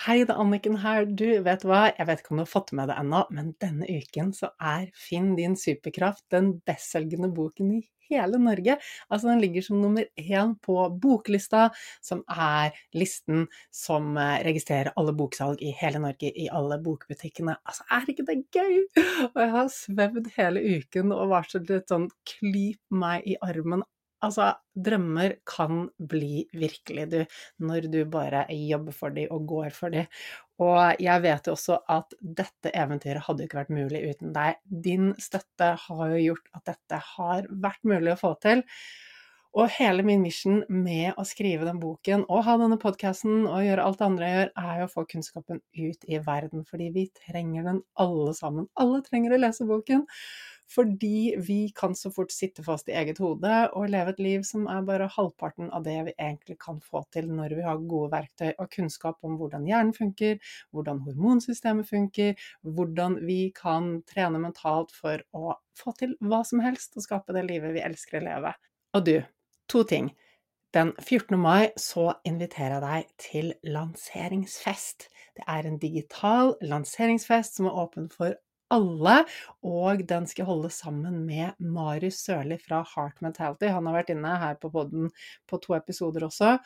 Hei, 0.00 0.22
det 0.24 0.32
er 0.32 0.38
Anniken 0.40 0.78
her. 0.80 1.04
Du, 1.04 1.26
vet 1.44 1.64
hva, 1.68 1.90
jeg 1.92 2.06
vet 2.08 2.20
ikke 2.22 2.30
om 2.32 2.38
du 2.40 2.46
har 2.46 2.48
fått 2.48 2.70
med 2.78 2.88
det 2.88 2.94
ennå, 2.96 3.18
men 3.36 3.50
denne 3.60 3.84
uken 3.84 4.30
så 4.32 4.48
er 4.56 4.86
Finn 4.96 5.34
din 5.36 5.58
superkraft 5.60 6.24
den 6.32 6.54
bestselgende 6.64 7.28
boken 7.36 7.74
i 7.76 7.80
hele 8.08 8.40
Norge. 8.40 8.78
Altså, 9.10 9.28
den 9.28 9.42
ligger 9.44 9.66
som 9.66 9.82
nummer 9.82 10.08
én 10.16 10.54
på 10.64 10.78
boklista, 11.02 11.66
som 12.00 12.24
er 12.32 12.72
listen 12.96 13.44
som 13.68 14.16
eh, 14.16 14.40
registrerer 14.48 14.94
alle 14.96 15.12
boksalg 15.20 15.60
i 15.60 15.74
hele 15.82 16.00
Norge, 16.00 16.32
i 16.32 16.48
alle 16.48 16.80
bokbutikkene. 16.80 17.58
Altså, 17.60 17.84
er 17.92 18.08
ikke 18.08 18.28
det 18.32 18.40
gøy? 18.56 18.80
Og 19.34 19.40
jeg 19.44 19.54
har 19.58 19.72
svevd 19.76 20.32
hele 20.40 20.64
uken 20.80 21.12
og 21.12 21.28
varslet 21.36 21.76
et 21.76 21.92
sånn 21.92 22.08
klyp 22.38 22.80
meg 23.04 23.28
i 23.28 23.36
armen 23.44 23.84
Altså, 24.26 24.50
drømmer 24.76 25.38
kan 25.48 25.86
bli 26.10 26.44
virkelig, 26.52 27.06
du, 27.12 27.20
når 27.64 27.88
du 27.92 28.00
bare 28.12 28.44
jobber 28.52 28.96
for 28.96 29.16
dem 29.16 29.32
og 29.32 29.46
går 29.48 29.70
for 29.76 29.94
dem. 29.94 30.08
Og 30.60 31.00
jeg 31.00 31.22
vet 31.24 31.48
jo 31.48 31.54
også 31.56 31.78
at 31.88 32.16
dette 32.20 32.72
eventyret 32.76 33.24
hadde 33.24 33.46
ikke 33.46 33.62
vært 33.62 33.72
mulig 33.72 34.02
uten 34.10 34.34
deg. 34.36 34.58
Din 34.68 35.14
støtte 35.20 35.72
har 35.86 36.02
jo 36.12 36.24
gjort 36.26 36.50
at 36.58 36.66
dette 36.74 37.00
har 37.14 37.48
vært 37.64 37.88
mulig 37.88 38.12
å 38.12 38.20
få 38.20 38.34
til. 38.44 38.64
Og 39.58 39.66
hele 39.74 40.04
min 40.06 40.20
mission 40.22 40.60
med 40.70 41.16
å 41.18 41.24
skrive 41.26 41.66
den 41.66 41.80
boken 41.82 42.22
og 42.30 42.44
ha 42.46 42.54
denne 42.60 42.78
podkasten 42.78 43.48
og 43.48 43.64
gjøre 43.66 43.82
alt 43.82 43.98
det 43.98 44.06
andre 44.06 44.28
jeg 44.28 44.36
gjør, 44.36 44.52
er 44.62 44.76
jo 44.78 44.86
å 44.86 44.92
få 44.92 45.04
kunnskapen 45.10 45.62
ut 45.80 46.06
i 46.06 46.20
verden. 46.28 46.62
Fordi 46.68 46.90
vi 46.94 47.08
trenger 47.24 47.66
den 47.66 47.80
alle 48.04 48.36
sammen. 48.38 48.68
Alle 48.78 49.00
trenger 49.08 49.34
å 49.34 49.40
lese 49.42 49.66
boken. 49.66 50.04
Fordi 50.70 51.34
vi 51.42 51.72
kan 51.74 51.94
så 51.98 52.12
fort 52.14 52.30
sitte 52.30 52.62
fast 52.62 52.88
i 52.88 52.94
eget 52.94 53.18
hode 53.18 53.54
og 53.74 53.88
leve 53.90 54.14
et 54.14 54.22
liv 54.22 54.44
som 54.46 54.68
er 54.70 54.84
bare 54.86 55.08
halvparten 55.10 55.70
av 55.74 55.82
det 55.86 55.96
vi 56.06 56.14
egentlig 56.14 56.58
kan 56.62 56.78
få 56.84 57.02
til 57.14 57.26
når 57.30 57.56
vi 57.58 57.64
har 57.66 57.82
gode 57.90 58.12
verktøy 58.12 58.52
og 58.52 58.70
kunnskap 58.70 59.18
om 59.26 59.34
hvordan 59.40 59.66
hjernen 59.66 59.92
funker, 59.96 60.38
hvordan 60.70 61.02
hormonsystemet 61.06 61.88
funker, 61.90 62.38
hvordan 62.62 63.18
vi 63.26 63.40
kan 63.56 63.96
trene 64.06 64.38
mentalt 64.42 64.94
for 64.94 65.22
å 65.34 65.56
få 65.78 65.94
til 65.98 66.14
hva 66.22 66.44
som 66.46 66.62
helst 66.62 66.94
og 66.96 67.06
skape 67.06 67.34
det 67.34 67.46
livet 67.48 67.74
vi 67.74 67.82
elsker 67.84 68.20
å 68.20 68.26
leve. 68.28 68.54
Og 68.94 69.06
du, 69.06 69.16
to 69.70 69.82
ting. 69.86 70.12
Den 70.70 70.92
14. 71.02 71.34
mai 71.34 71.72
så 71.82 72.12
inviterer 72.22 72.76
jeg 72.76 72.84
deg 72.84 73.08
til 73.18 73.48
lanseringsfest. 73.74 75.08
Det 75.34 75.42
er 75.50 75.66
en 75.66 75.80
digital 75.82 76.54
lanseringsfest 76.62 77.58
som 77.58 77.66
er 77.66 77.80
åpen 77.82 78.06
for 78.12 78.38
alle, 78.74 79.16
og 79.66 80.04
den 80.08 80.26
skal 80.30 80.48
holde 80.48 80.70
sammen 80.72 81.22
med 81.26 81.58
Marius 81.58 82.22
Sørli 82.24 82.58
fra 82.62 82.82
Heart 82.94 83.20
Mentality. 83.24 83.68
Han 83.72 83.88
har 83.88 84.00
vært 84.00 84.12
inne 84.14 84.36
her 84.42 84.58
på 84.60 84.70
poden 84.72 85.10
på 85.50 85.60
to 85.64 85.76
episoder 85.78 86.26
også. 86.28 86.56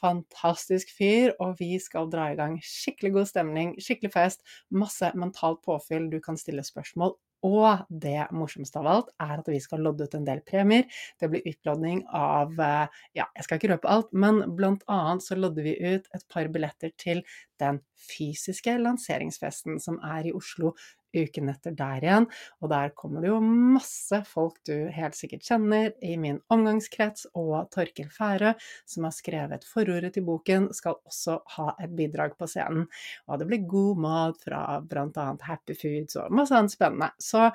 Fantastisk 0.00 0.90
fyr, 0.96 1.34
og 1.40 1.56
vi 1.60 1.78
skal 1.82 2.10
dra 2.12 2.30
i 2.32 2.38
gang 2.38 2.58
skikkelig 2.62 3.14
god 3.18 3.30
stemning, 3.30 3.76
skikkelig 3.82 4.12
fest, 4.14 4.44
masse 4.70 5.12
mentalt 5.18 5.62
påfyll, 5.64 6.10
du 6.12 6.20
kan 6.24 6.38
stille 6.40 6.64
spørsmål. 6.66 7.16
Og 7.44 7.84
det 7.92 8.22
morsomste 8.32 8.80
av 8.80 8.86
alt 8.88 9.10
er 9.20 9.34
at 9.36 9.48
vi 9.52 9.58
skal 9.60 9.82
lodde 9.84 10.06
ut 10.08 10.14
en 10.16 10.24
del 10.24 10.40
premier. 10.48 10.86
Det 11.20 11.28
blir 11.28 11.44
utlodding 11.50 12.00
av 12.08 12.56
eh, 12.56 13.00
Ja, 13.20 13.26
jeg 13.36 13.44
skal 13.44 13.60
ikke 13.60 13.74
røpe 13.74 13.90
alt, 13.92 14.12
men 14.16 14.40
blant 14.56 14.84
annet 14.88 15.26
så 15.26 15.36
lodder 15.36 15.66
vi 15.66 15.76
ut 15.76 16.08
et 16.16 16.26
par 16.32 16.48
billetter 16.52 16.94
til 16.96 17.20
den 17.60 17.82
fysiske 18.00 18.78
lanseringsfesten 18.80 19.76
som 19.82 20.00
er 20.08 20.30
i 20.30 20.34
Oslo 20.36 20.72
uken 21.14 21.50
etter 21.52 21.74
der 21.76 22.04
igjen. 22.04 22.28
Og 22.62 22.70
der 22.72 22.92
kommer 22.96 23.24
det 23.24 23.30
jo 23.30 23.40
masse 23.44 24.20
folk 24.28 24.60
du 24.68 24.74
helt 24.94 25.16
sikkert 25.18 25.46
kjenner 25.46 25.92
i 26.04 26.14
min 26.20 26.40
omgangskrets, 26.52 27.28
og 27.38 27.70
Torkel 27.74 28.10
Færø, 28.12 28.54
som 28.88 29.08
har 29.08 29.14
skrevet 29.16 29.66
forordet 29.68 30.14
til 30.16 30.26
boken, 30.26 30.70
skal 30.76 30.98
også 31.06 31.38
ha 31.56 31.68
et 31.84 31.94
bidrag 31.96 32.36
på 32.38 32.48
scenen. 32.50 32.88
Og 33.28 33.40
det 33.40 33.48
blir 33.50 33.68
god 33.70 34.02
mat 34.04 34.40
fra 34.44 34.62
bl.a. 34.84 35.26
Happy 35.44 35.76
Foods 35.78 36.18
og 36.20 36.34
masse 36.34 36.56
annet 36.56 36.74
spennende. 36.74 37.10
Så 37.22 37.48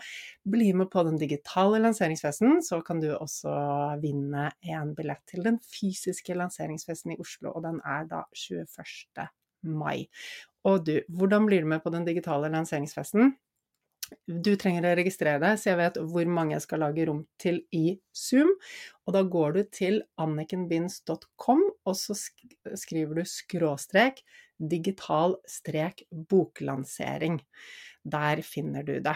bli 0.49 0.71
med 0.73 0.89
på 0.91 1.03
den 1.07 1.19
digitale 1.21 1.81
lanseringsfesten, 1.83 2.61
så 2.65 2.81
kan 2.85 3.01
du 3.03 3.11
også 3.15 3.53
vinne 4.01 4.49
en 4.61 4.93
billett 4.97 5.23
til 5.29 5.45
den 5.45 5.59
fysiske 5.63 6.35
lanseringsfesten 6.37 7.15
i 7.15 7.19
Oslo, 7.21 7.53
og 7.55 7.65
den 7.67 7.81
er 7.85 8.07
da 8.09 8.23
21. 8.35 9.27
mai. 9.61 10.07
Og 10.67 10.83
du, 10.87 10.95
hvordan 11.07 11.45
blir 11.47 11.63
du 11.63 11.71
med 11.71 11.83
på 11.83 11.93
den 11.93 12.07
digitale 12.07 12.51
lanseringsfesten? 12.51 13.35
Du 14.25 14.51
trenger 14.59 14.85
å 14.85 14.95
registrere 14.97 15.41
deg, 15.41 15.57
så 15.59 15.71
jeg 15.71 15.79
vet 15.79 15.97
hvor 16.11 16.29
mange 16.29 16.55
jeg 16.55 16.65
skal 16.65 16.83
lage 16.83 17.05
rom 17.09 17.23
til 17.41 17.61
i 17.75 17.97
Zoom. 18.15 18.51
Og 19.07 19.15
da 19.15 19.23
går 19.25 19.55
du 19.55 19.61
til 19.73 20.01
annikenbinds.com, 20.21 21.63
og 21.85 21.97
så 21.97 22.17
skriver 22.17 23.21
du 23.21 23.29
skråstrek 23.29 24.21
digital 24.59 25.37
strek 25.47 26.03
boklansering. 26.11 27.39
Der 28.03 28.43
finner 28.45 28.85
du 28.85 28.99
det. 29.03 29.15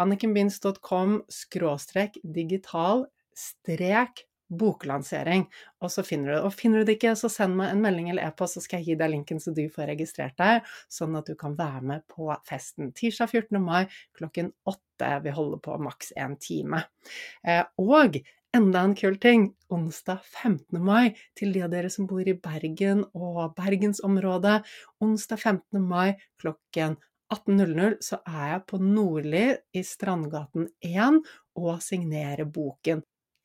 annikenbinds.com 0.00 1.22
skråstrek 1.30 2.18
digital 2.22 3.06
strek 3.36 4.26
boklansering, 4.58 5.46
og 5.82 5.92
så 5.92 6.04
finner 6.06 6.30
du 6.30 6.34
det. 6.36 6.42
Og 6.46 6.54
finner 6.56 6.82
du 6.82 6.88
det 6.88 6.98
ikke, 6.98 7.14
så 7.18 7.30
send 7.32 7.56
meg 7.58 7.72
en 7.72 7.82
melding 7.84 8.10
eller 8.12 8.28
e-post, 8.28 8.58
så 8.58 8.64
skal 8.64 8.80
jeg 8.80 8.92
gi 8.92 8.98
deg 9.02 9.12
linken 9.14 9.42
så 9.42 9.54
du 9.56 9.64
får 9.72 9.90
registrert 9.92 10.36
deg, 10.40 10.68
sånn 10.92 11.16
at 11.18 11.30
du 11.30 11.36
kan 11.38 11.56
være 11.58 11.82
med 11.92 12.06
på 12.12 12.28
festen. 12.48 12.92
Tirsdag 12.96 13.32
14. 13.32 13.58
mai 13.62 13.82
klokken 14.18 14.52
åtte. 14.68 15.12
Vi 15.24 15.34
holder 15.34 15.62
på 15.64 15.78
maks 15.82 16.12
én 16.20 16.36
time. 16.38 16.84
Eh, 17.42 17.64
og 17.82 18.20
enda 18.54 18.82
en 18.84 18.96
kul 18.98 19.16
ting, 19.18 19.48
onsdag 19.72 20.20
15. 20.22 20.78
mai, 20.84 21.14
til 21.38 21.54
de 21.54 21.64
av 21.64 21.72
dere 21.72 21.90
som 21.90 22.06
bor 22.10 22.26
i 22.28 22.36
Bergen 22.36 23.06
og 23.16 23.56
bergensområdet, 23.56 24.60
onsdag 25.02 25.40
15. 25.40 25.80
mai 25.80 26.14
klokken 26.42 26.98
18.00 27.32 27.96
så 28.04 28.18
er 28.28 28.48
jeg 28.50 28.64
på 28.68 28.78
Nordli 28.82 29.46
i 29.72 29.82
Strandgaten 29.86 30.68
1 30.84 31.22
og 31.56 31.80
signerer 31.84 32.44
boken. 32.44 33.02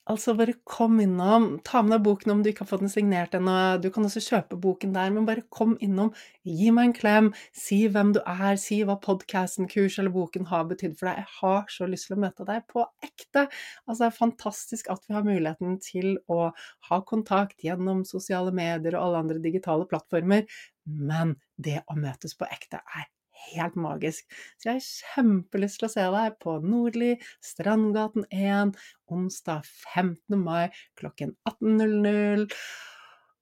Altså, 0.08 0.32
bare 0.40 0.54
kom 0.64 1.02
innom. 1.04 1.46
Ta 1.68 1.82
med 1.84 1.92
deg 1.98 2.04
boken 2.06 2.32
om 2.32 2.42
du 2.44 2.48
ikke 2.50 2.64
har 2.64 2.70
fått 2.70 2.84
den 2.86 2.92
signert 2.92 3.34
ennå. 3.36 3.56
Du 3.84 3.90
kan 3.92 4.06
også 4.08 4.22
kjøpe 4.24 4.56
boken 4.64 4.94
der, 4.96 5.10
men 5.12 5.26
bare 5.28 5.44
kom 5.52 5.74
innom. 5.84 6.14
Gi 6.48 6.70
meg 6.72 6.90
en 6.90 6.94
klem. 6.96 7.28
Si 7.52 7.82
hvem 7.92 8.14
du 8.16 8.22
er. 8.24 8.56
Si 8.62 8.80
hva 8.88 8.96
podkasten, 9.04 9.68
kurs 9.72 9.98
eller 10.00 10.14
boken 10.16 10.48
har 10.48 10.64
betydd 10.70 10.96
for 11.00 11.10
deg. 11.10 11.20
Jeg 11.26 11.34
har 11.42 11.68
så 11.76 11.90
lyst 11.92 12.08
til 12.08 12.16
å 12.16 12.22
møte 12.24 12.48
deg 12.48 12.64
på 12.72 12.86
ekte. 13.04 13.48
Altså, 13.84 14.00
det 14.06 14.08
er 14.08 14.18
fantastisk 14.22 14.88
at 14.96 15.04
vi 15.10 15.18
har 15.18 15.28
muligheten 15.28 15.76
til 15.84 16.16
å 16.32 16.40
ha 16.88 17.02
kontakt 17.12 17.68
gjennom 17.68 18.06
sosiale 18.08 18.56
medier 18.56 18.96
og 18.96 19.10
alle 19.10 19.26
andre 19.26 19.44
digitale 19.44 19.90
plattformer, 19.92 20.48
men 20.88 21.36
det 21.60 21.82
å 21.92 22.00
møtes 22.00 22.38
på 22.40 22.48
ekte 22.48 22.80
er 22.96 23.12
helt 23.52 23.78
magisk. 23.80 24.26
Så 24.58 24.72
jeg 24.72 24.80
har 24.80 24.88
kjempelyst 24.88 25.82
til 25.82 25.90
å 25.90 25.94
se 25.94 26.10
deg 26.18 26.38
på 26.44 26.58
Nordli, 26.64 27.14
Strandgaten 27.44 28.28
1, 28.32 28.76
onsdag 29.14 29.68
15. 29.94 30.38
mai 30.42 30.68
klokken 31.00 31.36
18.00. 31.50 32.48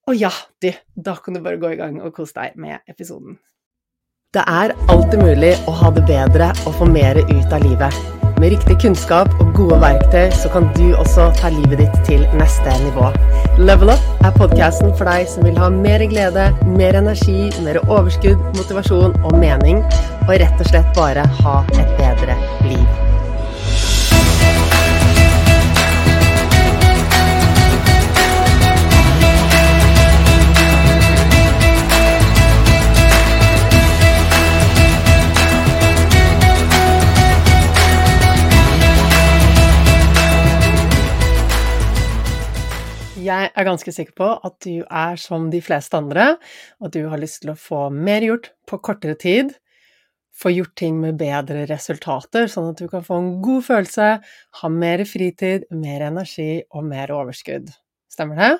Og 0.06 0.20
ja, 0.20 0.32
du, 0.62 0.70
da 0.94 1.16
kan 1.18 1.34
du 1.38 1.42
bare 1.42 1.62
gå 1.62 1.74
i 1.74 1.80
gang 1.80 1.98
og 2.02 2.14
kose 2.18 2.38
deg 2.38 2.60
med 2.62 2.86
episoden. 2.92 3.40
Det 4.36 4.44
er 4.52 4.76
alltid 4.92 5.22
mulig 5.24 5.54
å 5.70 5.74
ha 5.80 5.94
det 5.96 6.06
bedre 6.10 6.52
og 6.68 6.78
få 6.82 6.92
mer 6.92 7.22
ut 7.24 7.56
av 7.56 7.64
livet. 7.64 8.25
Med 8.40 8.52
riktig 8.52 8.76
kunnskap 8.84 9.32
og 9.40 9.54
gode 9.56 9.78
verktøy 9.80 10.34
så 10.36 10.50
kan 10.52 10.68
du 10.76 10.90
også 11.00 11.30
ta 11.40 11.52
livet 11.54 11.80
ditt 11.86 11.96
til 12.08 12.26
neste 12.36 12.74
nivå. 12.84 13.08
Level 13.62 13.94
Up 13.94 14.28
er 14.28 14.36
podkasten 14.36 14.92
for 15.00 15.08
deg 15.08 15.30
som 15.32 15.48
vil 15.48 15.56
ha 15.62 15.72
mer 15.72 16.04
glede, 16.12 16.50
mer 16.76 17.00
energi, 17.00 17.48
mer 17.64 17.80
overskudd, 17.86 18.44
motivasjon 18.60 19.16
og 19.24 19.40
mening, 19.40 19.80
og 20.28 20.36
rett 20.44 20.60
og 20.60 20.72
slett 20.74 20.94
bare 21.00 21.24
ha 21.40 21.58
et 21.80 21.98
bedre 22.02 22.36
liv. 22.68 23.05
Er 43.66 43.72
ganske 43.74 43.94
sikker 43.96 44.16
på 44.18 44.30
at 44.46 44.58
du 44.66 44.84
er 44.86 45.20
som 45.22 45.50
de 45.54 45.62
fleste 45.64 45.98
andre, 45.98 46.36
at 46.84 46.94
du 46.94 47.06
har 47.10 47.22
lyst 47.22 47.42
til 47.44 47.54
å 47.54 47.60
få 47.60 47.88
mer 47.94 48.26
gjort 48.26 48.52
på 48.70 48.80
kortere 48.86 49.18
tid, 49.20 49.56
få 50.36 50.52
gjort 50.52 50.76
ting 50.78 51.00
med 51.00 51.18
bedre 51.20 51.64
resultater, 51.70 52.50
sånn 52.52 52.74
at 52.74 52.82
du 52.82 52.90
kan 52.92 53.06
få 53.06 53.20
en 53.22 53.34
god 53.44 53.66
følelse, 53.70 54.08
ha 54.62 54.72
mer 54.72 55.06
fritid, 55.08 55.68
mer 55.72 56.08
energi 56.10 56.66
og 56.76 56.88
mer 56.90 57.14
overskudd. 57.16 57.72
Stemmer 58.12 58.42
det? 58.42 58.56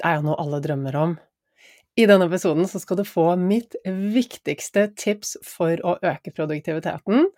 Det 0.00 0.08
er 0.08 0.16
jo 0.18 0.28
noe 0.30 0.38
alle 0.40 0.62
drømmer 0.64 0.96
om. 0.96 1.18
I 2.00 2.06
denne 2.08 2.30
episoden 2.30 2.68
så 2.70 2.80
skal 2.80 3.00
du 3.00 3.04
få 3.04 3.26
mitt 3.36 3.76
viktigste 3.84 4.86
tips 4.96 5.34
for 5.44 5.80
å 5.84 5.98
øke 6.06 6.32
produktiviteten, 6.32 7.28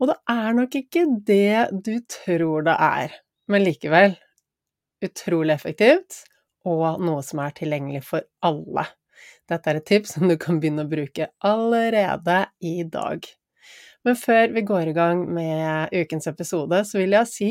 og 0.00 0.08
det 0.08 0.16
er 0.32 0.56
nok 0.56 0.74
ikke 0.80 1.04
det 1.28 1.68
du 1.84 1.94
tror 2.10 2.64
det 2.66 2.74
er, 2.74 3.14
men 3.52 3.66
likevel, 3.66 4.16
utrolig 5.04 5.54
effektivt, 5.56 6.24
og 6.68 7.00
noe 7.02 7.22
som 7.24 7.40
er 7.44 7.54
tilgjengelig 7.56 8.02
for 8.08 8.26
alle. 8.44 8.86
Dette 9.50 9.72
er 9.72 9.80
et 9.80 9.88
tips 9.88 10.14
som 10.16 10.28
du 10.30 10.36
kan 10.40 10.60
begynne 10.60 10.84
å 10.86 10.90
bruke 10.90 11.30
allerede 11.46 12.44
i 12.64 12.80
dag. 12.88 13.24
Men 14.06 14.16
før 14.16 14.54
vi 14.54 14.62
går 14.64 14.90
i 14.90 14.96
gang 14.96 15.26
med 15.28 15.92
ukens 15.92 16.28
episode, 16.30 16.84
så 16.88 17.00
vil 17.00 17.16
jeg 17.18 17.30
si 17.30 17.50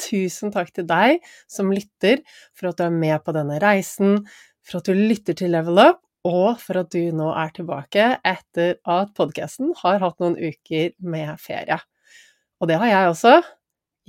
tusen 0.00 0.52
takk 0.54 0.70
til 0.74 0.86
deg 0.88 1.18
som 1.50 1.72
lytter, 1.74 2.22
for 2.56 2.70
at 2.70 2.78
du 2.78 2.86
er 2.86 2.94
med 2.94 3.18
på 3.24 3.34
denne 3.36 3.58
reisen, 3.62 4.22
for 4.64 4.80
at 4.80 4.88
du 4.88 4.96
lytter 4.96 5.36
til 5.36 5.52
Level 5.54 5.80
Up, 5.82 6.02
og 6.28 6.60
for 6.60 6.82
at 6.82 6.90
du 6.92 7.10
nå 7.16 7.30
er 7.32 7.52
tilbake 7.56 8.06
etter 8.28 8.76
at 8.84 9.14
podkasten 9.16 9.72
har 9.80 10.02
hatt 10.04 10.20
noen 10.20 10.36
uker 10.36 10.92
med 11.00 11.32
ferie. 11.40 11.80
Og 12.60 12.68
det 12.68 12.76
har 12.80 12.92
jeg 12.92 13.14
også. 13.14 13.34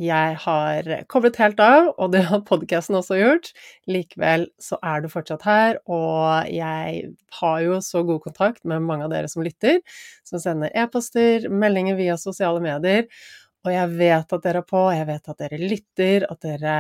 Jeg 0.02 0.38
har 0.42 0.88
koblet 1.12 1.38
helt 1.38 1.60
av, 1.62 1.92
og 2.02 2.14
det 2.16 2.24
har 2.26 2.42
podkasten 2.48 2.98
også 2.98 3.20
gjort. 3.20 3.52
Likevel 3.92 4.48
så 4.62 4.80
er 4.82 5.04
du 5.04 5.10
fortsatt 5.12 5.46
her, 5.46 5.78
og 5.86 6.50
jeg 6.50 7.04
har 7.42 7.60
jo 7.68 7.78
så 7.86 8.02
god 8.08 8.24
kontakt 8.24 8.66
med 8.66 8.82
mange 8.88 9.06
av 9.06 9.14
dere 9.14 9.30
som 9.30 9.46
lytter, 9.46 9.78
som 10.26 10.42
sender 10.42 10.74
e-poster, 10.74 11.46
meldinger 11.54 12.00
via 12.00 12.18
sosiale 12.18 12.64
medier, 12.64 13.06
og 13.62 13.76
jeg 13.76 13.94
vet 14.00 14.34
at 14.34 14.44
dere 14.48 14.64
er 14.64 14.70
på, 14.74 14.84
jeg 14.96 15.10
vet 15.12 15.34
at 15.36 15.44
dere 15.46 15.62
lytter, 15.62 16.26
at 16.34 16.46
dere 16.50 16.78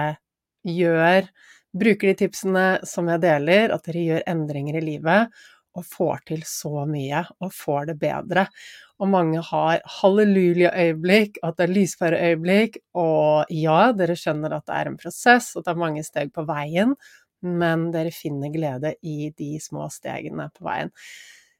gjør 0.66 1.30
Bruker 1.72 2.12
de 2.12 2.18
tipsene 2.20 2.66
som 2.84 3.08
jeg 3.08 3.22
deler, 3.24 3.72
at 3.72 3.86
dere 3.88 4.02
gjør 4.04 4.24
endringer 4.28 4.76
i 4.76 4.84
livet 4.84 5.44
og 5.78 5.86
får 5.88 6.24
til 6.32 6.46
så 6.48 6.86
mye 6.90 7.24
og 7.40 7.54
får 7.56 7.92
det 7.92 7.98
bedre. 8.02 8.46
Og 9.02 9.10
mange 9.10 9.42
har 9.48 9.82
halleluja-øyeblikk, 10.02 11.40
at 11.42 11.58
det 11.58 11.66
er 11.66 11.76
lyspæreøyeblikk, 11.76 12.78
og 13.02 13.50
ja, 13.50 13.80
dere 13.98 14.18
skjønner 14.20 14.58
at 14.58 14.68
det 14.70 14.78
er 14.78 14.92
en 14.92 15.00
prosess, 15.02 15.56
og 15.56 15.66
det 15.66 15.74
er 15.74 15.84
mange 15.84 16.06
steg 16.06 16.34
på 16.36 16.46
veien, 16.50 16.96
men 17.42 17.90
dere 17.94 18.14
finner 18.14 18.54
glede 18.54 18.94
i 19.02 19.32
de 19.38 19.56
små 19.64 19.88
stegene 19.90 20.52
på 20.54 20.68
veien. 20.68 20.94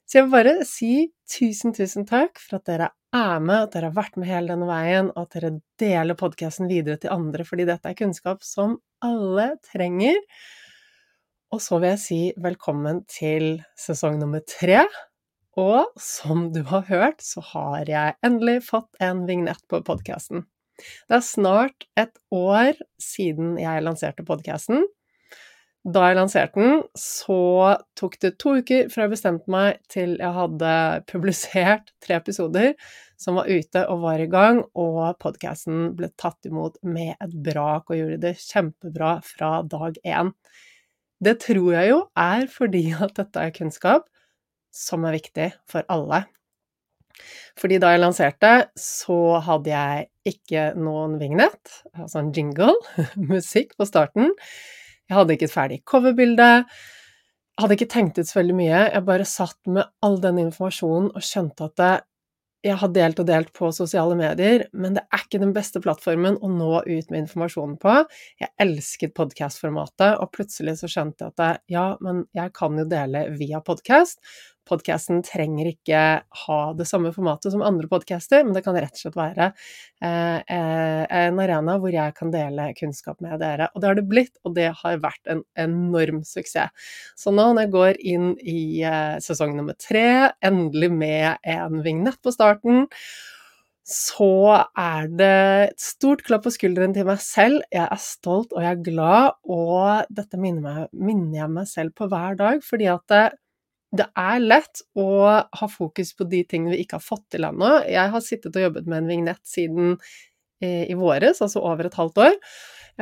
Så 0.06 0.20
jeg 0.20 0.28
vil 0.28 0.34
bare 0.36 0.66
si 0.68 0.94
tusen, 1.32 1.72
tusen 1.72 2.04
takk 2.04 2.40
for 2.44 2.60
at 2.60 2.68
dere 2.68 2.90
er 3.16 3.44
med, 3.44 3.66
at 3.66 3.76
dere 3.76 3.90
har 3.90 3.96
vært 3.96 4.18
med 4.20 4.28
hele 4.28 4.52
denne 4.52 4.68
veien, 4.68 5.12
og 5.16 5.24
at 5.24 5.38
dere 5.38 5.52
deler 5.80 6.20
podkasten 6.20 6.68
videre 6.68 7.00
til 7.00 7.14
andre, 7.16 7.46
fordi 7.48 7.66
dette 7.70 7.88
er 7.88 7.98
kunnskap 7.98 8.44
som 8.44 8.76
alle 9.08 9.54
trenger. 9.72 10.20
Og 11.52 11.60
så 11.60 11.82
vil 11.82 11.90
jeg 11.92 12.00
si 12.00 12.20
velkommen 12.40 13.02
til 13.12 13.58
sesong 13.76 14.16
nummer 14.22 14.40
tre. 14.48 14.86
Og 15.60 15.90
som 16.00 16.46
du 16.56 16.62
har 16.70 16.86
hørt, 16.88 17.20
så 17.20 17.44
har 17.44 17.92
jeg 17.92 18.16
endelig 18.24 18.62
fått 18.70 18.96
en 19.04 19.26
vignett 19.28 19.60
på 19.68 19.82
podkasten. 19.84 20.46
Det 21.12 21.18
er 21.18 21.26
snart 21.28 21.90
et 22.00 22.16
år 22.32 22.80
siden 23.04 23.58
jeg 23.60 23.84
lanserte 23.84 24.24
podkasten. 24.24 24.88
Da 25.84 26.06
jeg 26.08 26.20
lanserte 26.22 26.62
den, 26.62 26.82
så 26.96 27.42
tok 28.00 28.16
det 28.24 28.38
to 28.40 28.56
uker 28.62 28.88
fra 28.94 29.10
jeg 29.10 29.16
bestemte 29.18 29.52
meg 29.52 29.84
til 29.92 30.16
jeg 30.22 30.38
hadde 30.38 30.74
publisert 31.12 31.92
tre 32.00 32.22
episoder 32.22 32.76
som 33.20 33.42
var 33.42 33.52
ute 33.52 33.84
og 33.92 34.06
var 34.08 34.24
i 34.24 34.32
gang, 34.32 34.64
og 34.72 35.18
podkasten 35.20 35.98
ble 36.00 36.14
tatt 36.22 36.48
imot 36.48 36.80
med 36.88 37.18
et 37.18 37.40
brak 37.44 37.92
og 37.92 37.98
gjorde 38.00 38.24
det 38.24 38.38
kjempebra 38.40 39.18
fra 39.26 39.58
dag 39.68 40.00
én. 40.08 40.32
Det 41.22 41.38
tror 41.44 41.74
jeg 41.76 41.92
jo 41.92 42.04
er 42.18 42.48
fordi 42.50 42.86
at 42.98 43.14
dette 43.20 43.42
er 43.42 43.54
kunnskap 43.54 44.08
som 44.74 45.04
er 45.06 45.20
viktig 45.20 45.52
for 45.70 45.86
alle. 45.92 46.24
Fordi 47.60 47.78
da 47.82 47.92
jeg 47.94 48.02
lanserte, 48.02 48.52
så 48.80 49.38
hadde 49.44 49.70
jeg 49.74 50.08
ikke 50.32 50.72
noen 50.80 51.18
vignett, 51.22 51.82
altså 51.94 52.22
en 52.22 52.32
jingle, 52.34 52.74
musikk 53.34 53.76
på 53.78 53.86
starten. 53.90 54.32
Jeg 55.10 55.18
hadde 55.18 55.36
ikke 55.36 55.50
et 55.50 55.54
ferdig 55.54 55.82
coverbilde. 55.86 56.50
Hadde 57.60 57.76
ikke 57.76 57.92
tenkt 57.92 58.18
ut 58.18 58.30
så 58.30 58.40
veldig 58.40 58.56
mye. 58.58 58.86
Jeg 58.88 59.06
bare 59.06 59.28
satt 59.28 59.60
med 59.68 59.84
all 60.02 60.18
den 60.24 60.40
informasjonen 60.48 61.12
og 61.12 61.26
skjønte 61.26 61.68
at 61.68 61.76
det, 61.82 61.94
jeg 62.62 62.78
har 62.78 62.92
delt 62.94 63.20
og 63.22 63.26
delt 63.26 63.50
på 63.58 63.72
sosiale 63.74 64.16
medier, 64.18 64.68
men 64.78 64.94
det 64.98 65.04
er 65.10 65.24
ikke 65.24 65.42
den 65.42 65.54
beste 65.56 65.82
plattformen 65.82 66.38
å 66.46 66.50
nå 66.52 66.84
ut 66.86 67.10
med 67.10 67.24
informasjonen 67.24 67.78
på. 67.82 67.96
Jeg 68.42 68.54
elsket 68.62 69.16
podkast-formatet, 69.18 70.20
og 70.22 70.30
plutselig 70.36 70.78
så 70.82 70.90
skjønte 70.92 71.28
jeg 71.30 71.36
at 71.38 71.64
ja, 71.72 71.88
men 72.06 72.24
jeg 72.38 72.54
kan 72.58 72.78
jo 72.78 72.86
dele 72.90 73.26
via 73.40 73.64
podkast, 73.66 74.22
podkasten 74.72 75.22
trenger 75.26 75.70
ikke 75.74 76.02
ha 76.46 76.60
det 76.78 76.88
samme 76.90 77.12
formatet 77.16 77.54
som 77.54 77.64
andre 77.66 77.90
podcaster, 77.92 78.46
men 78.46 78.56
det 78.56 78.64
kan 78.66 78.78
rett 78.78 78.96
og 78.96 79.04
slett 79.04 79.20
være 79.20 79.50
eh, 79.52 80.40
eh, 80.40 81.04
en 81.22 81.42
arena 81.44 81.78
hvor 81.82 81.94
jeg 81.94 82.16
kan 82.18 82.32
dele 82.34 82.72
kunnskap 82.78 83.20
med 83.24 83.42
dere. 83.44 83.70
Og 83.74 83.84
det 83.84 83.92
har 83.92 84.00
det 84.00 84.08
blitt, 84.10 84.34
og 84.46 84.56
det 84.58 84.70
har 84.84 85.02
vært 85.04 85.34
en 85.34 85.44
enorm 85.60 86.24
suksess. 86.28 86.72
Så 87.20 87.34
nå 87.34 87.52
når 87.52 87.66
jeg 87.66 87.76
går 87.76 88.02
inn 88.14 88.32
i 88.40 88.62
eh, 88.88 89.20
sesong 89.24 89.58
nummer 89.58 89.78
tre, 89.80 90.32
endelig 90.46 90.92
med 90.94 91.52
en 91.52 91.84
vignett 91.86 92.22
på 92.24 92.34
starten, 92.34 92.88
så 93.92 94.62
er 94.78 95.08
det 95.18 95.36
et 95.72 95.82
stort 95.82 96.22
klapp 96.24 96.46
på 96.46 96.54
skulderen 96.54 96.94
til 96.96 97.08
meg 97.08 97.22
selv. 97.24 97.64
Jeg 97.74 97.84
er 97.84 98.02
stolt 98.02 98.54
og 98.54 98.62
jeg 98.64 98.76
er 98.76 98.84
glad, 98.86 99.38
og 99.50 100.12
dette 100.14 100.40
minner, 100.40 100.62
meg, 100.62 100.92
minner 100.94 101.42
jeg 101.42 101.54
meg 101.58 101.70
selv 101.70 101.96
på 101.98 102.08
hver 102.12 102.38
dag, 102.40 102.62
fordi 102.66 102.88
at 102.94 103.16
det 103.92 104.08
er 104.16 104.40
lett 104.40 104.84
å 104.96 105.08
ha 105.28 105.68
fokus 105.68 106.14
på 106.16 106.28
de 106.32 106.42
tingene 106.48 106.76
vi 106.76 106.86
ikke 106.86 107.00
har 107.00 107.06
fått 107.06 107.26
til 107.36 107.48
ennå. 107.48 107.74
Jeg 107.92 108.14
har 108.14 108.24
sittet 108.24 108.56
og 108.56 108.68
jobbet 108.70 108.88
med 108.88 109.02
en 109.02 109.12
vignett 109.12 109.44
siden 109.48 109.98
eh, 110.64 110.88
i 110.88 110.96
våres, 110.98 111.44
altså 111.44 111.64
over 111.68 111.90
et 111.90 111.98
halvt 112.00 112.22
år, 112.24 112.38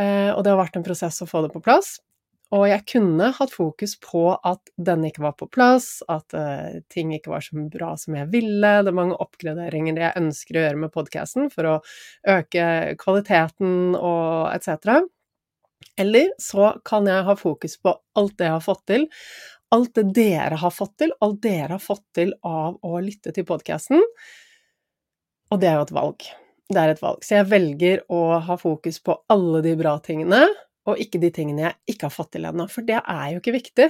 eh, 0.01 0.29
og 0.33 0.41
det 0.43 0.53
har 0.53 0.61
vært 0.63 0.79
en 0.79 0.87
prosess 0.87 1.21
å 1.21 1.29
få 1.29 1.45
det 1.45 1.53
på 1.53 1.61
plass. 1.65 1.99
Og 2.55 2.63
jeg 2.65 2.81
kunne 2.89 3.27
hatt 3.37 3.51
fokus 3.53 3.93
på 4.01 4.23
at 4.33 4.71
den 4.81 5.03
ikke 5.05 5.21
var 5.21 5.35
på 5.37 5.45
plass, 5.53 5.99
at 6.09 6.33
uh, 6.33 6.79
ting 6.89 7.11
ikke 7.13 7.29
var 7.29 7.45
så 7.45 7.61
bra 7.69 7.91
som 8.01 8.15
jeg 8.17 8.25
ville. 8.33 8.71
Det 8.81 8.89
er 8.89 8.97
mange 8.97 9.19
oppgraderinger 9.21 10.01
jeg 10.01 10.17
ønsker 10.17 10.57
å 10.57 10.63
gjøre 10.63 10.81
med 10.81 10.93
podkasten 10.95 11.51
for 11.53 11.69
å 11.69 11.75
øke 12.33 12.65
kvaliteten 13.03 13.93
og 13.93 14.49
etc. 14.55 15.05
Eller 16.01 16.33
så 16.41 16.73
kan 16.87 17.05
jeg 17.09 17.27
ha 17.29 17.37
fokus 17.37 17.77
på 17.77 17.93
alt 18.17 18.37
det 18.41 18.49
jeg 18.49 18.57
har 18.57 18.65
fått 18.65 18.85
til, 18.89 19.05
alt 19.75 19.95
det 19.95 20.05
dere 20.15 20.59
har 20.59 20.73
fått 20.73 20.97
til, 21.01 21.13
alt 21.21 21.41
dere 21.43 21.75
har 21.75 21.83
fått 21.83 22.05
til 22.17 22.33
av 22.45 22.79
å 22.85 22.99
lytte 23.03 23.33
til 23.35 23.45
podkasten. 23.47 24.03
Og 25.49 25.61
det 25.61 25.69
er 25.69 25.79
jo 25.79 25.87
et 25.87 25.95
valg. 25.95 26.25
Det 26.69 26.81
er 26.81 26.93
et 26.93 27.01
valg. 27.01 27.23
Så 27.25 27.39
jeg 27.39 27.49
velger 27.49 28.03
å 28.13 28.23
ha 28.45 28.57
fokus 28.61 28.99
på 29.01 29.15
alle 29.33 29.63
de 29.65 29.73
bra 29.79 29.95
tingene, 30.05 30.43
og 30.89 31.01
ikke 31.01 31.21
de 31.21 31.31
tingene 31.33 31.65
jeg 31.67 31.95
ikke 31.95 32.09
har 32.09 32.15
fått 32.15 32.33
til 32.35 32.45
ennå, 32.49 32.67
for 32.71 32.85
det 32.85 32.99
er 33.01 33.25
jo 33.33 33.41
ikke 33.41 33.57
viktig. 33.57 33.89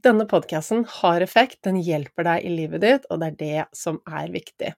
Denne 0.00 0.24
podkasten 0.30 0.86
har 1.00 1.20
effekt, 1.20 1.60
den 1.66 1.80
hjelper 1.84 2.26
deg 2.26 2.46
i 2.46 2.54
livet 2.54 2.84
ditt, 2.84 3.10
og 3.10 3.20
det 3.20 3.32
er 3.32 3.40
det 3.40 3.66
som 3.76 3.98
er 4.08 4.30
viktig. 4.32 4.72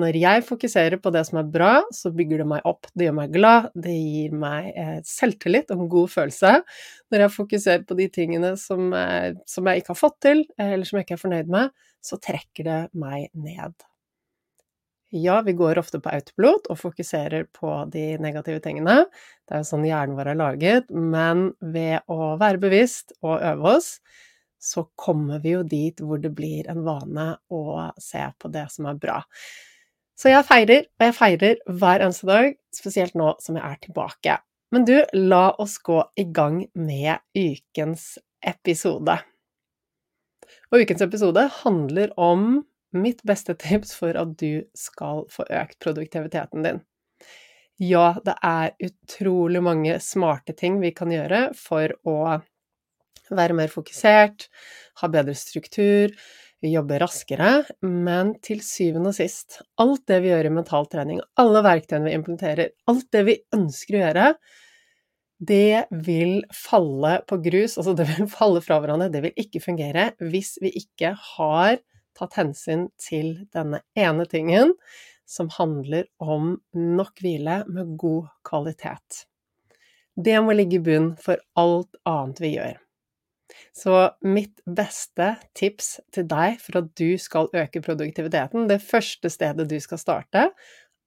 Når 0.00 0.18
jeg 0.18 0.44
fokuserer 0.48 0.98
på 1.02 1.12
det 1.14 1.24
som 1.28 1.38
er 1.40 1.48
bra, 1.54 1.72
så 1.94 2.12
bygger 2.14 2.42
det 2.42 2.48
meg 2.50 2.66
opp. 2.68 2.88
Det 2.94 3.08
gjør 3.08 3.16
meg 3.20 3.32
glad, 3.36 3.70
det 3.86 3.94
gir 3.94 4.36
meg 4.44 4.68
eh, 4.74 5.00
selvtillit 5.06 5.72
og 5.74 5.86
en 5.86 5.94
god 5.94 6.12
følelse. 6.16 6.52
Når 7.14 7.26
jeg 7.26 7.36
fokuserer 7.36 7.88
på 7.88 7.98
de 8.00 8.10
tingene 8.18 8.54
som, 8.60 8.92
eh, 8.98 9.32
som 9.50 9.70
jeg 9.70 9.82
ikke 9.82 9.94
har 9.94 10.02
fått 10.02 10.20
til, 10.26 10.46
eller 10.58 10.88
som 10.88 11.00
jeg 11.00 11.08
ikke 11.08 11.18
er 11.18 11.24
fornøyd 11.26 11.56
med, 11.58 11.74
så 12.04 12.20
trekker 12.20 12.68
det 12.68 12.80
meg 12.98 13.28
ned. 13.32 13.74
Ja, 15.14 15.38
vi 15.46 15.52
går 15.54 15.78
ofte 15.78 16.00
på 16.02 16.10
autopilot 16.10 16.66
og 16.72 16.78
fokuserer 16.80 17.44
på 17.54 17.70
de 17.94 18.16
negative 18.18 18.58
tingene. 18.64 19.04
Det 19.46 19.54
er 19.54 19.60
jo 19.62 19.68
sånn 19.68 19.86
hjernen 19.86 20.16
vår 20.18 20.32
er 20.32 20.40
laget, 20.40 20.88
men 20.90 21.52
ved 21.62 22.02
å 22.10 22.32
være 22.40 22.58
bevisst 22.64 23.14
og 23.22 23.38
øve 23.38 23.76
oss, 23.76 23.92
så 24.64 24.86
kommer 24.96 25.42
vi 25.44 25.54
jo 25.54 25.62
dit 25.68 26.00
hvor 26.00 26.20
det 26.22 26.32
blir 26.36 26.68
en 26.72 26.82
vane 26.86 27.28
å 27.52 27.90
se 28.00 28.24
på 28.40 28.50
det 28.52 28.66
som 28.72 28.88
er 28.88 28.98
bra. 29.00 29.20
Så 30.16 30.30
jeg 30.30 30.46
feirer, 30.46 30.86
og 30.94 31.06
jeg 31.08 31.16
feirer 31.16 31.62
hver 31.66 32.04
eneste 32.04 32.28
dag, 32.28 32.54
spesielt 32.74 33.16
nå 33.18 33.34
som 33.42 33.58
jeg 33.58 33.66
er 33.66 33.80
tilbake. 33.82 34.36
Men 34.74 34.86
du, 34.88 34.96
la 35.18 35.48
oss 35.60 35.76
gå 35.84 36.00
i 36.18 36.24
gang 36.34 36.62
med 36.74 37.20
ukens 37.36 38.14
episode. 38.44 39.18
Og 40.72 40.84
ukens 40.84 41.04
episode 41.04 41.44
handler 41.60 42.14
om 42.20 42.62
mitt 42.94 43.22
beste 43.26 43.56
tips 43.58 43.94
for 43.98 44.16
at 44.18 44.36
du 44.38 44.64
skal 44.78 45.24
få 45.30 45.46
økt 45.50 45.80
produktiviteten 45.82 46.66
din. 46.66 46.82
Ja, 47.82 48.14
det 48.22 48.36
er 48.46 48.74
utrolig 48.86 49.62
mange 49.66 49.98
smarte 50.02 50.54
ting 50.54 50.78
vi 50.82 50.92
kan 50.94 51.10
gjøre 51.10 51.48
for 51.58 51.90
å 52.06 52.18
være 53.36 53.56
mer 53.58 53.72
fokusert, 53.72 54.48
ha 55.00 55.10
bedre 55.12 55.36
struktur, 55.38 56.14
jobbe 56.64 56.98
raskere, 57.02 57.64
men 57.84 58.34
til 58.44 58.62
syvende 58.64 59.10
og 59.12 59.16
sist, 59.18 59.60
alt 59.80 60.04
det 60.08 60.20
vi 60.24 60.30
gjør 60.32 60.48
i 60.48 60.52
mentaltrening, 60.54 61.22
alle 61.40 61.60
verktøyene 61.64 62.08
vi 62.08 62.14
implementerer, 62.18 62.70
alt 62.90 63.08
det 63.12 63.24
vi 63.28 63.38
ønsker 63.56 63.98
å 63.98 64.04
gjøre, 64.04 64.28
det 65.44 65.84
vil 66.06 66.38
falle 66.54 67.18
på 67.28 67.40
grus, 67.44 67.76
altså 67.76 67.94
det 67.98 68.06
vil 68.12 68.30
falle 68.30 68.62
fra 68.64 68.78
hverandre, 68.80 69.10
det 69.12 69.24
vil 69.26 69.42
ikke 69.44 69.62
fungere 69.64 70.12
hvis 70.22 70.54
vi 70.62 70.72
ikke 70.80 71.12
har 71.34 71.82
tatt 72.14 72.38
hensyn 72.38 72.88
til 73.02 73.34
denne 73.52 73.82
ene 73.98 74.24
tingen 74.30 74.72
som 75.28 75.50
handler 75.52 76.06
om 76.22 76.54
nok 76.76 77.20
hvile 77.24 77.62
med 77.66 77.96
god 78.00 78.30
kvalitet. 78.46 79.24
Det 80.14 80.36
må 80.44 80.54
ligge 80.54 80.78
i 80.78 80.84
bunn 80.84 81.14
for 81.20 81.40
alt 81.58 81.98
annet 82.06 82.42
vi 82.44 82.54
gjør. 82.54 82.83
Så 83.76 83.96
mitt 84.26 84.62
beste 84.66 85.34
tips 85.56 85.98
til 86.14 86.26
deg 86.30 86.60
for 86.62 86.80
at 86.82 86.92
du 86.98 87.18
skal 87.20 87.50
øke 87.54 87.82
produktiviteten, 87.84 88.68
det 88.70 88.80
første 88.84 89.30
stedet 89.32 89.68
du 89.70 89.76
skal 89.82 90.00
starte, 90.00 90.48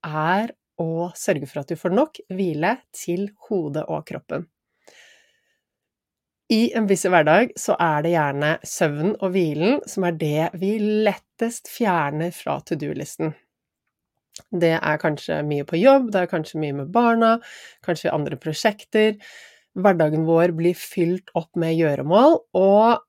er 0.07 0.53
å 0.77 1.09
sørge 1.17 1.49
for 1.49 1.63
at 1.63 1.71
du 1.71 1.79
får 1.79 1.95
nok 1.95 2.21
hvile 2.33 2.77
til 2.95 3.29
hodet 3.47 3.87
og 3.87 4.05
kroppen. 4.09 4.45
I 6.53 6.69
en 6.79 6.85
busy 6.87 7.09
hverdag 7.11 7.51
så 7.59 7.75
er 7.83 8.05
det 8.05 8.13
gjerne 8.13 8.53
søvn 8.63 9.17
og 9.17 9.33
hvilen 9.33 9.81
som 9.89 10.05
er 10.07 10.15
det 10.15 10.45
vi 10.61 10.77
lettest 10.79 11.67
fjerner 11.67 12.31
fra 12.31 12.61
to 12.63 12.77
do-listen. 12.79 13.33
Det 14.53 14.77
er 14.77 15.01
kanskje 15.01 15.41
mye 15.43 15.65
på 15.67 15.79
jobb, 15.81 16.11
det 16.13 16.23
er 16.23 16.31
kanskje 16.31 16.61
mye 16.61 16.77
med 16.77 16.91
barna, 16.93 17.33
kanskje 17.83 18.13
andre 18.15 18.37
prosjekter. 18.39 19.17
Hverdagen 19.77 20.25
vår 20.25 20.55
blir 20.57 20.77
fylt 20.77 21.29
opp 21.37 21.51
med 21.59 21.75
gjøremål, 21.77 22.39
og 22.57 23.03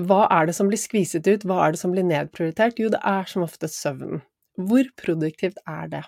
hva 0.00 0.22
er 0.32 0.48
det 0.48 0.56
som 0.56 0.70
blir 0.70 0.80
skviset 0.80 1.26
ut, 1.28 1.44
hva 1.44 1.66
er 1.66 1.74
det 1.74 1.82
som 1.82 1.92
blir 1.92 2.06
nedprioritert? 2.08 2.80
Jo, 2.80 2.88
det 2.92 3.00
er 3.04 3.28
som 3.28 3.44
oftest 3.44 3.76
søvnen. 3.76 4.22
Hvor 4.56 4.88
produktivt 5.00 5.60
er 5.68 5.90
det? 5.92 6.02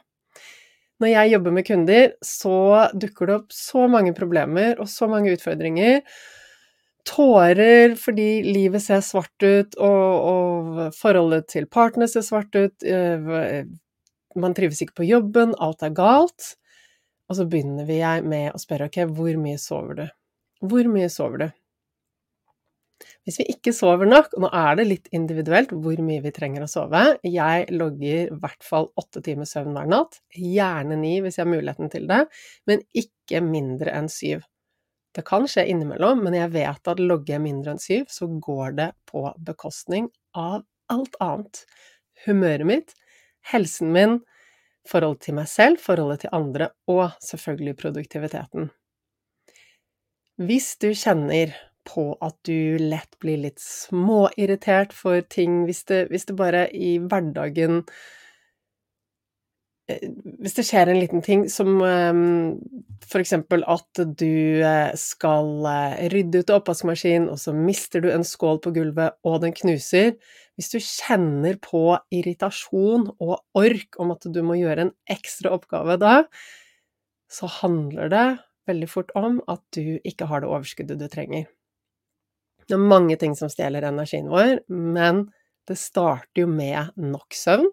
Når 1.03 1.11
jeg 1.11 1.33
jobber 1.35 1.55
med 1.57 1.67
kunder, 1.67 2.15
så 2.25 2.57
dukker 2.95 3.29
det 3.29 3.37
opp 3.41 3.53
så 3.53 3.85
mange 3.91 4.15
problemer 4.17 4.79
og 4.81 4.89
så 4.89 5.09
mange 5.11 5.35
utfordringer. 5.35 6.01
Tårer 7.05 7.97
fordi 8.01 8.29
livet 8.47 8.81
ser 8.81 9.03
svart 9.05 9.45
ut, 9.45 9.77
og, 9.77 10.13
og 10.31 10.95
forholdet 10.97 11.51
til 11.53 11.69
partner 11.69 12.09
ser 12.09 12.25
svart 12.25 12.55
ut. 12.57 12.87
Eh, 12.87 13.67
man 14.41 14.57
trives 14.57 14.81
ikke 14.81 15.03
på 15.03 15.11
jobben, 15.11 15.53
alt 15.61 15.85
er 15.85 15.93
galt. 15.95 16.55
Og 17.31 17.39
så 17.39 17.47
begynner 17.49 17.87
vi 17.89 18.01
med 18.29 18.53
å 18.53 18.61
spørre 18.61 18.91
ok, 18.91 19.05
hvor 19.17 19.37
mye 19.41 19.61
sover 19.61 20.01
du? 20.01 20.07
Hvor 20.65 20.89
mye 20.93 21.11
sover 21.13 21.45
du? 21.45 21.47
Hvis 23.25 23.39
vi 23.41 23.47
ikke 23.55 23.73
sover 23.75 24.09
nok, 24.09 24.35
og 24.37 24.45
nå 24.45 24.51
er 24.55 24.79
det 24.79 24.85
litt 24.87 25.09
individuelt 25.17 25.73
hvor 25.73 26.01
mye 26.05 26.23
vi 26.25 26.33
trenger 26.35 26.65
å 26.65 26.71
sove 26.71 27.03
Jeg 27.27 27.67
logger 27.73 28.19
i 28.27 28.39
hvert 28.41 28.65
fall 28.65 28.91
åtte 29.01 29.23
timer 29.25 29.49
søvn 29.49 29.77
hver 29.77 29.89
natt, 29.91 30.21
gjerne 30.37 30.99
ni 31.01 31.17
hvis 31.25 31.39
jeg 31.39 31.47
har 31.47 31.53
muligheten 31.53 31.93
til 31.93 32.09
det, 32.11 32.25
men 32.69 32.85
ikke 32.97 33.41
mindre 33.45 33.95
enn 33.97 34.11
syv. 34.13 34.45
Det 35.15 35.25
kan 35.27 35.47
skje 35.49 35.67
innimellom, 35.71 36.25
men 36.27 36.37
jeg 36.37 36.53
vet 36.55 36.91
at 36.91 37.01
logger 37.01 37.37
jeg 37.37 37.45
mindre 37.45 37.75
enn 37.75 37.83
syv, 37.83 38.07
så 38.11 38.29
går 38.29 38.77
det 38.81 38.91
på 39.11 39.25
bekostning 39.47 40.11
av 40.37 40.65
alt 40.93 41.17
annet. 41.23 41.65
Humøret 42.27 42.69
mitt, 42.69 42.97
helsen 43.53 43.93
min, 43.95 44.19
forholdet 44.89 45.27
til 45.27 45.39
meg 45.39 45.51
selv, 45.51 45.81
forholdet 45.83 46.25
til 46.25 46.35
andre 46.37 46.71
og 46.91 47.07
selvfølgelig 47.25 47.77
produktiviteten. 47.81 48.73
Hvis 50.45 50.75
du 50.83 50.91
kjenner 50.99 51.55
på 51.87 52.15
at 52.25 52.37
du 52.49 52.77
lett 52.81 53.19
blir 53.23 53.39
litt 53.45 53.61
småirritert 53.63 54.95
for 54.97 55.23
ting, 55.31 55.65
hvis 55.69 55.85
det, 55.91 56.07
hvis 56.11 56.27
det 56.29 56.37
bare 56.39 56.67
i 56.73 56.97
hverdagen 56.99 57.83
eh, 59.91 60.07
hvis 60.41 60.57
det 60.57 60.65
skjer 60.67 60.91
en 60.91 61.01
liten 61.01 61.25
ting 61.25 61.45
som 61.53 61.77
f.eks. 61.85 63.11
for 63.13 63.23
eksempel 63.23 63.67
at 63.69 64.03
du 64.17 64.65
eh, 64.65 64.95
skal 64.99 65.69
eh, 65.71 66.07
rydde 66.15 66.43
ut 66.43 66.55
oppvaskmaskinen, 66.57 67.29
og 67.31 67.39
så 67.41 67.55
mister 67.57 68.03
du 68.03 68.11
en 68.11 68.27
skål 68.27 68.63
på 68.65 68.75
gulvet, 68.75 69.21
og 69.23 69.43
den 69.45 69.55
knuser 69.57 70.17
Hvis 70.55 70.71
du 70.71 70.79
kjenner 70.79 71.57
på 71.63 71.97
irritasjon 72.15 73.09
og 73.19 73.41
ork 73.59 73.99
om 74.03 74.13
at 74.15 74.27
du 74.31 74.41
må 74.47 74.59
gjøre 74.61 74.87
en 74.87 74.95
ekstra 75.11 75.51
oppgave 75.57 75.97
da, 75.99 76.15
så 77.31 77.51
handler 77.51 78.13
det 78.13 78.27
veldig 78.71 78.89
fort 78.89 79.11
om 79.19 79.41
at 79.51 79.63
du 79.75 79.99
ikke 80.07 80.29
har 80.31 80.45
det 80.45 80.51
overskuddet 80.51 81.01
du 81.01 81.09
trenger. 81.11 81.49
Det 82.65 82.77
er 82.79 82.87
mange 82.95 83.17
ting 83.21 83.35
som 83.37 83.51
stjeler 83.53 83.85
energien 83.85 84.31
vår, 84.33 84.63
men 84.71 85.27
det 85.69 85.77
starter 85.81 86.45
jo 86.45 86.49
med 86.49 86.95
nok 87.01 87.37
søvn. 87.37 87.67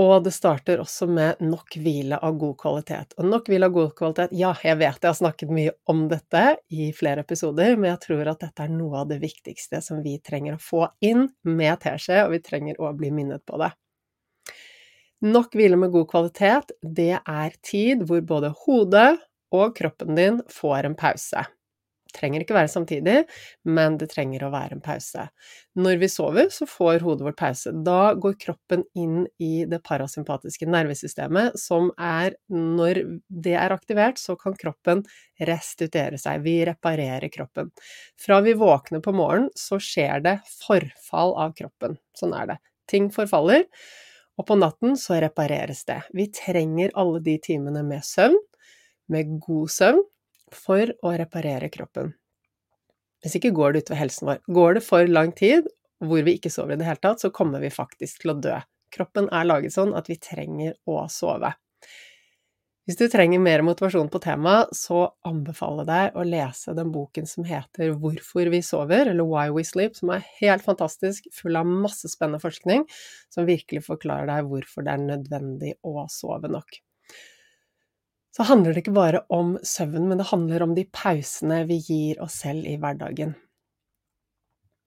Og 0.00 0.22
det 0.24 0.32
starter 0.32 0.80
også 0.80 1.04
med 1.10 1.42
nok 1.44 1.74
hvile 1.82 2.16
av 2.24 2.38
god 2.40 2.54
kvalitet. 2.62 3.12
Og 3.20 3.26
nok 3.28 3.50
hvile 3.50 3.68
av 3.68 3.74
god 3.74 3.90
kvalitet 3.98 4.32
Ja, 4.36 4.54
jeg 4.64 4.78
vet 4.80 4.96
jeg 5.02 5.10
har 5.10 5.18
snakket 5.18 5.52
mye 5.52 5.74
om 5.92 6.06
dette 6.08 6.44
i 6.72 6.88
flere 6.96 7.24
episoder, 7.26 7.76
men 7.76 7.90
jeg 7.92 8.02
tror 8.06 8.32
at 8.32 8.40
dette 8.46 8.64
er 8.64 8.72
noe 8.72 9.02
av 9.02 9.10
det 9.10 9.20
viktigste 9.20 9.82
som 9.84 10.00
vi 10.04 10.16
trenger 10.24 10.56
å 10.56 10.62
få 10.64 10.86
inn 11.04 11.28
med 11.44 11.82
teskje, 11.84 12.22
og 12.24 12.32
vi 12.36 12.42
trenger 12.46 12.80
å 12.80 12.94
bli 12.96 13.12
minnet 13.12 13.44
på 13.44 13.60
det. 13.60 13.72
Nok 15.20 15.52
hvile 15.52 15.76
med 15.76 15.92
god 15.92 16.08
kvalitet, 16.08 16.72
det 16.80 17.18
er 17.18 17.56
tid 17.60 18.06
hvor 18.08 18.24
både 18.24 18.54
hodet 18.64 19.18
og 19.52 19.74
kroppen 19.76 20.16
din 20.16 20.40
får 20.48 20.88
en 20.88 20.96
pause 20.96 21.44
trenger 22.20 22.44
ikke 22.44 22.56
være 22.56 22.70
samtidig, 22.70 23.16
men 23.64 23.96
det 24.00 24.10
trenger 24.12 24.44
å 24.46 24.52
være 24.52 24.76
en 24.76 24.84
pause. 24.84 25.26
Når 25.80 26.00
vi 26.02 26.10
sover, 26.12 26.50
så 26.52 26.68
får 26.68 27.04
hodet 27.04 27.26
vårt 27.26 27.38
pause. 27.40 27.72
Da 27.86 28.12
går 28.20 28.36
kroppen 28.42 28.84
inn 28.98 29.24
i 29.42 29.64
det 29.70 29.80
parasympatiske 29.86 30.68
nervesystemet, 30.70 31.58
som 31.60 31.90
er 31.96 32.36
Når 32.50 33.00
det 33.28 33.54
er 33.56 33.72
aktivert, 33.72 34.18
så 34.18 34.36
kan 34.38 34.54
kroppen 34.58 35.02
restituere 35.46 36.18
seg. 36.20 36.42
Vi 36.44 36.58
reparerer 36.66 37.30
kroppen. 37.32 37.70
Fra 38.20 38.40
vi 38.44 38.54
våkner 38.58 39.00
på 39.00 39.14
morgenen, 39.16 39.50
så 39.56 39.78
skjer 39.80 40.22
det 40.24 40.36
forfall 40.66 41.34
av 41.40 41.54
kroppen. 41.58 41.96
Sånn 42.18 42.34
er 42.36 42.52
det. 42.52 42.58
Ting 42.90 43.10
forfaller. 43.14 43.66
Og 44.40 44.46
på 44.48 44.56
natten 44.56 44.96
så 44.98 45.18
repareres 45.20 45.84
det. 45.88 46.00
Vi 46.16 46.30
trenger 46.32 46.94
alle 46.98 47.20
de 47.24 47.36
timene 47.42 47.82
med 47.86 48.04
søvn, 48.06 48.38
med 49.10 49.36
god 49.44 49.72
søvn, 49.74 50.00
for 50.56 50.92
å 51.02 51.14
reparere 51.18 51.70
kroppen. 51.72 52.14
Hvis 53.20 53.36
ikke 53.36 53.52
går 53.56 53.74
det 53.74 53.84
utover 53.84 54.00
helsen 54.00 54.30
vår. 54.30 54.42
Går 54.48 54.76
det 54.78 54.84
for 54.86 55.10
lang 55.10 55.32
tid 55.36 55.68
hvor 56.00 56.22
vi 56.24 56.38
ikke 56.38 56.52
sover 56.52 56.76
i 56.76 56.80
det 56.80 56.86
hele 56.88 57.02
tatt, 57.02 57.20
så 57.20 57.32
kommer 57.34 57.60
vi 57.60 57.72
faktisk 57.72 58.22
til 58.22 58.32
å 58.32 58.38
dø. 58.40 58.54
Kroppen 58.94 59.28
er 59.28 59.46
laget 59.46 59.74
sånn 59.76 59.92
at 59.94 60.08
vi 60.10 60.16
trenger 60.18 60.78
å 60.88 61.02
sove. 61.12 61.52
Hvis 62.88 62.96
du 62.98 63.04
trenger 63.12 63.38
mer 63.38 63.62
motivasjon 63.62 64.08
på 64.10 64.18
temaet, 64.24 64.72
så 64.74 65.04
anbefaler 65.28 65.84
jeg 65.84 65.90
deg 65.90 66.16
å 66.18 66.24
lese 66.26 66.74
den 66.74 66.90
boken 66.90 67.28
som 67.28 67.46
heter 67.46 67.92
Hvorfor 68.00 68.50
vi 68.50 68.62
sover, 68.66 69.12
eller 69.12 69.28
Why 69.28 69.52
We 69.54 69.62
Sleep, 69.68 69.94
som 70.00 70.10
er 70.16 70.26
helt 70.40 70.64
fantastisk, 70.66 71.28
full 71.36 71.60
av 71.60 71.68
masse 71.70 72.10
spennende 72.10 72.42
forskning, 72.42 72.88
som 73.30 73.46
virkelig 73.46 73.84
forklarer 73.86 74.32
deg 74.32 74.48
hvorfor 74.50 74.88
det 74.88 74.96
er 74.96 75.04
nødvendig 75.04 75.76
å 75.86 76.08
sove 76.10 76.50
nok 76.50 76.80
så 78.36 78.46
handler 78.46 78.74
det 78.74 78.84
ikke 78.84 78.96
bare 78.96 79.24
om 79.34 79.56
søvn, 79.66 80.06
men 80.08 80.20
det 80.20 80.30
handler 80.30 80.62
om 80.64 80.74
de 80.76 80.86
pausene 80.94 81.64
vi 81.68 81.80
gir 81.82 82.20
oss 82.22 82.40
selv 82.44 82.66
i 82.68 82.76
hverdagen. 82.80 83.34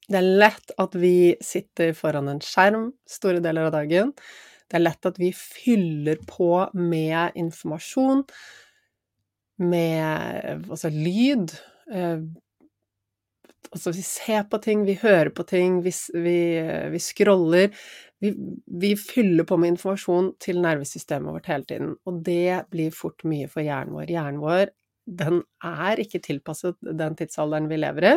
Det 0.08 0.20
er 0.20 0.32
lett 0.44 0.74
at 0.80 0.96
vi 1.00 1.36
sitter 1.44 1.94
foran 1.96 2.30
en 2.32 2.42
skjerm 2.44 2.90
store 3.10 3.44
deler 3.44 3.70
av 3.70 3.76
dagen. 3.76 4.12
Det 4.68 4.80
er 4.80 4.84
lett 4.84 5.08
at 5.08 5.20
vi 5.20 5.32
fyller 5.36 6.20
på 6.28 6.50
med 6.76 7.36
informasjon, 7.40 8.24
med 9.64 10.70
altså 10.74 10.90
lyd. 10.92 11.54
Altså 13.74 13.92
vi 13.96 14.04
ser 14.06 14.44
på 14.52 14.60
ting, 14.62 14.84
vi 14.86 14.94
hører 15.02 15.32
på 15.34 15.46
ting, 15.50 15.80
vi, 15.82 15.92
vi, 16.14 16.40
vi 16.94 17.00
scroller 17.02 17.72
vi, 18.24 18.32
vi, 18.66 18.94
fyller 18.96 19.44
på 19.44 19.58
med 19.60 19.74
informasjon 19.74 20.30
til 20.42 20.62
nervesystemet 20.64 21.34
vårt 21.36 21.50
hele 21.52 21.68
tiden, 21.68 21.96
og 22.08 22.22
det 22.24 22.70
blir 22.72 22.94
fort 22.96 23.26
mye 23.28 23.50
for 23.52 23.66
hjernen 23.66 23.98
vår. 23.98 24.14
Hjernen 24.14 24.40
vår, 24.40 24.72
den 25.20 25.42
er 25.68 26.00
ikke 26.00 26.22
tilpasset 26.24 26.78
den 27.02 27.18
tidsalderen 27.20 27.68
vi 27.72 27.82
lever 27.82 28.08
i. 28.08 28.16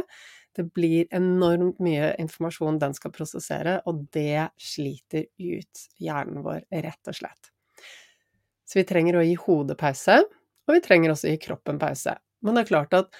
Det 0.56 0.68
blir 0.76 1.10
enormt 1.16 1.80
mye 1.82 2.12
informasjon 2.22 2.78
den 2.80 2.94
skal 2.96 3.12
prosessere, 3.16 3.80
og 3.90 4.06
det 4.14 4.46
sliter 4.62 5.26
ut 5.42 5.82
hjernen 5.98 6.44
vår, 6.46 6.62
rett 6.86 7.10
og 7.10 7.18
slett. 7.18 7.50
Så 8.66 8.78
vi 8.78 8.86
trenger 8.86 9.18
å 9.18 9.26
gi 9.26 9.34
hodet 9.42 9.78
pause, 9.80 10.20
og 10.66 10.76
vi 10.78 10.84
trenger 10.86 11.12
også 11.12 11.28
å 11.28 11.34
gi 11.34 11.42
kroppen 11.48 11.82
pause. 11.82 12.14
Men 12.46 12.54
det 12.54 12.62
er 12.62 12.70
klart 12.70 12.94
at 12.94 13.10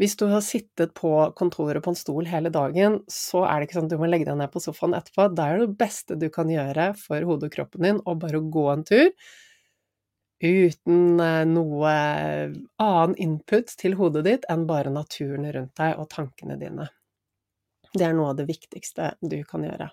hvis 0.00 0.16
du 0.16 0.24
har 0.30 0.40
sittet 0.40 0.94
på 0.96 1.12
kontoret 1.36 1.84
på 1.84 1.92
en 1.92 1.98
stol 1.98 2.28
hele 2.30 2.48
dagen, 2.52 3.02
så 3.10 3.44
er 3.44 3.60
det 3.60 3.68
ikke 3.68 3.76
sånn 3.76 3.90
at 3.90 3.92
du 3.92 4.00
må 4.00 4.08
legge 4.08 4.30
deg 4.30 4.38
ned 4.40 4.48
på 4.52 4.62
sofaen 4.64 4.96
etterpå. 4.96 5.26
Da 5.36 5.50
er 5.50 5.60
det 5.60 5.76
beste 5.80 6.16
du 6.16 6.30
kan 6.32 6.48
gjøre 6.48 6.94
for 6.96 7.28
hodet 7.28 7.50
og 7.50 7.56
kroppen 7.58 7.84
din 7.84 8.00
å 8.08 8.16
bare 8.20 8.40
gå 8.40 8.64
en 8.72 8.86
tur 8.88 9.12
uten 10.40 11.20
eh, 11.20 11.44
noe 11.44 11.92
annen 12.80 13.16
input 13.20 13.76
til 13.76 13.98
hodet 14.00 14.24
ditt 14.24 14.48
enn 14.48 14.64
bare 14.70 14.92
naturen 14.94 15.44
rundt 15.52 15.76
deg 15.76 16.00
og 16.00 16.08
tankene 16.16 16.56
dine. 16.60 16.88
Det 17.92 18.06
er 18.06 18.16
noe 18.16 18.32
av 18.32 18.40
det 18.40 18.48
viktigste 18.48 19.14
du 19.20 19.42
kan 19.44 19.68
gjøre. 19.68 19.90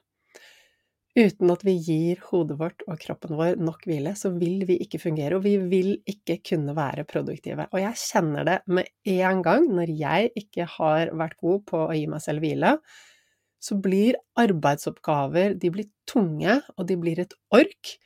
Uten 1.17 1.49
at 1.49 1.63
vi 1.65 1.73
gir 1.81 2.19
hodet 2.29 2.59
vårt 2.59 2.83
og 2.85 2.99
kroppen 3.01 3.39
vår 3.39 3.55
nok 3.57 3.87
hvile, 3.89 4.11
så 4.13 4.29
vil 4.35 4.67
vi 4.69 4.75
ikke 4.83 4.99
fungere, 5.01 5.39
og 5.39 5.47
vi 5.47 5.55
vil 5.57 5.95
ikke 6.05 6.35
kunne 6.45 6.75
være 6.77 7.07
produktive. 7.09 7.65
Og 7.71 7.81
jeg 7.81 7.97
kjenner 8.03 8.45
det 8.45 8.57
med 8.69 8.91
en 9.15 9.41
gang 9.45 9.65
når 9.79 9.93
jeg 9.97 10.29
ikke 10.43 10.67
har 10.75 11.09
vært 11.17 11.39
god 11.41 11.63
på 11.71 11.81
å 11.87 11.95
gi 11.97 12.05
meg 12.11 12.21
selv 12.21 12.45
hvile. 12.45 12.75
Så 13.57 13.79
blir 13.81 14.19
arbeidsoppgaver 14.37 15.57
de 15.57 15.73
blir 15.73 15.89
tunge, 16.05 16.59
og 16.77 16.85
de 16.85 16.99
blir 17.01 17.25
et 17.25 17.33
ork. 17.49 17.97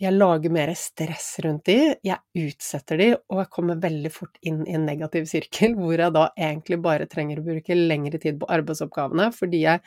jeg 0.00 0.16
lager 0.16 0.52
mer 0.54 0.70
stress 0.78 1.34
rundt 1.44 1.66
de, 1.68 1.74
jeg 2.06 2.46
utsetter 2.46 2.96
de, 2.96 3.08
og 3.28 3.42
jeg 3.42 3.50
kommer 3.52 3.82
veldig 3.82 4.12
fort 4.14 4.38
inn 4.40 4.62
i 4.64 4.72
en 4.78 4.86
negativ 4.88 5.26
sirkel, 5.28 5.74
hvor 5.76 5.92
jeg 5.92 6.14
da 6.14 6.30
egentlig 6.38 6.78
bare 6.80 7.08
trenger 7.10 7.42
å 7.42 7.44
bruke 7.44 7.76
lengre 7.76 8.22
tid 8.22 8.38
på 8.40 8.48
arbeidsoppgavene, 8.48 9.28
fordi 9.36 9.60
jeg 9.66 9.82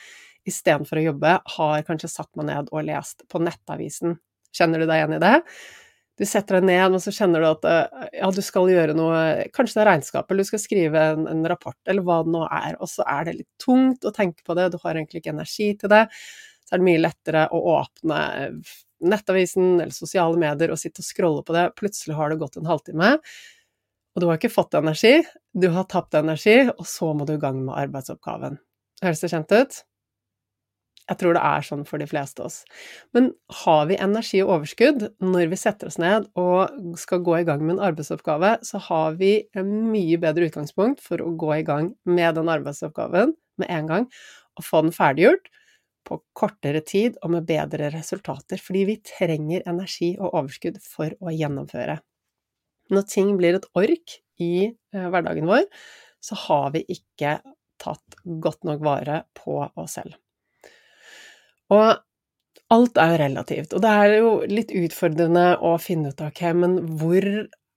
istedenfor 0.50 1.00
å 1.00 1.08
jobbe 1.10 1.38
har 1.56 1.86
kanskje 1.88 2.12
satt 2.12 2.32
meg 2.40 2.50
ned 2.50 2.72
og 2.72 2.86
lest 2.88 3.24
på 3.32 3.42
nettavisen. 3.44 4.18
Kjenner 4.54 4.84
du 4.84 4.88
deg 4.88 5.02
igjen 5.02 5.18
i 5.18 5.24
det? 5.24 5.38
Du 6.20 6.26
setter 6.30 6.60
deg 6.60 6.68
ned, 6.70 6.94
og 6.94 7.02
så 7.02 7.12
kjenner 7.14 7.42
du 7.42 7.48
at 7.50 7.64
eh, 7.66 8.08
ja, 8.20 8.30
du 8.30 8.42
skal 8.46 8.70
gjøre 8.70 8.94
noe, 8.98 9.20
kanskje 9.56 9.80
det 9.80 9.82
er 9.82 9.90
regnskap, 9.90 10.30
eller 10.30 10.46
du 10.46 10.50
skal 10.52 10.62
skrive 10.62 11.06
en, 11.16 11.26
en 11.30 11.48
rapport, 11.50 11.80
eller 11.90 12.06
hva 12.06 12.20
det 12.26 12.34
nå 12.36 12.44
er, 12.46 12.76
og 12.78 12.92
så 12.92 13.06
er 13.10 13.26
det 13.28 13.38
litt 13.40 13.64
tungt 13.64 14.06
å 14.06 14.14
tenke 14.14 14.46
på 14.46 14.54
det, 14.60 14.70
du 14.70 14.78
har 14.84 14.94
egentlig 14.94 15.24
ikke 15.24 15.34
energi 15.34 15.72
til 15.82 15.90
det, 15.90 16.04
så 16.64 16.76
er 16.76 16.84
det 16.84 16.88
mye 16.88 17.02
lettere 17.02 17.48
å 17.50 17.64
åpne 17.74 18.20
nettavisen 19.04 19.82
eller 19.82 19.96
sosiale 19.96 20.38
medier 20.40 20.72
og 20.72 20.80
sitte 20.80 21.02
og 21.02 21.08
scrolle 21.08 21.42
på 21.48 21.58
det, 21.58 21.66
plutselig 21.82 22.20
har 22.20 22.30
det 22.30 22.38
gått 22.44 22.60
en 22.62 22.70
halvtime, 22.70 23.16
og 24.14 24.22
du 24.22 24.30
har 24.30 24.38
ikke 24.38 24.54
fått 24.54 24.78
energi, 24.78 25.16
du 25.58 25.72
har 25.74 25.90
tapt 25.90 26.14
energi, 26.20 26.60
og 26.70 26.86
så 26.86 27.10
må 27.18 27.26
du 27.26 27.34
i 27.40 27.42
gang 27.42 27.58
med 27.66 27.74
arbeidsoppgaven. 27.88 28.62
Høres 29.02 29.26
det 29.26 29.34
kjent 29.34 29.58
ut? 29.58 29.82
Jeg 31.10 31.20
tror 31.20 31.36
det 31.36 31.44
er 31.44 31.66
sånn 31.68 31.84
for 31.88 32.00
de 32.00 32.08
fleste 32.08 32.40
av 32.40 32.48
oss. 32.48 32.62
Men 33.16 33.32
har 33.64 33.88
vi 33.90 34.00
energi 34.00 34.40
og 34.44 34.54
overskudd 34.58 35.10
når 35.24 35.50
vi 35.52 35.60
setter 35.60 35.90
oss 35.90 36.00
ned 36.00 36.30
og 36.40 36.96
skal 37.00 37.24
gå 37.26 37.42
i 37.42 37.48
gang 37.48 37.64
med 37.66 37.76
en 37.76 37.86
arbeidsoppgave, 37.90 38.56
så 38.64 38.80
har 38.88 39.18
vi 39.20 39.34
en 39.60 39.74
mye 39.92 40.20
bedre 40.22 40.48
utgangspunkt 40.48 41.04
for 41.04 41.24
å 41.24 41.34
gå 41.40 41.52
i 41.58 41.66
gang 41.68 41.92
med 42.08 42.40
den 42.40 42.52
arbeidsoppgaven 42.54 43.36
med 43.62 43.70
en 43.70 43.92
gang, 43.92 44.08
og 44.58 44.66
få 44.66 44.86
den 44.86 44.96
ferdiggjort, 44.96 45.52
på 46.04 46.18
kortere 46.36 46.82
tid 46.84 47.16
og 47.24 47.32
med 47.36 47.46
bedre 47.48 47.88
resultater, 47.94 48.60
fordi 48.60 48.82
vi 48.90 48.98
trenger 49.08 49.64
energi 49.70 50.14
og 50.18 50.34
overskudd 50.34 50.82
for 50.84 51.14
å 51.24 51.32
gjennomføre. 51.32 51.96
Når 52.92 53.06
ting 53.08 53.32
blir 53.40 53.56
et 53.58 53.70
ork 53.80 54.18
i 54.44 54.54
eh, 54.68 55.08
hverdagen 55.08 55.48
vår, 55.48 55.64
så 56.24 56.38
har 56.48 56.74
vi 56.76 56.84
ikke 56.92 57.38
tatt 57.84 58.20
godt 58.44 58.68
nok 58.68 58.84
vare 58.84 59.24
på 59.38 59.62
oss 59.80 59.98
selv. 60.00 60.18
Og 61.74 62.74
alt 62.74 62.98
er 63.02 63.14
jo 63.14 63.20
relativt, 63.22 63.76
og 63.76 63.84
det 63.84 63.92
er 63.92 64.16
jo 64.18 64.32
litt 64.50 64.72
utfordrende 64.78 65.46
å 65.62 65.76
finne 65.82 66.14
ut 66.14 66.22
av, 66.24 66.32
ok, 66.34 66.42
men 66.58 66.80
hvor 67.02 67.28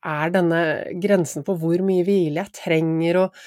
er 0.07 0.33
denne 0.33 0.61
grensen 1.03 1.45
på 1.47 1.57
hvor 1.61 1.83
mye 1.85 2.05
hvile 2.07 2.45
jeg 2.45 2.55
trenger, 2.62 3.25
og 3.25 3.41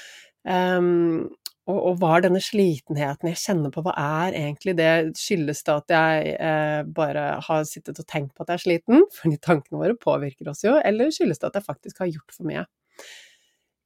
um, 0.46 1.28
og, 1.70 1.78
og, 1.78 1.96
hva 2.00 2.16
er 2.16 2.24
denne 2.24 2.40
slitenheten 2.42 3.30
jeg 3.30 3.40
kjenner 3.42 3.72
på, 3.74 3.82
hva 3.84 3.92
er 4.00 4.36
egentlig 4.38 4.74
det? 4.78 4.92
Skyldes 5.18 5.62
det 5.66 5.74
at 5.76 5.94
jeg 5.94 6.32
eh, 6.34 6.80
bare 6.96 7.26
har 7.46 7.66
sittet 7.68 8.00
og 8.00 8.08
tenkt 8.10 8.32
på 8.34 8.42
at 8.44 8.52
jeg 8.52 8.58
er 8.58 8.64
sliten? 8.64 9.04
Fordi 9.14 9.38
tankene 9.44 9.82
våre 9.82 9.98
påvirker 10.00 10.50
oss 10.50 10.64
jo. 10.64 10.74
Eller 10.82 11.12
skyldes 11.14 11.42
det 11.42 11.50
at 11.50 11.60
jeg 11.60 11.68
faktisk 11.68 12.02
har 12.02 12.10
gjort 12.10 12.34
for 12.34 12.48
mye? 12.48 12.64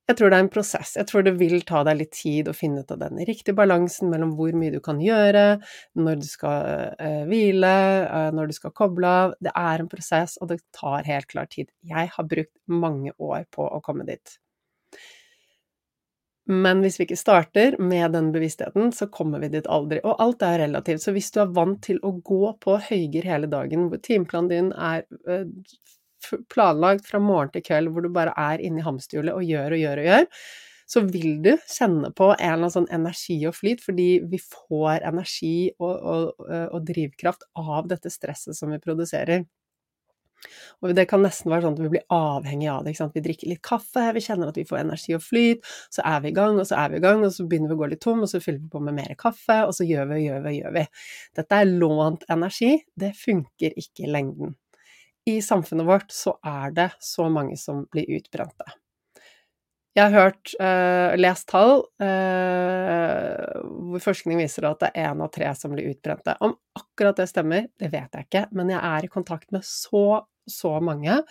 Jeg 0.04 0.18
tror 0.18 0.28
det 0.28 0.36
er 0.36 0.44
en 0.44 0.52
prosess. 0.52 0.90
Jeg 0.98 1.08
tror 1.08 1.24
det 1.24 1.32
vil 1.40 1.62
ta 1.64 1.80
deg 1.88 1.96
litt 1.96 2.12
tid 2.12 2.48
å 2.50 2.56
finne 2.56 2.82
ut 2.84 2.92
av 2.92 3.00
den 3.00 3.22
riktige 3.24 3.56
balansen 3.56 4.10
mellom 4.12 4.34
hvor 4.36 4.52
mye 4.60 4.74
du 4.74 4.76
kan 4.84 5.00
gjøre, 5.00 5.44
når 5.96 6.20
du 6.20 6.26
skal 6.28 6.92
eh, 7.00 7.22
hvile, 7.30 7.72
eh, 8.04 8.28
når 8.36 8.50
du 8.50 8.56
skal 8.58 8.74
koble 8.76 9.08
av. 9.24 9.36
Det 9.40 9.54
er 9.56 9.80
en 9.80 9.88
prosess, 9.88 10.36
og 10.44 10.52
det 10.52 10.60
tar 10.76 11.08
helt 11.08 11.30
klart 11.32 11.54
tid. 11.56 11.72
Jeg 11.88 12.12
har 12.12 12.28
brukt 12.28 12.52
mange 12.68 13.16
år 13.16 13.48
på 13.54 13.64
å 13.64 13.80
komme 13.84 14.04
dit. 14.10 14.36
Men 16.52 16.82
hvis 16.84 16.98
vi 17.00 17.06
ikke 17.06 17.16
starter 17.16 17.78
med 17.80 18.12
den 18.12 18.28
bevisstheten, 18.34 18.92
så 18.92 19.08
kommer 19.08 19.40
vi 19.40 19.48
dit 19.54 19.66
aldri. 19.72 20.02
Og 20.04 20.20
alt 20.20 20.44
er 20.44 20.58
relativt, 20.66 21.00
så 21.00 21.14
hvis 21.16 21.32
du 21.32 21.40
er 21.40 21.54
vant 21.56 21.80
til 21.86 22.02
å 22.04 22.12
gå 22.20 22.52
på 22.60 22.76
høyger 22.90 23.24
hele 23.24 23.48
dagen, 23.48 23.88
hvor 23.88 24.04
timeplanen 24.04 24.52
din 24.52 24.72
er 24.76 25.06
eh, 25.24 25.48
planlagt 26.52 27.08
fra 27.08 27.20
morgen 27.22 27.52
til 27.54 27.64
kveld, 27.66 27.90
hvor 27.92 28.04
du 28.04 28.12
bare 28.14 28.34
er 28.40 28.62
inni 28.64 28.84
hamsterhjulet 28.84 29.34
og 29.34 29.48
gjør 29.48 29.76
og 29.76 29.82
gjør 29.84 30.02
og 30.02 30.08
gjør, 30.10 30.28
så 30.86 31.00
vil 31.08 31.40
du 31.44 31.52
kjenne 31.56 32.10
på 32.16 32.30
en 32.34 32.38
eller 32.38 32.58
annen 32.58 32.74
sånn 32.74 32.90
energi 32.92 33.38
og 33.48 33.56
flyt, 33.56 33.82
fordi 33.84 34.08
vi 34.30 34.40
får 34.42 35.06
energi 35.08 35.56
og, 35.78 35.94
og, 35.94 36.46
og 36.46 36.80
drivkraft 36.86 37.46
av 37.56 37.88
dette 37.90 38.12
stresset 38.12 38.56
som 38.58 38.72
vi 38.74 38.82
produserer. 38.82 39.46
Og 40.82 40.92
det 40.96 41.06
kan 41.08 41.22
nesten 41.24 41.48
være 41.52 41.64
sånn 41.64 41.76
at 41.78 41.82
vi 41.86 41.90
blir 41.94 42.04
avhengig 42.12 42.68
av 42.68 42.84
det. 42.84 42.94
Vi 43.14 43.22
drikker 43.24 43.50
litt 43.50 43.62
kaffe, 43.64 44.04
vi 44.12 44.22
kjenner 44.24 44.50
at 44.50 44.58
vi 44.60 44.66
får 44.68 44.82
energi 44.82 45.16
og 45.16 45.22
flyt, 45.24 45.70
så 45.94 46.04
er 46.10 46.24
vi 46.24 46.32
i 46.32 46.36
gang, 46.36 46.58
og 46.60 46.68
så 46.68 46.76
er 46.82 46.92
vi 46.92 47.00
i 47.00 47.04
gang, 47.04 47.24
og 47.24 47.32
så 47.32 47.46
begynner 47.48 47.72
vi 47.72 47.78
å 47.78 47.80
gå 47.80 47.90
litt 47.94 48.02
tom, 48.04 48.24
og 48.24 48.30
så 48.30 48.42
fyller 48.44 48.60
vi 48.60 48.72
på 48.74 48.82
med 48.84 48.98
mer 48.98 49.14
kaffe, 49.20 49.62
og 49.64 49.72
så 49.76 49.86
gjør 49.88 50.10
vi 50.12 50.18
og 50.18 50.26
gjør 50.26 50.44
vi 50.44 50.52
og 50.52 50.58
gjør 50.60 50.76
vi. 50.76 50.84
Dette 51.40 51.62
er 51.62 51.72
lånt 51.72 52.28
energi, 52.34 52.74
det 53.00 53.14
funker 53.18 53.80
ikke 53.80 54.04
i 54.04 54.12
lengden. 54.12 54.54
I 55.30 55.40
samfunnet 55.42 55.86
vårt 55.88 56.10
så 56.12 56.36
er 56.44 56.72
det 56.76 56.90
så 57.00 57.28
mange 57.32 57.56
som 57.56 57.84
blir 57.92 58.08
utbrente. 58.18 58.66
Jeg 59.94 60.10
har 60.10 60.24
hørt, 60.26 60.50
uh, 60.58 61.14
lest 61.16 61.46
tall 61.52 61.84
uh, 62.02 63.60
hvor 63.62 64.02
forskning 64.02 64.40
viser 64.42 64.66
at 64.66 64.80
det 64.82 64.90
er 64.90 65.12
én 65.12 65.22
av 65.22 65.30
tre 65.32 65.52
som 65.54 65.70
blir 65.72 65.92
utbrente. 65.92 66.34
Om 66.42 66.56
akkurat 66.80 67.20
det 67.22 67.28
stemmer, 67.30 67.68
det 67.78 67.92
vet 67.92 68.18
jeg 68.18 68.26
ikke, 68.26 68.48
men 68.58 68.72
jeg 68.74 68.82
er 68.82 69.06
i 69.06 69.12
kontakt 69.12 69.54
med 69.54 69.62
så 69.66 70.24
så 70.50 70.74
mange, 70.84 71.22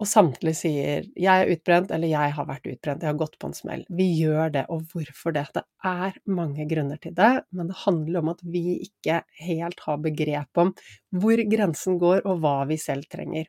og 0.00 0.08
samtlige 0.08 0.56
sier 0.56 1.04
'jeg 1.12 1.42
er 1.42 1.50
utbrent' 1.52 1.90
eller 1.92 2.08
'jeg 2.08 2.32
har 2.32 2.46
vært 2.46 2.66
utbrent', 2.72 3.02
'jeg 3.04 3.12
har 3.12 3.20
gått 3.20 3.38
på 3.38 3.46
en 3.48 3.52
smell'. 3.52 3.84
Vi 3.90 4.06
gjør 4.22 4.52
det, 4.52 4.64
og 4.68 4.82
hvorfor 4.92 5.32
det? 5.32 5.46
Det 5.54 5.62
er 5.84 6.12
mange 6.26 6.66
grunner 6.68 6.96
til 6.96 7.14
det, 7.14 7.44
men 7.52 7.68
det 7.68 7.76
handler 7.84 8.20
om 8.20 8.28
at 8.30 8.40
vi 8.42 8.80
ikke 8.88 9.22
helt 9.40 9.80
har 9.80 9.98
begrep 9.98 10.56
om 10.56 10.74
hvor 11.12 11.36
grensen 11.36 11.98
går, 11.98 12.24
og 12.24 12.40
hva 12.40 12.66
vi 12.66 12.76
selv 12.76 13.04
trenger 13.10 13.46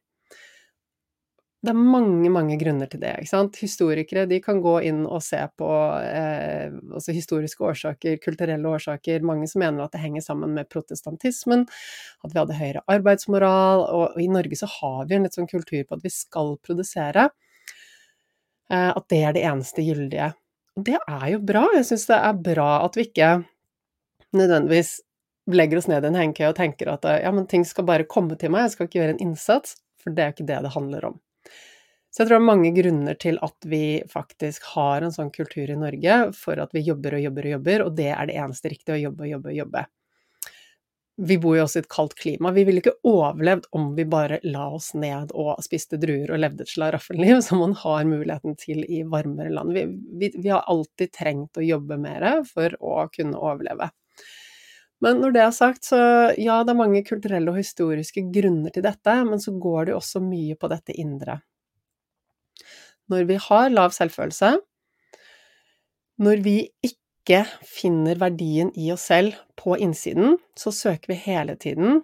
det 1.62 1.69
er 1.69 1.78
mange, 1.78 2.30
mange 2.34 2.56
grunner 2.58 2.89
til 2.89 3.04
det. 3.04 3.12
ikke 3.21 3.30
sant? 3.30 3.58
Historikere 3.62 4.24
de 4.26 4.39
kan 4.41 4.63
gå 4.63 4.80
inn 4.89 5.04
og 5.06 5.21
se 5.21 5.38
på 5.62 5.67
eh, 6.02 6.74
altså 6.89 7.13
historiske 7.13 7.62
årsaker, 7.62 8.17
kulturelle 8.24 8.65
årsaker. 8.65 9.21
Mange 9.21 9.45
som 9.50 9.62
mener 9.62 9.86
at 9.86 9.93
det 9.93 10.02
henger 10.02 10.26
sammen 10.26 10.56
med 10.58 10.71
protestantismen, 10.74 11.67
at 12.26 12.34
vi 12.34 12.41
hadde 12.41 12.58
høyere 12.58 12.82
arbeidsmoral. 12.89 13.86
Og, 13.86 14.08
og 14.15 14.26
i 14.26 14.28
Norge 14.34 14.58
så 14.58 14.71
har 14.80 15.06
vi 15.06 15.19
en 15.19 15.30
litt 15.30 15.38
sånn 15.38 15.52
kultur 15.52 15.86
på 15.86 16.00
at 16.00 16.04
vi 16.08 16.15
skal 16.15 16.56
produsere. 16.65 17.30
Eh, 18.74 18.89
at 18.89 19.10
det 19.13 19.21
er 19.21 19.38
det 19.38 19.47
eneste 19.54 19.86
gyldige. 19.86 20.34
Og 20.82 20.89
det 20.89 20.97
er 20.97 21.30
jo 21.36 21.45
bra. 21.45 21.67
Jeg 21.78 21.91
syns 21.93 22.10
det 22.10 22.21
er 22.26 22.43
bra 22.52 22.71
at 22.89 22.97
vi 22.97 23.06
ikke 23.12 23.34
nødvendigvis 24.34 24.95
legger 25.52 25.78
oss 25.78 25.93
ned 25.93 26.08
i 26.08 26.10
en 26.10 26.24
hengekøye 26.24 26.56
og 26.56 26.58
tenker 26.58 26.89
at 26.89 27.06
ja, 27.21 27.30
men 27.30 27.45
ting 27.45 27.69
skal 27.69 27.86
bare 27.86 28.10
komme 28.10 28.34
til 28.39 28.50
meg, 28.50 28.65
jeg 28.65 28.80
skal 28.80 28.88
ikke 28.89 29.04
gjøre 29.04 29.19
en 29.19 29.28
innsats. 29.30 29.78
For 30.02 30.10
det 30.10 30.24
er 30.24 30.34
ikke 30.34 30.50
det 30.50 30.63
det 30.65 30.74
handler 30.74 31.13
om. 31.13 31.21
Så 32.12 32.21
jeg 32.21 32.28
tror 32.28 32.36
det 32.36 32.41
er 32.41 32.50
mange 32.50 32.74
grunner 32.76 33.15
til 33.15 33.38
at 33.39 33.67
vi 33.71 33.86
faktisk 34.12 34.65
har 34.74 35.06
en 35.06 35.13
sånn 35.15 35.32
kultur 35.32 35.69
i 35.71 35.80
Norge 35.80 36.17
for 36.36 36.60
at 36.60 36.74
vi 36.76 36.84
jobber 36.84 37.15
og 37.15 37.24
jobber 37.24 37.47
og 37.47 37.54
jobber, 37.56 37.84
og 37.86 37.95
det 37.95 38.10
er 38.12 38.28
det 38.28 38.36
eneste 38.36 38.71
riktige, 38.74 38.97
å 38.97 39.04
jobbe 39.06 39.24
og 39.24 39.32
jobbe 39.32 39.52
og 39.54 39.60
jobbe. 39.62 39.84
Vi 41.21 41.38
bor 41.38 41.56
jo 41.56 41.63
også 41.63 41.80
i 41.80 41.84
et 41.84 41.89
kaldt 41.91 42.15
klima. 42.19 42.52
Vi 42.56 42.65
ville 42.67 42.82
ikke 42.82 42.97
overlevd 43.08 43.69
om 43.78 43.91
vi 43.95 44.04
bare 44.10 44.39
la 44.43 44.65
oss 44.76 44.89
ned 44.97 45.32
og 45.38 45.60
spiste 45.63 46.00
druer 46.02 46.34
og 46.34 46.41
levde 46.41 46.65
et 46.65 46.71
slaraffenliv, 46.71 47.39
som 47.45 47.62
man 47.63 47.76
har 47.80 48.04
muligheten 48.10 48.58
til 48.60 48.84
i 48.84 49.04
varmere 49.08 49.54
land. 49.54 49.71
Vi, 49.78 49.86
vi, 50.19 50.32
vi 50.36 50.52
har 50.52 50.67
alltid 50.71 51.13
trengt 51.15 51.60
å 51.62 51.63
jobbe 51.63 52.00
mer 52.02 52.26
for 52.50 52.76
å 52.80 53.06
kunne 53.13 53.39
overleve. 53.39 53.88
Men 55.02 55.21
når 55.24 55.38
det 55.38 55.45
er 55.45 55.56
sagt, 55.56 55.88
så 55.88 56.02
ja, 56.38 56.60
det 56.65 56.74
er 56.74 56.82
mange 56.82 57.06
kulturelle 57.08 57.54
og 57.54 57.62
historiske 57.62 58.26
grunner 58.34 58.74
til 58.74 58.84
dette, 58.86 59.15
men 59.26 59.39
så 59.41 59.56
går 59.56 59.88
det 59.88 59.95
jo 59.95 60.02
også 60.02 60.21
mye 60.26 60.60
på 60.60 60.69
dette 60.74 60.97
indre 61.00 61.39
når 63.12 63.28
vi 63.30 63.38
har 63.50 63.71
lav 63.74 63.93
selvfølelse, 63.95 64.56
når 66.21 66.43
vi 66.45 66.56
ikke 66.86 67.43
finner 67.65 68.19
verdien 68.21 68.71
i 68.78 68.91
oss 68.93 69.08
selv 69.12 69.38
på 69.60 69.78
innsiden, 69.82 70.38
så 70.58 70.74
søker 70.74 71.13
vi 71.13 71.19
hele 71.26 71.58
tiden 71.60 72.02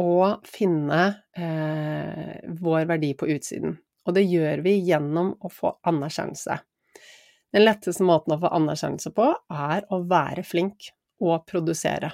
å 0.00 0.36
finne 0.46 1.02
eh, 1.38 2.36
vår 2.60 2.88
verdi 2.90 3.12
på 3.18 3.28
utsiden. 3.32 3.78
Og 4.06 4.14
det 4.14 4.26
gjør 4.28 4.62
vi 4.66 4.76
gjennom 4.86 5.32
å 5.42 5.50
få 5.50 5.72
anerkjennelse. 5.88 6.58
Den 7.54 7.64
letteste 7.64 8.04
måten 8.06 8.36
å 8.36 8.40
få 8.42 8.52
anerkjennelse 8.58 9.12
på, 9.16 9.30
er 9.50 9.86
å 9.90 10.02
være 10.06 10.44
flink 10.46 10.90
og 11.22 11.46
produsere 11.48 12.12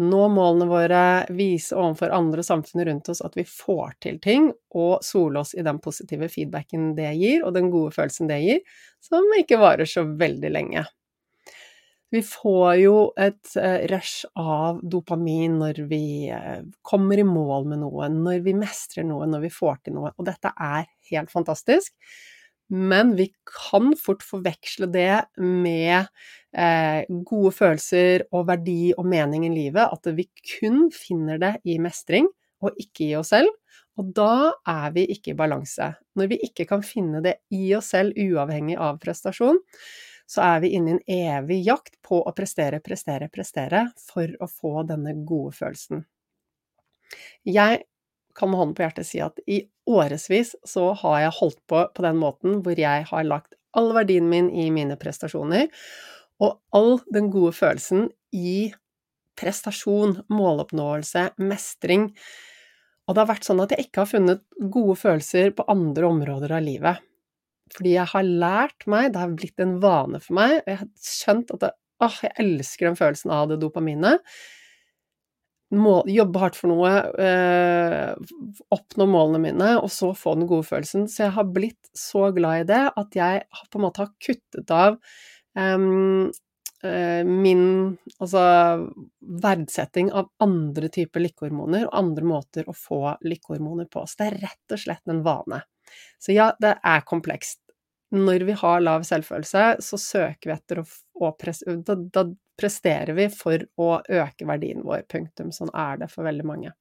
nå 0.00 0.24
målene 0.32 0.66
våre, 0.66 1.02
vise 1.34 1.76
overfor 1.76 2.10
andre 2.14 2.42
samfunn 2.42 2.84
rundt 2.88 3.08
oss 3.12 3.22
at 3.22 3.36
vi 3.38 3.44
får 3.46 3.94
til 4.02 4.18
ting, 4.22 4.50
og 4.74 5.04
sole 5.06 5.44
oss 5.44 5.54
i 5.54 5.62
den 5.66 5.78
positive 5.82 6.28
feedbacken 6.32 6.92
det 6.98 7.12
gir, 7.20 7.44
og 7.46 7.54
den 7.54 7.70
gode 7.70 7.94
følelsen 7.94 8.30
det 8.30 8.40
gir, 8.42 8.60
som 9.04 9.26
ikke 9.38 9.60
varer 9.62 9.88
så 9.88 10.06
veldig 10.08 10.50
lenge. 10.50 10.84
Vi 12.14 12.20
får 12.22 12.74
jo 12.78 12.98
et 13.18 13.56
eh, 13.58 13.88
rush 13.90 14.28
av 14.38 14.78
dopamin 14.86 15.56
når 15.58 15.80
vi 15.90 16.30
eh, 16.30 16.60
kommer 16.86 17.18
i 17.18 17.26
mål 17.26 17.66
med 17.72 17.82
noe, 17.82 18.06
når 18.06 18.44
vi 18.44 18.54
mestrer 18.54 19.06
noe, 19.08 19.26
når 19.26 19.48
vi 19.48 19.50
får 19.50 19.80
til 19.82 19.96
noe, 19.96 20.12
og 20.14 20.28
dette 20.28 20.52
er 20.54 20.86
helt 21.10 21.32
fantastisk. 21.34 21.90
Men 22.72 23.12
vi 23.18 23.28
kan 23.48 23.92
fort 24.00 24.22
forveksle 24.24 24.88
det 24.92 25.24
med 25.40 26.06
eh, 26.56 27.04
gode 27.28 27.52
følelser 27.54 28.24
og 28.32 28.46
verdi 28.48 28.94
og 28.96 29.06
mening 29.10 29.44
i 29.48 29.52
livet. 29.52 29.84
At 29.92 30.08
vi 30.16 30.26
kun 30.56 30.88
finner 30.94 31.40
det 31.42 31.54
i 31.68 31.76
mestring 31.82 32.30
og 32.64 32.78
ikke 32.80 33.10
i 33.10 33.14
oss 33.18 33.34
selv, 33.34 33.50
og 34.00 34.08
da 34.16 34.54
er 34.70 34.94
vi 34.94 35.04
ikke 35.12 35.34
i 35.34 35.38
balanse. 35.38 35.90
Når 36.16 36.30
vi 36.32 36.40
ikke 36.48 36.66
kan 36.70 36.82
finne 36.86 37.20
det 37.24 37.36
i 37.54 37.66
oss 37.76 37.92
selv 37.92 38.16
uavhengig 38.16 38.78
av 38.80 38.98
prestasjon, 39.02 39.60
så 40.26 40.40
er 40.46 40.62
vi 40.64 40.72
inne 40.78 40.94
i 40.94 40.96
en 40.96 41.42
evig 41.44 41.60
jakt 41.66 41.98
på 42.02 42.22
å 42.24 42.32
prestere, 42.36 42.80
prestere, 42.80 43.28
prestere 43.32 43.84
for 44.00 44.30
å 44.40 44.48
få 44.48 44.86
denne 44.88 45.12
gode 45.28 45.52
følelsen. 45.58 46.06
Jeg 47.44 47.84
kan 48.36 48.50
med 48.50 48.60
hånden 48.60 48.76
på 48.76 48.84
hjertet 48.84 49.08
si 49.08 49.20
at 49.24 49.38
i 49.46 49.62
årevis 49.90 50.54
så 50.66 50.90
har 51.02 51.20
jeg 51.24 51.36
holdt 51.38 51.60
på 51.70 51.84
på 51.94 52.04
den 52.04 52.18
måten 52.20 52.60
hvor 52.64 52.78
jeg 52.78 53.06
har 53.10 53.28
lagt 53.28 53.54
all 53.74 53.92
verdien 53.94 54.26
min 54.30 54.48
i 54.54 54.68
mine 54.74 54.96
prestasjoner, 55.00 55.68
og 56.42 56.58
all 56.74 56.98
den 57.14 57.30
gode 57.32 57.54
følelsen 57.56 58.08
i 58.34 58.72
prestasjon, 59.38 60.20
måloppnåelse, 60.30 61.28
mestring. 61.42 62.08
Og 63.04 63.14
det 63.14 63.22
har 63.22 63.30
vært 63.32 63.48
sånn 63.48 63.62
at 63.64 63.74
jeg 63.74 63.88
ikke 63.88 64.04
har 64.04 64.10
funnet 64.10 64.44
gode 64.72 64.96
følelser 64.98 65.50
på 65.56 65.66
andre 65.70 66.08
områder 66.10 66.54
av 66.56 66.64
livet. 66.64 67.02
Fordi 67.74 67.94
jeg 67.96 68.10
har 68.12 68.26
lært 68.44 68.86
meg, 68.90 69.10
det 69.12 69.22
har 69.22 69.34
blitt 69.34 69.62
en 69.62 69.78
vane 69.82 70.20
for 70.22 70.38
meg, 70.38 70.60
og 70.62 70.70
jeg 70.70 70.80
har 70.82 70.90
skjønt 71.02 71.54
at 71.54 71.64
det, 71.64 71.72
åh, 72.04 72.18
jeg 72.26 72.36
elsker 72.44 72.88
den 72.88 72.98
følelsen 72.98 73.32
av 73.34 73.48
det 73.50 73.58
dopaminet. 73.62 74.22
Må, 75.74 75.98
jobbe 76.10 76.40
hardt 76.42 76.58
for 76.58 76.70
noe, 76.70 76.90
øh, 77.18 78.56
oppnå 78.74 79.06
målene 79.10 79.40
mine, 79.42 79.70
og 79.80 79.90
så 79.92 80.12
få 80.18 80.36
den 80.38 80.48
gode 80.50 80.66
følelsen. 80.68 81.08
Så 81.10 81.26
jeg 81.26 81.34
har 81.36 81.52
blitt 81.54 81.90
så 81.98 82.28
glad 82.36 82.64
i 82.64 82.68
det 82.72 82.82
at 83.00 83.18
jeg 83.18 83.44
på 83.70 83.80
en 83.80 83.86
måte 83.86 84.04
har 84.04 84.12
kuttet 84.22 84.74
av 84.74 84.98
um, 85.58 86.32
min 86.84 87.62
altså 88.20 88.42
verdsetting 89.40 90.10
av 90.12 90.28
andre 90.44 90.90
typer 90.92 91.22
lykkehormoner 91.24 91.86
og 91.86 91.96
andre 91.96 92.26
måter 92.28 92.68
å 92.68 92.76
få 92.76 93.14
lykkehormoner 93.24 93.88
på. 93.88 94.04
Så 94.04 94.20
det 94.20 94.26
er 94.26 94.40
rett 94.42 94.76
og 94.76 94.82
slett 94.82 95.12
en 95.14 95.22
vane. 95.24 95.62
Så 96.20 96.36
ja, 96.36 96.50
det 96.60 96.76
er 96.84 97.06
komplekst. 97.08 97.63
Når 98.14 98.46
vi 98.46 98.54
har 98.60 98.82
lav 98.84 99.04
selvfølelse, 99.06 99.64
så 99.82 99.98
søker 99.98 100.50
vi 100.50 100.54
etter 100.54 100.80
å, 100.82 100.84
å 101.18 101.32
pres, 101.38 101.64
da, 101.66 101.96
da, 102.14 102.26
presterer 102.54 103.16
vi 103.16 103.26
for 103.34 103.64
å 103.82 103.88
øke 103.98 104.46
verdien 104.46 104.84
vår, 104.86 105.02
punktum. 105.10 105.50
Sånn 105.54 105.72
er 105.74 105.98
det 106.04 106.10
for 106.12 106.26
veldig 106.26 106.46
mange. 106.46 106.74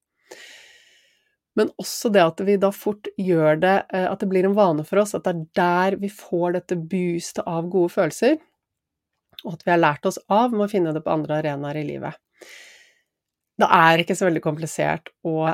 Men 1.57 1.69
også 1.81 2.09
det 2.13 2.21
at 2.23 2.41
vi 2.45 2.57
da 2.61 2.69
fort 2.73 3.09
gjør 3.17 3.59
det, 3.61 3.75
eh, 3.93 4.07
at 4.09 4.21
det 4.21 4.29
blir 4.29 4.45
en 4.47 4.57
vane 4.57 4.85
for 4.85 5.01
oss, 5.03 5.13
at 5.17 5.25
det 5.25 5.33
er 5.33 5.45
der 5.57 5.97
vi 6.01 6.09
får 6.13 6.57
dette 6.57 6.77
boostet 6.77 7.45
av 7.49 7.69
gode 7.73 7.93
følelser, 7.93 8.37
og 9.43 9.55
at 9.55 9.65
vi 9.65 9.73
har 9.73 9.81
lært 9.81 10.05
oss 10.09 10.19
av 10.31 10.53
med 10.53 10.67
å 10.67 10.71
finne 10.71 10.93
det 10.95 11.03
på 11.05 11.13
andre 11.13 11.41
arenaer 11.41 11.81
i 11.81 11.87
livet. 11.87 12.17
Det 13.61 13.69
er 13.69 14.01
ikke 14.01 14.17
så 14.17 14.27
veldig 14.27 14.41
komplisert 14.41 15.11
å 15.29 15.51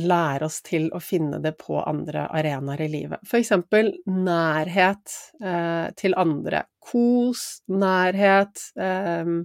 lære 0.00 0.46
oss 0.46 0.60
til 0.66 0.88
å 0.94 1.00
finne 1.00 1.40
det 1.42 1.54
på 1.60 1.78
andre 1.80 2.26
arenaer 2.36 2.84
i 2.84 2.90
livet. 2.92 3.22
For 3.28 3.40
eksempel 3.40 3.94
nærhet 4.10 5.14
eh, 5.40 5.88
til 5.96 6.16
andre. 6.20 6.66
Kos, 6.84 7.62
nærhet 7.72 8.70
eh, 8.80 9.36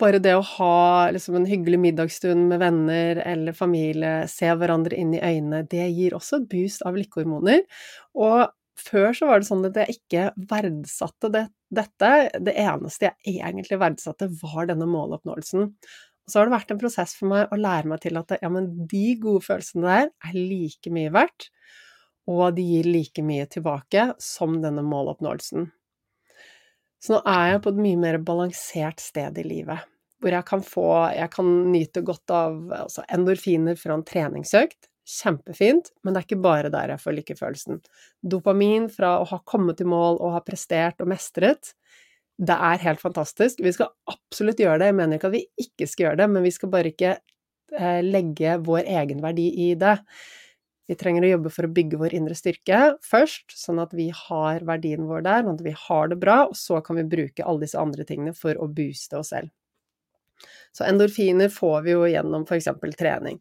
Bare 0.00 0.16
det 0.16 0.32
å 0.32 0.44
ha 0.54 1.10
liksom, 1.12 1.34
en 1.36 1.44
hyggelig 1.44 1.76
middagsstund 1.76 2.46
med 2.48 2.62
venner 2.62 3.18
eller 3.20 3.52
familie, 3.52 4.22
se 4.32 4.48
hverandre 4.56 4.96
inn 4.96 5.10
i 5.12 5.20
øynene, 5.20 5.66
det 5.68 5.90
gir 5.92 6.16
også 6.16 6.38
et 6.38 6.46
boost 6.48 6.86
av 6.88 6.96
lykkehormoner. 6.96 7.60
Og 8.16 8.46
før 8.80 9.12
så 9.12 9.28
var 9.28 9.42
det 9.42 9.48
sånn 9.50 9.66
at 9.68 9.76
jeg 9.82 9.98
ikke 9.98 10.24
verdsatte 10.48 11.28
det, 11.34 11.44
dette. 11.68 12.10
Det 12.48 12.56
eneste 12.64 13.10
jeg 13.10 13.36
egentlig 13.36 13.78
verdsatte, 13.84 14.30
var 14.40 14.72
denne 14.72 14.88
måloppnåelsen. 14.88 15.68
Så 16.28 16.40
har 16.40 16.48
det 16.48 16.54
vært 16.56 16.72
en 16.72 16.80
prosess 16.80 17.12
for 17.18 17.28
meg 17.30 17.52
å 17.52 17.60
lære 17.60 17.90
meg 17.90 18.00
til 18.04 18.16
at 18.16 18.32
ja, 18.40 18.48
men 18.52 18.70
de 18.88 19.06
gode 19.20 19.44
følelsene 19.44 19.84
der 19.84 20.12
er 20.28 20.36
like 20.36 20.92
mye 20.94 21.12
verdt, 21.12 21.50
og 22.30 22.54
de 22.56 22.64
gir 22.64 22.88
like 22.88 23.24
mye 23.24 23.44
tilbake 23.52 24.12
som 24.22 24.56
denne 24.62 24.84
måloppnåelsen. 24.86 25.68
Så 27.04 27.12
nå 27.12 27.20
er 27.28 27.50
jeg 27.52 27.64
på 27.66 27.74
et 27.74 27.82
mye 27.84 28.00
mer 28.00 28.16
balansert 28.24 29.02
sted 29.04 29.36
i 29.42 29.44
livet, 29.44 29.84
hvor 30.24 30.32
jeg 30.32 30.48
kan 30.48 30.64
få 30.64 30.88
Jeg 31.12 31.30
kan 31.34 31.50
nyte 31.68 32.00
godt 32.00 32.32
av 32.32 32.72
altså 32.72 33.04
endorfiner 33.12 33.76
fra 33.76 33.98
en 33.98 34.06
treningsøkt. 34.08 34.88
Kjempefint, 35.04 35.90
men 36.00 36.14
det 36.14 36.22
er 36.22 36.24
ikke 36.24 36.40
bare 36.40 36.70
der 36.72 36.94
jeg 36.94 37.02
får 37.02 37.14
lykkefølelsen. 37.18 37.82
Dopamin 38.24 38.86
fra 38.88 39.18
å 39.20 39.26
ha 39.28 39.38
kommet 39.44 39.82
i 39.84 39.88
mål 39.88 40.16
og 40.16 40.32
ha 40.32 40.40
prestert 40.40 41.04
og 41.04 41.10
mestret, 41.12 41.74
det 42.38 42.54
er 42.54 42.82
helt 42.82 43.02
fantastisk. 43.02 43.60
Vi 43.62 43.72
skal 43.74 43.92
absolutt 44.10 44.60
gjøre 44.62 44.80
det, 44.82 44.90
jeg 44.90 44.98
mener 44.98 45.18
ikke 45.18 45.30
at 45.30 45.36
vi 45.36 45.44
ikke 45.66 45.86
skal 45.90 46.08
gjøre 46.08 46.20
det, 46.22 46.30
men 46.34 46.46
vi 46.46 46.54
skal 46.54 46.72
bare 46.72 46.90
ikke 46.90 47.12
eh, 47.14 48.00
legge 48.02 48.56
vår 48.66 48.88
egenverdi 49.00 49.46
i 49.68 49.68
det. 49.78 49.94
Vi 50.90 50.96
trenger 51.00 51.24
å 51.24 51.30
jobbe 51.30 51.52
for 51.54 51.64
å 51.64 51.72
bygge 51.72 52.00
vår 52.00 52.16
indre 52.18 52.36
styrke 52.36 52.80
først, 53.06 53.54
sånn 53.56 53.80
at 53.80 53.94
vi 53.96 54.10
har 54.12 54.66
verdien 54.68 55.06
vår 55.08 55.24
der, 55.24 55.44
sånn 55.46 55.56
at 55.56 55.64
vi 55.64 55.76
har 55.86 56.10
det 56.12 56.18
bra, 56.20 56.42
og 56.50 56.58
så 56.58 56.82
kan 56.84 56.98
vi 57.00 57.06
bruke 57.14 57.46
alle 57.46 57.64
disse 57.64 57.80
andre 57.80 58.04
tingene 58.08 58.34
for 58.36 58.58
å 58.60 58.68
booste 58.68 59.20
oss 59.20 59.32
selv. 59.32 59.54
Så 60.74 60.84
endorfiner 60.88 61.48
får 61.52 61.82
vi 61.86 61.94
jo 61.94 62.04
gjennom 62.10 62.44
f.eks. 62.48 62.68
trening. 62.98 63.40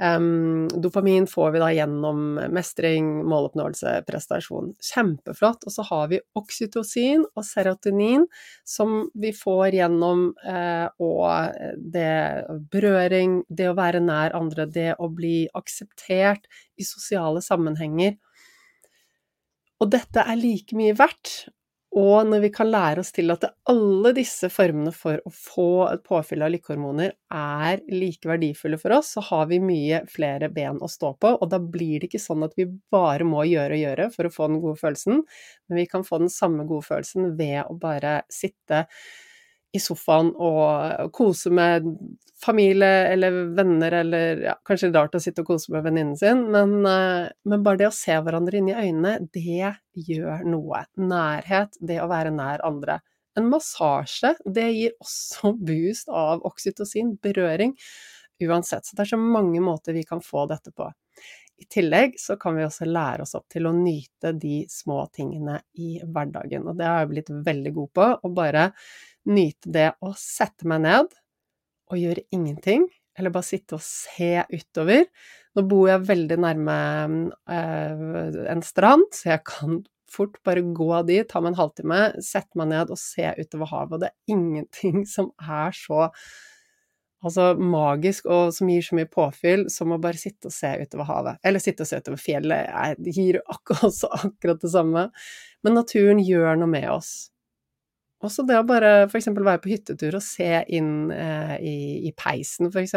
Um, 0.00 0.68
dopamin 0.68 1.26
får 1.26 1.50
vi 1.50 1.58
da 1.58 1.72
gjennom 1.74 2.38
mestring, 2.54 3.08
måloppnåelse, 3.26 3.96
prestasjon. 4.06 4.70
Kjempeflott. 4.92 5.66
Og 5.66 5.74
så 5.74 5.84
har 5.88 6.06
vi 6.12 6.20
oksytocin 6.38 7.24
og 7.34 7.46
serotonin 7.46 8.28
som 8.66 9.08
vi 9.18 9.32
får 9.34 9.74
gjennom 9.80 10.28
eh, 10.46 10.86
og 11.02 11.58
det 11.94 12.14
berøring, 12.70 13.40
det 13.50 13.72
å 13.72 13.76
være 13.78 14.04
nær 14.04 14.36
andre, 14.38 14.68
det 14.70 14.92
å 15.02 15.10
bli 15.10 15.48
akseptert 15.58 16.46
i 16.78 16.86
sosiale 16.86 17.42
sammenhenger. 17.42 18.14
Og 19.82 19.90
dette 19.90 20.22
er 20.22 20.38
like 20.38 20.78
mye 20.78 20.94
verdt, 20.98 21.48
og 21.98 22.28
når 22.30 22.42
vi 22.44 22.50
kan 22.54 22.68
lære 22.70 23.02
oss 23.02 23.10
til 23.14 23.32
at 23.34 23.44
alle 23.70 24.12
disse 24.14 24.50
formene 24.52 24.92
for 24.94 25.18
å 25.26 25.32
få 25.34 25.68
et 25.88 26.04
påfyll 26.06 26.44
av 26.46 26.52
lykkehormoner 26.54 27.14
er 27.34 27.82
like 27.90 28.28
verdifulle 28.30 28.78
for 28.78 28.94
oss, 28.98 29.14
så 29.16 29.24
har 29.30 29.48
vi 29.50 29.58
mye 29.62 30.04
flere 30.10 30.50
ben 30.54 30.78
å 30.84 30.90
stå 30.90 31.14
på, 31.18 31.32
og 31.34 31.50
da 31.50 31.58
blir 31.58 31.98
det 31.98 32.10
ikke 32.12 32.22
sånn 32.22 32.46
at 32.46 32.54
vi 32.58 32.68
bare 32.94 33.26
må 33.26 33.42
gjøre 33.48 33.74
og 33.74 33.82
gjøre 33.82 34.10
for 34.14 34.28
å 34.28 34.34
få 34.34 34.50
den 34.52 34.60
gode 34.62 34.78
følelsen, 34.82 35.24
men 35.68 35.82
vi 35.82 35.88
kan 35.90 36.06
få 36.06 36.22
den 36.22 36.32
samme 36.32 36.68
gode 36.70 36.86
følelsen 36.86 37.32
ved 37.40 37.64
å 37.66 37.74
bare 37.82 38.20
sitte 38.32 38.86
i 39.74 39.80
sofaen 39.82 40.30
og 40.34 41.10
kose 41.14 41.52
med 41.52 41.86
familie 42.38 43.08
eller 43.12 43.34
venner, 43.56 43.92
eller 44.00 44.42
ja, 44.46 44.54
kanskje 44.66 44.92
rart 44.94 45.16
å 45.18 45.20
sitte 45.22 45.42
og 45.42 45.50
kose 45.50 45.72
med 45.74 45.84
venninnen 45.86 46.16
sin, 46.18 46.44
men, 46.52 46.76
eh, 46.86 47.28
men, 47.44 47.64
bare 47.66 47.82
det 47.82 47.88
å 47.90 47.94
se 47.94 48.14
hverandre 48.14 48.60
inn 48.60 48.70
i 48.70 48.76
øynene, 48.76 49.16
det 49.34 49.72
gjør 50.08 50.46
noe. 50.46 50.84
Nærhet, 51.02 51.80
det 51.80 51.98
å 52.02 52.08
være 52.10 52.32
nær 52.34 52.62
andre. 52.66 53.00
En 53.38 53.50
massasje, 53.50 54.36
det 54.46 54.68
gir 54.70 54.94
også 55.02 55.52
boost 55.68 56.08
av 56.14 56.46
oksytocin, 56.46 57.16
berøring, 57.22 57.74
uansett. 58.44 58.86
Så 58.86 58.96
det 58.96 59.06
er 59.06 59.16
så 59.16 59.20
mange 59.20 59.60
måter 59.62 59.96
vi 59.96 60.06
kan 60.06 60.22
få 60.22 60.46
dette 60.50 60.72
på. 60.74 60.88
I 61.58 61.66
tillegg 61.66 62.14
så 62.22 62.36
kan 62.38 62.54
vi 62.54 62.62
også 62.62 62.86
lære 62.86 63.24
oss 63.24 63.34
opp 63.34 63.48
til 63.50 63.66
å 63.66 63.74
nyte 63.74 64.30
de 64.38 64.60
små 64.70 65.00
tingene 65.10 65.56
i 65.74 65.96
hverdagen, 66.06 66.68
og 66.70 66.78
det 66.78 66.86
har 66.86 67.02
jeg 67.02 67.10
blitt 67.16 67.32
veldig 67.48 67.72
god 67.80 67.90
på. 67.98 68.06
Å 68.22 68.30
bare 68.30 68.68
nyte 69.28 69.72
det 69.74 69.90
å 70.04 70.12
sette 70.16 70.68
meg 70.68 70.84
ned 70.86 71.12
og 71.88 72.00
gjøre 72.00 72.26
ingenting, 72.34 72.86
eller 73.18 73.32
bare 73.34 73.48
sitte 73.48 73.78
og 73.78 73.84
se 73.84 74.44
utover. 74.52 75.06
Nå 75.56 75.64
bor 75.66 75.88
jeg 75.90 76.06
veldig 76.06 76.38
nærme 76.44 76.74
øh, 77.50 78.42
en 78.52 78.62
strand, 78.62 79.08
så 79.16 79.32
jeg 79.34 79.44
kan 79.48 79.80
fort 80.08 80.38
bare 80.46 80.62
gå 80.62 80.90
dit, 81.08 81.26
ta 81.28 81.40
meg 81.42 81.52
en 81.52 81.60
halvtime, 81.62 82.02
sette 82.24 82.58
meg 82.58 82.70
ned 82.72 82.92
og 82.92 83.00
se 83.00 83.26
utover 83.38 83.72
havet. 83.72 83.96
Og 83.96 84.04
det 84.04 84.12
er 84.12 84.36
ingenting 84.36 85.02
som 85.14 85.32
er 85.42 85.74
så 85.76 86.06
altså, 87.24 87.50
magisk 87.58 88.28
og 88.30 88.52
som 88.56 88.70
gir 88.72 88.84
så 88.84 88.98
mye 88.98 89.10
påfyll 89.10 89.66
som 89.72 89.94
å 89.94 90.00
bare 90.02 90.20
sitte 90.20 90.50
og 90.50 90.54
se 90.54 90.72
utover 90.82 91.10
havet. 91.10 91.42
Eller 91.46 91.64
sitte 91.64 91.84
og 91.84 91.90
se 91.90 92.00
utover 92.00 92.22
fjellet, 92.22 93.00
det 93.02 93.16
gir 93.16 93.40
akkurat, 93.56 94.04
akkurat 94.22 94.62
det 94.64 94.72
samme. 94.74 95.08
Men 95.66 95.78
naturen 95.80 96.22
gjør 96.24 96.60
noe 96.60 96.72
med 96.78 96.88
oss. 96.92 97.12
Også 98.24 98.42
det 98.46 98.58
å 98.58 98.66
bare 98.66 98.92
f.eks. 99.06 99.30
være 99.30 99.60
på 99.62 99.70
hyttetur 99.70 100.16
og 100.18 100.24
se 100.24 100.50
inn 100.74 101.10
eh, 101.14 101.54
i, 101.62 101.76
i, 102.08 102.14
peisen, 102.18 102.72
f.eks. 102.72 102.96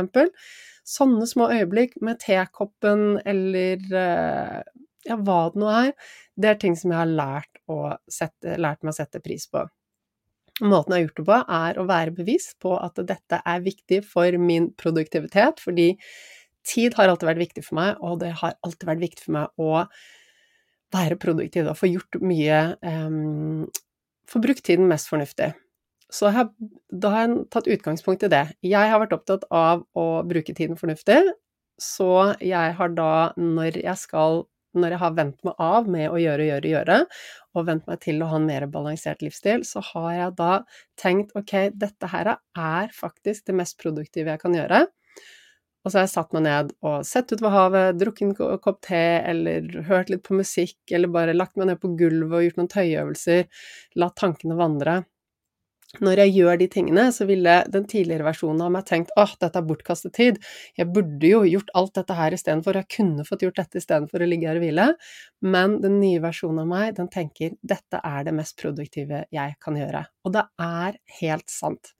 Sånne 0.87 1.27
små 1.29 1.51
øyeblikk 1.53 1.99
med 2.01 2.17
tekoppen 2.23 3.19
eller 3.29 3.83
eh, 4.01 4.57
ja, 5.05 5.17
hva 5.17 5.43
det 5.53 5.61
nå 5.61 5.69
er, 5.73 5.93
det 6.37 6.49
er 6.49 6.57
ting 6.61 6.77
som 6.77 6.93
jeg 6.93 7.01
har 7.03 7.11
lært, 7.11 7.61
sette, 8.11 8.57
lært 8.57 8.81
meg 8.81 8.93
å 8.93 8.97
sette 8.97 9.21
pris 9.23 9.47
på. 9.51 9.63
Måten 10.61 10.93
jeg 10.93 10.99
har 10.99 11.05
gjort 11.07 11.19
det 11.21 11.27
på, 11.29 11.37
er 11.57 11.79
å 11.79 11.87
være 11.89 12.15
bevisst 12.17 12.57
på 12.61 12.75
at 12.77 12.99
dette 13.09 13.39
er 13.39 13.63
viktig 13.65 14.01
for 14.05 14.37
min 14.41 14.69
produktivitet, 14.77 15.61
fordi 15.63 15.93
tid 16.67 16.97
har 16.97 17.09
alltid 17.09 17.29
vært 17.31 17.41
viktig 17.45 17.63
for 17.65 17.79
meg, 17.79 18.01
og 18.01 18.19
det 18.21 18.33
har 18.41 18.57
alltid 18.65 18.89
vært 18.89 19.05
viktig 19.05 19.25
for 19.25 19.37
meg 19.37 19.61
å 19.61 19.85
være 20.91 21.17
produktiv 21.21 21.69
og 21.71 21.79
få 21.79 21.89
gjort 21.89 22.19
mye 22.21 22.59
um, 22.83 23.63
få 24.31 24.41
brukt 24.43 24.63
tiden 24.67 24.89
mest 24.91 25.11
fornuftig. 25.11 25.51
Så 26.11 26.31
jeg, 26.31 26.49
da 26.91 27.11
har 27.13 27.27
jeg 27.27 27.43
tatt 27.53 27.69
utgangspunkt 27.71 28.25
i 28.27 28.31
det. 28.31 28.43
Jeg 28.67 28.91
har 28.91 28.99
vært 28.99 29.15
opptatt 29.15 29.45
av 29.55 29.85
å 29.95 30.07
bruke 30.27 30.55
tiden 30.55 30.79
fornuftig, 30.79 31.21
så 31.81 32.33
jeg 32.43 32.75
har 32.77 32.95
da, 32.97 33.11
når 33.39 33.79
jeg 33.81 33.97
skal 33.99 34.43
når 34.77 34.93
jeg 34.93 35.01
har 35.01 35.15
vent 35.17 35.41
meg 35.43 35.57
av 35.59 35.87
med 35.91 36.05
å 36.07 36.19
gjøre, 36.21 36.45
gjøre, 36.47 36.69
gjøre, 36.71 36.97
og 37.57 37.65
vent 37.67 37.87
meg 37.89 37.99
til 38.05 38.21
å 38.23 38.29
ha 38.31 38.37
en 38.39 38.47
mer 38.47 38.65
balansert 38.71 39.23
livsstil, 39.23 39.65
så 39.67 39.83
har 39.91 40.11
jeg 40.15 40.35
da 40.37 40.51
tenkt 41.01 41.33
ok, 41.35 41.55
dette 41.75 42.11
her 42.13 42.33
er 42.37 42.93
faktisk 42.95 43.49
det 43.49 43.57
mest 43.59 43.75
produktive 43.81 44.31
jeg 44.31 44.43
kan 44.43 44.55
gjøre. 44.55 44.85
Og 45.81 45.89
så 45.89 45.97
har 45.97 46.03
jeg 46.05 46.13
satt 46.13 46.35
meg 46.35 46.43
ned 46.45 46.73
og 46.85 47.05
sett 47.07 47.31
ut 47.33 47.41
ved 47.41 47.53
havet, 47.55 47.97
drukket 47.97 48.27
en 48.27 48.59
kopp 48.61 48.83
te, 48.85 49.01
eller 49.31 49.65
hørt 49.87 50.11
litt 50.13 50.21
på 50.27 50.37
musikk, 50.37 50.77
eller 50.93 51.09
bare 51.09 51.33
lagt 51.33 51.57
meg 51.57 51.71
ned 51.71 51.81
på 51.81 51.95
gulvet 51.97 52.37
og 52.37 52.45
gjort 52.45 52.59
noen 52.61 52.69
tøyeøvelser, 52.75 53.47
latt 54.01 54.19
tankene 54.21 54.59
vandre 54.59 55.01
når 55.99 56.21
jeg 56.23 56.31
gjør 56.37 56.59
de 56.61 56.67
tingene, 56.71 57.03
så 57.11 57.25
ville 57.27 57.55
den 57.71 57.83
tidligere 57.89 58.23
versjonen 58.29 58.63
av 58.63 58.71
meg 58.71 58.85
tenkt 58.87 59.11
åh, 59.19 59.33
dette 59.41 59.59
er 59.59 59.65
bortkastet 59.67 60.13
tid, 60.15 60.39
jeg 60.79 60.87
burde 60.95 61.27
jo 61.27 61.41
gjort 61.43 61.73
alt 61.75 61.93
dette 61.99 62.15
her 62.15 62.35
istedenfor, 62.37 62.79
jeg 62.79 62.89
kunne 62.95 63.25
fått 63.27 63.43
gjort 63.43 63.59
dette 63.59 63.81
istedenfor 63.81 64.23
å 64.23 64.29
ligge 64.29 64.47
her 64.47 64.61
og 64.61 64.63
hvile, 64.63 64.87
men 65.43 65.77
den 65.83 65.99
nye 65.99 66.23
versjonen 66.23 66.63
av 66.63 66.71
meg, 66.71 66.95
den 66.95 67.11
tenker 67.11 67.57
dette 67.59 67.99
er 68.07 68.23
det 68.27 68.35
mest 68.39 68.55
produktive 68.61 69.25
jeg 69.35 69.57
kan 69.59 69.79
gjøre. 69.81 70.05
Og 70.23 70.35
det 70.37 70.47
er 70.63 70.99
helt 71.19 71.51
sant. 71.51 71.93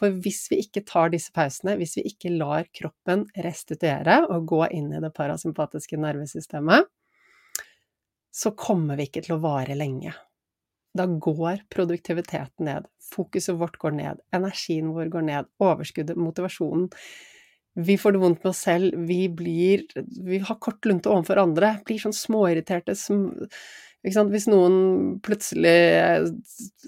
For 0.00 0.14
hvis 0.24 0.46
vi 0.48 0.62
ikke 0.64 0.86
tar 0.88 1.12
disse 1.12 1.34
pausene, 1.34 1.76
hvis 1.80 1.98
vi 1.98 2.08
ikke 2.14 2.32
lar 2.32 2.70
kroppen 2.72 3.26
restituere 3.44 4.22
og 4.30 4.48
gå 4.48 4.62
inn 4.72 4.92
i 4.94 5.02
det 5.04 5.12
parasympatiske 5.16 6.00
nervesystemet, 6.00 6.88
så 8.34 8.50
kommer 8.58 8.96
vi 8.98 9.06
ikke 9.06 9.22
til 9.26 9.36
å 9.36 9.42
vare 9.44 9.76
lenge 9.78 10.14
da 10.94 11.06
går 11.06 11.64
produktiviteten 11.74 12.68
ned, 12.68 12.88
fokuset 13.14 13.56
vårt 13.58 13.78
går 13.82 13.96
ned, 13.98 14.20
energien 14.34 14.92
vår 14.94 15.10
går 15.12 15.26
ned, 15.26 15.48
overskuddet, 15.62 16.18
motivasjonen. 16.20 16.90
Vi 17.74 17.96
får 17.98 18.14
det 18.14 18.20
vondt 18.22 18.44
med 18.44 18.50
oss 18.52 18.60
selv, 18.62 18.94
vi 19.08 19.24
blir 19.28 19.82
Vi 20.22 20.38
har 20.38 20.60
kort 20.62 20.86
lunte 20.86 21.10
overfor 21.10 21.40
andre, 21.42 21.72
blir 21.86 21.98
sånn 21.98 22.14
småirriterte 22.14 22.94
som 22.94 23.24
Hvis 24.04 24.46
noen 24.46 25.18
plutselig 25.24 26.28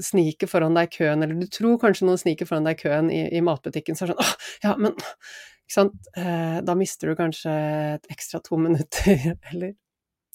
sniker 0.05 0.47
foran 0.53 0.77
deg 0.77 0.91
i 0.91 0.97
køen, 0.99 1.25
eller 1.25 1.35
du 1.41 1.49
tror 1.51 1.81
kanskje 1.83 2.07
noen 2.07 2.21
sniker 2.21 2.47
foran 2.47 2.69
deg 2.69 2.77
i 2.77 2.83
køen 2.85 3.11
i, 3.11 3.23
i 3.35 3.41
matbutikken, 3.43 3.97
så 3.97 4.05
er 4.07 4.13
det 4.13 4.19
sånn 4.21 4.67
ja, 4.67 4.77
men 4.77 4.95
ikke 5.67 5.75
sant, 5.75 6.11
eh, 6.15 6.59
da 6.63 6.77
mister 6.79 7.11
du 7.11 7.17
kanskje 7.19 7.53
et 7.97 8.07
ekstra 8.13 8.39
to 8.45 8.61
minutter, 8.61 9.33
eller 9.51 9.75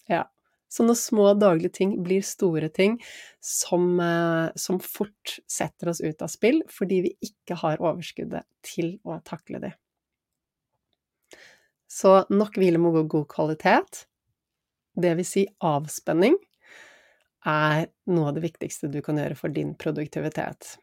Ja. 0.10 0.25
Sånne 0.71 0.95
små 0.95 1.34
daglige 1.36 1.73
ting 1.81 1.97
blir 2.03 2.23
store 2.23 2.69
ting 2.71 2.97
som, 3.43 3.99
eh, 3.99 4.51
som, 4.55 4.79
fort 4.79 5.39
setter 5.47 5.91
oss 5.91 6.01
ut 6.01 6.21
av 6.21 6.31
spill, 6.31 6.62
fordi 6.71 7.01
vi 7.07 7.15
ikke 7.27 7.57
har 7.60 7.81
overskuddet 7.84 8.47
til 8.63 8.95
å 9.03 9.19
takle 9.27 9.60
det. 9.60 9.73
Så 11.91 12.21
nok 12.31 12.55
hvile 12.55 12.79
må 12.79 12.93
gå 12.95 13.03
god 13.12 13.27
kvalitet, 13.34 14.05
det 14.95 15.12
vil 15.19 15.27
si 15.27 15.43
avspenning, 15.60 16.38
er 17.47 17.89
noe 18.07 18.29
av 18.29 18.38
det 18.38 18.45
viktigste 18.45 18.88
du 18.91 19.01
kan 19.03 19.19
gjøre 19.19 19.36
for 19.36 19.51
din 19.51 19.73
produktivitet. 19.75 20.77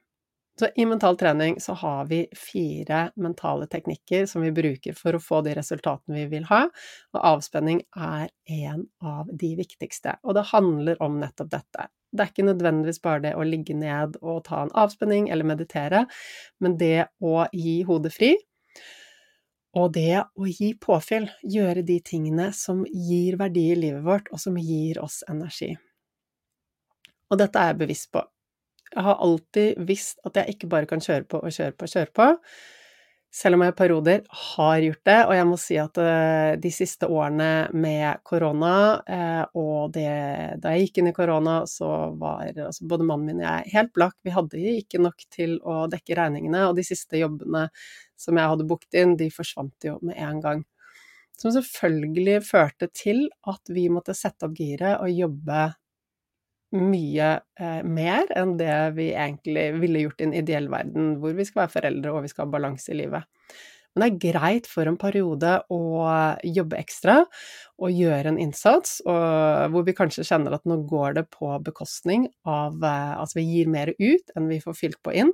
Så 0.58 0.68
i 0.74 0.86
mental 0.86 1.16
trening 1.16 1.60
så 1.60 1.72
har 1.72 2.06
vi 2.10 2.26
fire 2.36 3.10
mentale 3.16 3.66
teknikker 3.70 4.26
som 4.26 4.42
vi 4.42 4.50
bruker 4.52 4.96
for 4.98 5.14
å 5.14 5.22
få 5.22 5.38
de 5.46 5.52
resultatene 5.54 6.16
vi 6.16 6.24
vil 6.32 6.48
ha, 6.48 6.64
og 7.14 7.20
avspenning 7.30 7.84
er 7.94 8.26
en 8.50 8.82
av 8.98 9.30
de 9.30 9.52
viktigste. 9.60 10.16
Og 10.26 10.34
det 10.34 10.48
handler 10.50 10.98
om 11.04 11.20
nettopp 11.22 11.52
dette. 11.52 11.86
Det 12.10 12.24
er 12.24 12.32
ikke 12.32 12.48
nødvendigvis 12.48 13.02
bare 13.04 13.22
det 13.28 13.34
å 13.36 13.44
ligge 13.46 13.76
ned 13.76 14.16
og 14.18 14.46
ta 14.48 14.64
en 14.64 14.74
avspenning 14.82 15.28
eller 15.30 15.46
meditere, 15.46 16.06
men 16.58 16.78
det 16.80 17.06
å 17.22 17.44
gi 17.52 17.82
hodet 17.86 18.14
fri, 18.16 18.32
og 19.78 19.92
det 19.94 20.24
å 20.24 20.48
gi 20.48 20.72
påfyll, 20.80 21.28
gjøre 21.44 21.84
de 21.86 22.00
tingene 22.02 22.48
som 22.56 22.82
gir 22.88 23.36
verdi 23.38 23.68
i 23.74 23.78
livet 23.78 24.02
vårt, 24.02 24.32
og 24.32 24.42
som 24.42 24.56
gir 24.58 24.98
oss 25.04 25.20
energi. 25.28 25.74
Og 27.28 27.38
dette 27.38 27.60
er 27.60 27.74
jeg 27.74 27.80
bevisst 27.84 28.10
på. 28.10 28.24
Jeg 28.94 29.04
har 29.04 29.22
alltid 29.24 29.78
visst 29.88 30.20
at 30.26 30.38
jeg 30.40 30.56
ikke 30.56 30.70
bare 30.72 30.88
kan 30.88 31.02
kjøre 31.04 31.26
på 31.28 31.40
og 31.42 31.54
kjøre 31.54 31.76
på 31.76 31.86
og 31.86 31.92
kjøre 31.92 32.12
på, 32.16 32.28
selv 33.38 33.58
om 33.58 33.62
jeg 33.64 33.74
i 33.74 33.76
perioder 33.76 34.22
har 34.42 34.84
gjort 34.86 35.02
det. 35.10 35.16
Og 35.26 35.34
jeg 35.36 35.48
må 35.50 35.58
si 35.60 35.76
at 35.80 36.00
eh, 36.00 36.52
de 36.62 36.72
siste 36.72 37.08
årene 37.12 37.50
med 37.76 38.22
korona, 38.26 38.72
eh, 39.04 39.42
og 39.60 39.92
det, 39.96 40.08
da 40.62 40.72
jeg 40.72 40.88
gikk 40.88 41.02
inn 41.02 41.10
i 41.10 41.16
korona, 41.16 41.58
så 41.68 41.90
var 42.18 42.48
altså 42.54 42.88
både 42.88 43.06
mannen 43.10 43.28
min 43.28 43.42
og 43.42 43.46
jeg 43.46 43.74
helt 43.76 43.92
blakk. 43.96 44.16
Vi 44.24 44.34
hadde 44.34 44.64
ikke 44.78 45.02
nok 45.04 45.28
til 45.34 45.58
å 45.60 45.82
dekke 45.92 46.16
regningene, 46.18 46.64
og 46.70 46.78
de 46.80 46.86
siste 46.88 47.20
jobbene 47.20 47.68
som 48.18 48.40
jeg 48.40 48.54
hadde 48.54 48.66
booket 48.68 48.98
inn, 49.02 49.16
de 49.20 49.28
forsvant 49.30 49.90
jo 49.90 49.98
med 50.02 50.16
en 50.16 50.40
gang. 50.44 50.64
Som 51.38 51.52
selvfølgelig 51.54 52.40
førte 52.48 52.88
til 52.90 53.28
at 53.46 53.70
vi 53.70 53.86
måtte 53.92 54.16
sette 54.16 54.48
opp 54.48 54.56
giret 54.58 54.96
og 54.98 55.12
jobbe 55.12 55.68
mye 56.76 57.30
eh, 57.60 57.80
mer 57.84 58.28
enn 58.36 58.56
det 58.58 58.76
vi 58.98 59.10
egentlig 59.14 59.70
ville 59.80 60.04
gjort 60.04 60.20
i 60.20 60.28
en 60.28 60.36
ideell 60.36 60.68
verden, 60.72 61.16
hvor 61.22 61.36
vi 61.36 61.46
skal 61.48 61.64
være 61.64 61.74
foreldre 61.78 62.12
og 62.12 62.24
vi 62.26 62.32
skal 62.32 62.46
ha 62.46 62.54
balanse 62.58 62.92
i 62.92 62.98
livet. 62.98 63.28
Men 63.94 64.04
det 64.04 64.08
er 64.08 64.32
greit 64.32 64.68
for 64.70 64.86
en 64.86 64.98
periode 65.00 65.54
å 65.74 65.80
jobbe 66.46 66.78
ekstra 66.78 67.16
og 67.82 67.94
gjøre 67.94 68.30
en 68.30 68.38
innsats, 68.38 69.00
hvor 69.02 69.86
vi 69.86 69.94
kanskje 69.96 70.26
kjenner 70.28 70.54
at 70.54 70.66
nå 70.68 70.76
går 70.86 71.16
det 71.18 71.24
på 71.34 71.50
bekostning 71.66 72.28
av 72.46 72.78
Altså 72.84 73.40
vi 73.40 73.46
gir 73.48 73.72
mer 73.72 73.90
ut 73.98 74.34
enn 74.36 74.46
vi 74.52 74.60
får 74.62 74.76
fylt 74.78 75.00
på 75.02 75.16
inn, 75.18 75.32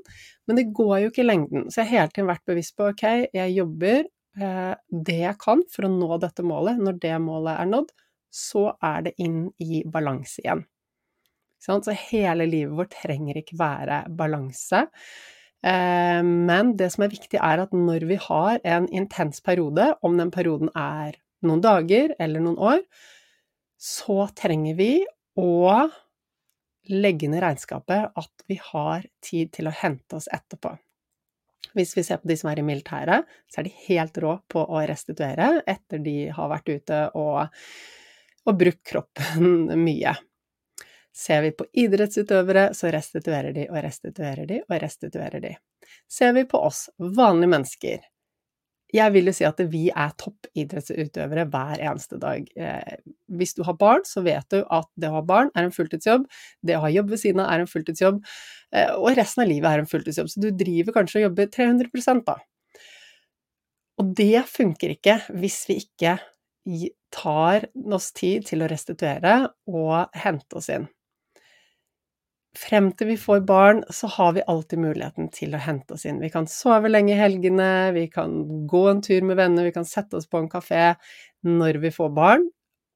men 0.49 0.61
det 0.61 0.71
går 0.77 1.03
jo 1.03 1.13
ikke 1.13 1.25
i 1.25 1.29
lengden. 1.29 1.69
Så 1.69 1.83
jeg 1.83 1.91
har 1.91 2.07
hele 2.07 2.15
tiden 2.15 2.31
vært 2.31 2.47
bevisst 2.49 2.77
på 2.79 2.89
ok, 2.89 3.05
jeg 3.37 3.57
jobber 3.59 4.01
eh, 4.05 4.75
det 5.11 5.21
jeg 5.21 5.41
kan 5.45 5.65
for 5.75 5.89
å 5.89 5.93
nå 5.93 6.21
dette 6.23 6.47
målet. 6.47 6.81
Når 6.81 7.01
det 7.05 7.17
målet 7.25 7.59
er 7.59 7.69
nådd, 7.69 7.93
så 8.35 8.71
er 8.81 9.11
det 9.11 9.17
inn 9.23 9.49
i 9.63 9.85
balanse 9.85 10.41
igjen. 10.41 10.65
Så 11.65 11.97
hele 12.11 12.47
livet 12.47 12.77
vårt 12.77 12.93
trenger 12.93 13.41
ikke 13.41 13.57
være 13.61 14.03
balanse. 14.19 14.85
Eh, 15.65 16.21
men 16.23 16.75
det 16.77 16.91
som 16.93 17.07
er 17.07 17.13
viktig, 17.15 17.41
er 17.41 17.65
at 17.65 17.73
når 17.73 18.05
vi 18.11 18.19
har 18.21 18.61
en 18.77 18.89
intens 18.93 19.41
periode, 19.45 19.95
om 20.05 20.19
den 20.21 20.33
perioden 20.35 20.73
er 20.77 21.17
noen 21.45 21.63
dager 21.65 22.15
eller 22.21 22.45
noen 22.45 22.61
år, 22.61 22.83
så 23.81 24.27
trenger 24.37 24.77
vi 24.79 24.93
å 25.41 25.89
legge 26.93 27.31
ned 27.33 27.41
regnskapet 27.45 28.13
at 28.21 28.45
vi 28.49 28.59
har 28.61 29.07
tid 29.25 29.53
til 29.57 29.69
å 29.69 29.77
hente 29.77 30.19
oss 30.19 30.29
etterpå. 30.33 30.75
Hvis 31.75 31.95
vi 31.97 32.05
ser 32.07 32.21
på 32.21 32.29
de 32.29 32.37
som 32.39 32.51
er 32.51 32.61
i 32.61 32.67
militæret, 32.67 33.25
så 33.51 33.61
er 33.61 33.67
de 33.67 33.75
helt 33.89 34.19
rå 34.23 34.37
på 34.53 34.63
å 34.63 34.85
restituere 34.87 35.65
etter 35.67 36.03
de 36.05 36.29
har 36.37 36.53
vært 36.53 36.71
ute 36.71 37.01
og, 37.19 37.65
og 38.45 38.61
brukt 38.61 38.85
kroppen 38.93 39.73
mye. 39.87 40.15
Ser 41.15 41.45
vi 41.45 41.53
på 41.55 41.67
idrettsutøvere, 41.85 42.73
så 42.75 42.91
restituerer 42.91 43.55
de 43.55 43.69
og 43.71 43.79
restituerer 43.85 44.49
de 44.51 44.61
og 44.65 44.81
restituerer 44.83 45.45
de. 45.45 45.55
Ser 46.11 46.35
vi 46.35 46.43
på 46.49 46.59
oss, 46.67 46.89
vanlige 46.99 47.53
mennesker, 47.53 48.03
jeg 48.95 49.11
vil 49.15 49.29
jo 49.29 49.35
si 49.35 49.47
at 49.47 49.61
vi 49.73 49.89
er 49.91 50.13
toppidrettsutøvere 50.21 51.47
hver 51.51 51.83
eneste 51.83 52.19
dag. 52.23 52.47
Eh, 52.55 52.97
hvis 53.35 53.57
du 53.57 53.65
har 53.67 53.77
barn, 53.81 54.05
så 54.07 54.23
vet 54.23 54.47
du 54.55 54.61
at 54.63 54.89
det 55.01 55.11
å 55.11 55.17
ha 55.17 55.23
barn 55.27 55.51
er 55.55 55.67
en 55.67 55.75
fulltidsjobb, 55.75 56.27
det 56.63 56.77
å 56.79 56.85
ha 56.85 56.93
jobb 56.93 57.11
ved 57.15 57.23
siden 57.25 57.43
av 57.43 57.51
er 57.51 57.65
en 57.65 57.71
fulltidsjobb, 57.71 58.21
eh, 58.75 58.93
og 58.95 59.19
resten 59.19 59.45
av 59.45 59.51
livet 59.51 59.71
er 59.71 59.83
en 59.83 59.91
fulltidsjobb. 59.91 60.31
Så 60.31 60.45
du 60.45 60.51
driver 60.55 60.99
kanskje 61.01 61.23
og 61.23 61.27
jobber 61.29 61.51
300 61.57 62.23
da. 62.29 62.39
Og 63.99 64.15
det 64.19 64.45
funker 64.51 64.95
ikke 64.95 65.21
hvis 65.41 65.61
vi 65.71 65.81
ikke 65.83 66.19
tar 67.15 67.67
oss 67.93 68.13
tid 68.17 68.47
til 68.47 68.63
å 68.65 68.71
restituere 68.71 69.35
og 69.71 70.15
hente 70.17 70.59
oss 70.59 70.71
inn 70.73 70.87
frem 72.59 72.91
til 72.95 73.13
vi 73.13 73.17
får 73.21 73.45
barn, 73.49 73.83
så 73.91 74.09
har 74.17 74.35
vi 74.37 74.45
alltid 74.51 74.83
muligheten 74.83 75.31
til 75.35 75.55
å 75.57 75.63
hente 75.63 75.97
oss 75.97 76.07
inn. 76.09 76.21
Vi 76.23 76.31
kan 76.33 76.49
sove 76.51 76.91
lenge 76.91 77.15
i 77.15 77.19
helgene, 77.19 77.93
vi 77.97 78.07
kan 78.13 78.35
gå 78.71 78.83
en 78.91 79.03
tur 79.05 79.27
med 79.27 79.39
venner, 79.41 79.67
vi 79.67 79.75
kan 79.75 79.89
sette 79.89 80.19
oss 80.19 80.29
på 80.31 80.41
en 80.43 80.51
kafé. 80.53 80.95
Når 81.47 81.81
vi 81.83 81.93
får 81.95 82.13
barn, 82.17 82.49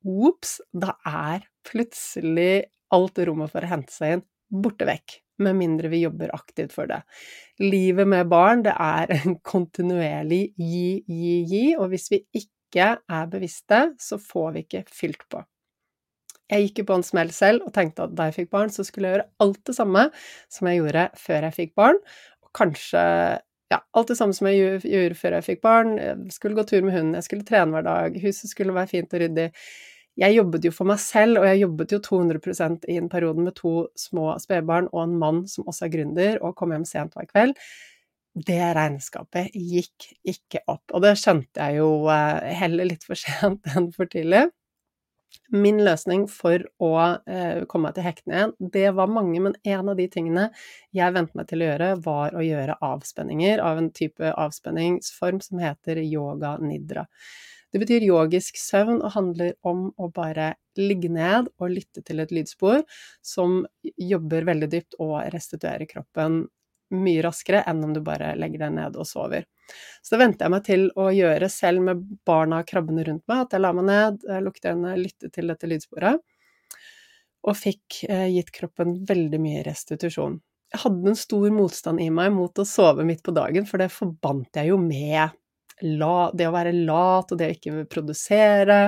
ops, 0.09 0.59
da 0.73 0.95
er 1.07 1.47
plutselig 1.69 2.69
alt 2.95 3.19
rommet 3.29 3.53
for 3.53 3.65
å 3.65 3.73
hente 3.73 3.93
seg 3.93 4.17
inn 4.17 4.27
borte 4.49 4.87
vekk. 4.89 5.19
Med 5.45 5.55
mindre 5.55 5.91
vi 5.93 6.01
jobber 6.03 6.33
aktivt 6.35 6.73
for 6.75 6.91
det. 6.91 7.03
Livet 7.63 8.09
med 8.11 8.31
barn, 8.31 8.65
det 8.67 8.75
er 8.75 9.13
en 9.21 9.37
kontinuerlig 9.47 10.43
gi, 10.57 11.05
gi, 11.07 11.37
gi, 11.47 11.67
og 11.79 11.93
hvis 11.93 12.09
vi 12.15 12.25
ikke 12.41 12.97
er 12.99 13.31
bevisste, 13.31 13.85
så 14.03 14.19
får 14.19 14.51
vi 14.57 14.65
ikke 14.67 14.83
fylt 14.91 15.29
på. 15.31 15.45
Jeg 16.49 16.69
gikk 16.69 16.83
jo 16.83 16.87
på 16.89 16.97
en 16.97 17.05
smell 17.05 17.33
selv 17.35 17.67
og 17.67 17.75
tenkte 17.77 18.07
at 18.07 18.15
da 18.17 18.29
jeg 18.29 18.39
fikk 18.39 18.55
barn, 18.55 18.73
så 18.73 18.85
skulle 18.87 19.11
jeg 19.11 19.19
gjøre 19.19 19.29
alt 19.45 19.61
det 19.69 19.75
samme 19.77 20.07
som 20.53 20.71
jeg 20.71 20.81
gjorde 20.81 21.05
før 21.21 21.47
jeg 21.49 21.57
fikk 21.59 21.75
barn, 21.77 22.01
og 22.45 22.51
kanskje 22.57 23.05
ja, 23.69 23.83
alt 23.93 24.09
det 24.09 24.17
samme 24.17 24.37
som 24.37 24.49
jeg 24.49 24.81
gjorde 24.81 25.19
før 25.19 25.37
jeg 25.37 25.45
fikk 25.45 25.61
barn. 25.65 25.93
Jeg 26.01 26.33
skulle 26.33 26.57
gå 26.57 26.65
tur 26.69 26.81
med 26.87 26.97
hunden, 26.97 27.19
jeg 27.19 27.27
skulle 27.27 27.49
trene 27.49 27.75
hver 27.75 27.85
dag, 27.85 28.17
huset 28.23 28.49
skulle 28.53 28.77
være 28.77 28.93
fint 28.95 29.13
og 29.13 29.23
ryddig. 29.25 29.51
jeg 30.19 30.35
jobbet 30.35 30.65
jo 30.65 30.73
for 30.75 30.91
meg 30.91 30.99
selv, 30.99 31.39
og 31.39 31.47
jeg 31.47 31.61
jobbet 31.61 31.93
jo 31.93 31.99
200 32.03 32.89
i 32.89 32.97
en 32.99 33.09
periode 33.09 33.45
med 33.45 33.55
to 33.55 33.87
små 33.95 34.33
spedbarn 34.41 34.89
og 34.93 35.03
en 35.05 35.19
mann 35.19 35.45
som 35.47 35.69
også 35.69 35.85
er 35.87 35.93
gründer, 35.93 36.41
og 36.43 36.57
kom 36.57 36.73
hjem 36.73 36.89
sent 36.89 37.15
hver 37.15 37.29
kveld. 37.29 37.55
Det 38.35 38.59
regnskapet 38.77 39.53
gikk 39.55 40.09
ikke 40.25 40.65
opp, 40.67 40.85
og 40.95 41.03
det 41.05 41.15
skjønte 41.19 41.61
jeg 41.61 41.79
jo 41.81 42.09
eh, 42.13 42.51
heller 42.61 42.89
litt 42.89 43.05
for 43.07 43.19
sent 43.19 43.69
enn 43.77 43.93
for 43.95 44.11
tidlig. 44.11 44.49
Min 45.53 45.79
løsning 45.85 46.27
for 46.29 46.61
å 46.85 46.93
eh, 47.25 47.65
komme 47.69 47.89
meg 47.89 47.97
til 47.97 48.05
hektene 48.05 48.37
igjen, 48.37 48.55
det 48.75 48.87
var 48.97 49.09
mange, 49.13 49.41
men 49.45 49.55
en 49.65 49.89
av 49.93 49.97
de 49.97 50.05
tingene 50.13 50.49
jeg 50.97 51.15
ventet 51.17 51.39
meg 51.39 51.49
til 51.49 51.65
å 51.65 51.71
gjøre, 51.71 51.91
var 52.05 52.37
å 52.37 52.45
gjøre 52.45 52.77
avspenninger 52.85 53.63
av 53.65 53.81
en 53.81 53.89
type 53.97 54.33
avspenningsform 54.33 55.41
som 55.45 55.63
heter 55.65 56.03
yoga 56.05 56.57
nidra. 56.61 57.07
Det 57.73 57.81
betyr 57.83 58.07
yogisk 58.07 58.57
søvn 58.61 59.03
og 59.03 59.13
handler 59.13 59.57
om 59.69 59.89
å 60.01 60.09
bare 60.13 60.55
ligge 60.79 61.11
ned 61.13 61.51
og 61.59 61.75
lytte 61.75 62.05
til 62.07 62.23
et 62.23 62.33
lydspor 62.33 62.85
som 63.25 63.61
jobber 64.01 64.47
veldig 64.49 64.71
dypt 64.73 64.97
og 65.03 65.19
restituerer 65.35 65.89
kroppen 65.91 66.47
mye 66.95 67.23
raskere 67.25 67.63
enn 67.69 67.83
om 67.85 67.93
du 67.95 68.01
bare 68.05 68.33
legger 68.39 68.67
deg 68.67 68.75
ned 68.79 68.99
og 68.99 69.07
sover. 69.09 69.47
Så 70.03 70.15
det 70.15 70.23
venter 70.23 70.47
jeg 70.47 70.55
meg 70.55 70.65
til 70.67 70.87
å 70.97 71.09
gjøre 71.13 71.51
selv 71.53 71.85
med 71.85 72.03
barna 72.29 72.63
krabbende 72.67 73.05
rundt 73.09 73.25
meg, 73.29 73.45
at 73.45 73.57
jeg 73.57 73.65
la 73.65 73.73
meg 73.77 73.89
ned, 73.89 74.29
lukket 74.45 74.71
øynene, 74.71 74.97
lyttet 75.01 75.35
til 75.37 75.53
dette 75.53 75.69
lydsporet, 75.69 76.23
og 77.49 77.57
fikk 77.57 78.03
eh, 78.09 78.29
gitt 78.35 78.53
kroppen 78.55 78.97
veldig 79.09 79.41
mye 79.43 79.65
restitusjon. 79.67 80.39
Jeg 80.73 80.83
hadde 80.83 81.13
en 81.13 81.17
stor 81.17 81.49
motstand 81.55 82.03
i 82.05 82.11
meg 82.13 82.33
mot 82.35 82.61
å 82.61 82.67
sove 82.69 83.05
midt 83.09 83.23
på 83.25 83.33
dagen, 83.37 83.69
for 83.69 83.81
det 83.81 83.93
forbandt 83.95 84.59
jeg 84.61 84.73
jo 84.73 84.81
med 84.81 85.38
la, 85.83 86.31
det 86.35 86.49
å 86.49 86.55
være 86.55 86.73
lat 86.75 87.33
og 87.33 87.39
det 87.41 87.51
å 87.51 87.57
ikke 87.57 87.85
produsere, 87.93 88.79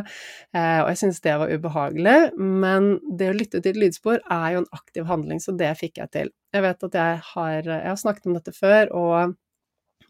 eh, 0.55 0.81
og 0.83 0.91
jeg 0.91 1.01
syntes 1.03 1.23
det 1.25 1.37
var 1.43 1.53
ubehagelig. 1.53 2.17
Men 2.39 2.93
det 3.19 3.31
å 3.31 3.37
lytte 3.37 3.63
til 3.65 3.79
lydspor 3.81 4.23
er 4.25 4.57
jo 4.57 4.65
en 4.65 4.73
aktiv 4.77 5.07
handling, 5.11 5.43
så 5.43 5.55
det 5.57 5.75
fikk 5.81 6.03
jeg 6.03 6.15
til. 6.17 6.35
Jeg 6.55 6.67
vet 6.67 6.89
at 6.89 6.99
jeg 6.99 7.23
har, 7.35 7.61
jeg 7.63 7.89
har 7.89 8.01
snakket 8.01 8.27
om 8.27 8.37
dette 8.39 8.57
før, 8.57 8.91
og 8.97 9.39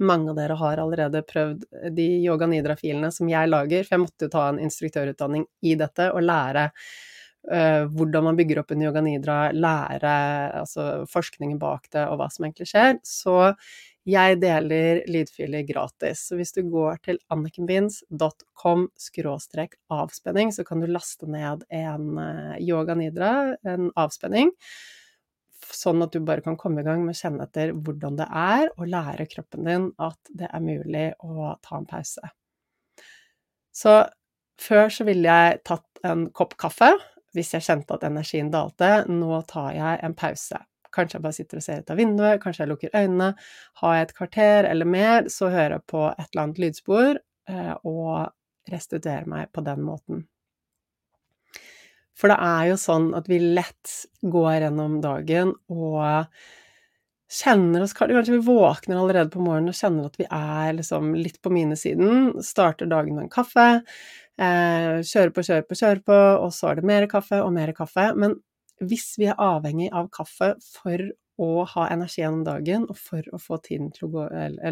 mange 0.01 0.33
av 0.33 0.39
dere 0.39 0.57
har 0.57 0.81
allerede 0.81 1.23
prøvd 1.29 1.67
de 1.97 2.09
yoga 2.25 2.49
nidra-filene 2.49 3.11
som 3.13 3.29
jeg 3.29 3.51
lager, 3.51 3.85
for 3.85 3.97
jeg 3.97 4.05
måtte 4.07 4.27
jo 4.27 4.33
ta 4.33 4.49
en 4.49 4.61
instruktørutdanning 4.65 5.45
i 5.69 5.77
dette 5.81 6.09
og 6.15 6.25
lære 6.25 6.71
uh, 6.71 7.85
hvordan 7.93 8.31
man 8.31 8.39
bygger 8.39 8.63
opp 8.63 8.73
en 8.73 8.87
yoga 8.87 9.03
nidra, 9.05 9.39
lære 9.53 10.15
altså 10.63 10.87
forskningen 11.11 11.61
bak 11.61 11.91
det 11.93 12.07
og 12.09 12.21
hva 12.21 12.31
som 12.33 12.49
egentlig 12.49 12.71
skjer. 12.73 12.97
Så 13.05 13.37
jeg 14.09 14.39
deler 14.41 15.03
lydfiler 15.11 15.67
gratis, 15.69 16.23
så 16.29 16.39
hvis 16.39 16.55
du 16.57 16.63
går 16.73 17.03
til 17.05 17.19
annikenbins.com 17.33 18.87
avspenning, 19.93 20.53
så 20.57 20.65
kan 20.65 20.81
du 20.81 20.89
laste 20.89 21.29
ned 21.29 21.67
en 21.69 22.07
eh, 22.23 22.57
yoga 22.65 22.97
nidra, 22.97 23.33
en 23.69 23.91
avspenning, 24.01 24.55
sånn 25.71 26.03
at 26.03 26.17
du 26.17 26.25
bare 26.25 26.43
kan 26.45 26.57
komme 26.59 26.81
i 26.81 26.87
gang 26.87 27.05
med 27.05 27.15
å 27.15 27.21
kjenne 27.21 27.45
etter 27.45 27.75
hvordan 27.77 28.17
det 28.19 28.29
er, 28.31 28.71
og 28.77 28.89
lære 28.91 29.29
kroppen 29.31 29.69
din 29.69 29.91
at 30.01 30.33
det 30.33 30.49
er 30.49 30.65
mulig 30.65 31.07
å 31.21 31.53
ta 31.61 31.77
en 31.79 31.89
pause. 31.91 32.33
Så 33.71 34.01
før 34.61 34.91
så 34.93 35.07
ville 35.09 35.29
jeg 35.29 35.61
tatt 35.69 36.05
en 36.09 36.29
kopp 36.37 36.57
kaffe 36.61 36.95
hvis 37.37 37.53
jeg 37.55 37.65
kjente 37.69 37.95
at 37.95 38.09
energien 38.09 38.51
dalte. 38.51 39.05
Nå 39.09 39.43
tar 39.49 39.73
jeg 39.77 40.01
en 40.05 40.17
pause. 40.19 40.59
Kanskje 40.95 41.19
jeg 41.19 41.25
bare 41.27 41.37
sitter 41.37 41.61
og 41.61 41.65
ser 41.67 41.83
ut 41.83 41.93
av 41.95 42.01
vinduet, 42.01 42.43
kanskje 42.43 42.65
jeg 42.65 42.73
lukker 42.73 42.97
øynene. 42.97 43.31
Har 43.83 43.97
jeg 43.97 44.09
et 44.09 44.17
kvarter 44.19 44.69
eller 44.71 44.91
mer, 44.91 45.31
så 45.33 45.51
hører 45.53 45.79
jeg 45.79 45.87
på 45.93 46.05
et 46.11 46.27
eller 46.27 46.45
annet 46.45 46.63
lydspor 46.65 47.11
eh, 47.17 47.75
og 47.87 48.71
restituerer 48.71 49.29
meg 49.31 49.51
på 49.55 49.65
den 49.67 49.83
måten. 49.87 50.25
For 52.21 52.29
det 52.29 52.37
er 52.45 52.65
jo 52.69 52.81
sånn 52.81 53.13
at 53.17 53.29
vi 53.31 53.39
lett 53.41 53.93
går 54.21 54.67
gjennom 54.67 54.99
dagen 55.01 55.55
og 55.73 56.27
kjenner 57.31 57.85
oss 57.85 57.95
Kanskje 57.95 58.35
vi 58.35 58.43
våkner 58.45 58.99
allerede 58.99 59.31
på 59.33 59.43
morgenen 59.43 59.71
og 59.71 59.79
kjenner 59.79 60.09
at 60.11 60.19
vi 60.19 60.27
er 60.27 60.75
liksom 60.77 61.15
litt 61.17 61.39
på 61.43 61.53
minesiden. 61.55 62.35
Starter 62.45 62.91
dagen 62.91 63.17
med 63.17 63.29
en 63.29 63.33
kaffe. 63.33 63.69
Eh, 64.41 65.01
kjører 65.07 65.33
på, 65.37 65.45
kjører 65.47 65.67
på, 65.69 65.79
kjører 65.79 66.03
på, 66.05 66.19
og 66.45 66.53
så 66.57 66.71
er 66.71 66.81
det 66.81 66.89
mer 66.91 67.07
kaffe 67.11 67.41
og 67.45 67.53
mer 67.55 67.73
kaffe. 67.77 68.11
Men 68.19 68.37
hvis 68.81 69.15
vi 69.21 69.29
er 69.31 69.41
avhengig 69.41 69.91
av 69.97 70.09
kaffe 70.15 70.55
for 70.65 71.11
å 71.41 71.65
ha 71.73 71.87
energi 71.93 72.21
gjennom 72.23 72.45
dagen, 72.45 72.87
og 72.89 72.99
for 73.01 73.25
å 73.33 73.41
få 73.41 73.59
gå 74.13 74.29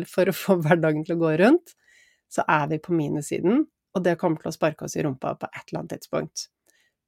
for 0.08 0.28
å 0.28 0.36
få 0.36 0.58
hverdagen 0.64 1.04
til 1.06 1.16
å 1.16 1.22
gå 1.22 1.34
rundt, 1.40 1.74
så 2.28 2.44
er 2.48 2.68
vi 2.72 2.80
på 2.82 2.96
minussiden, 2.96 3.64
og 3.96 4.04
det 4.04 4.18
kommer 4.20 4.40
til 4.42 4.50
å 4.50 4.56
sparke 4.56 4.84
oss 4.84 4.96
i 4.98 5.04
rumpa 5.04 5.34
på 5.40 5.48
et 5.48 5.62
eller 5.64 5.82
annet 5.82 5.96
tidspunkt. 5.96 6.48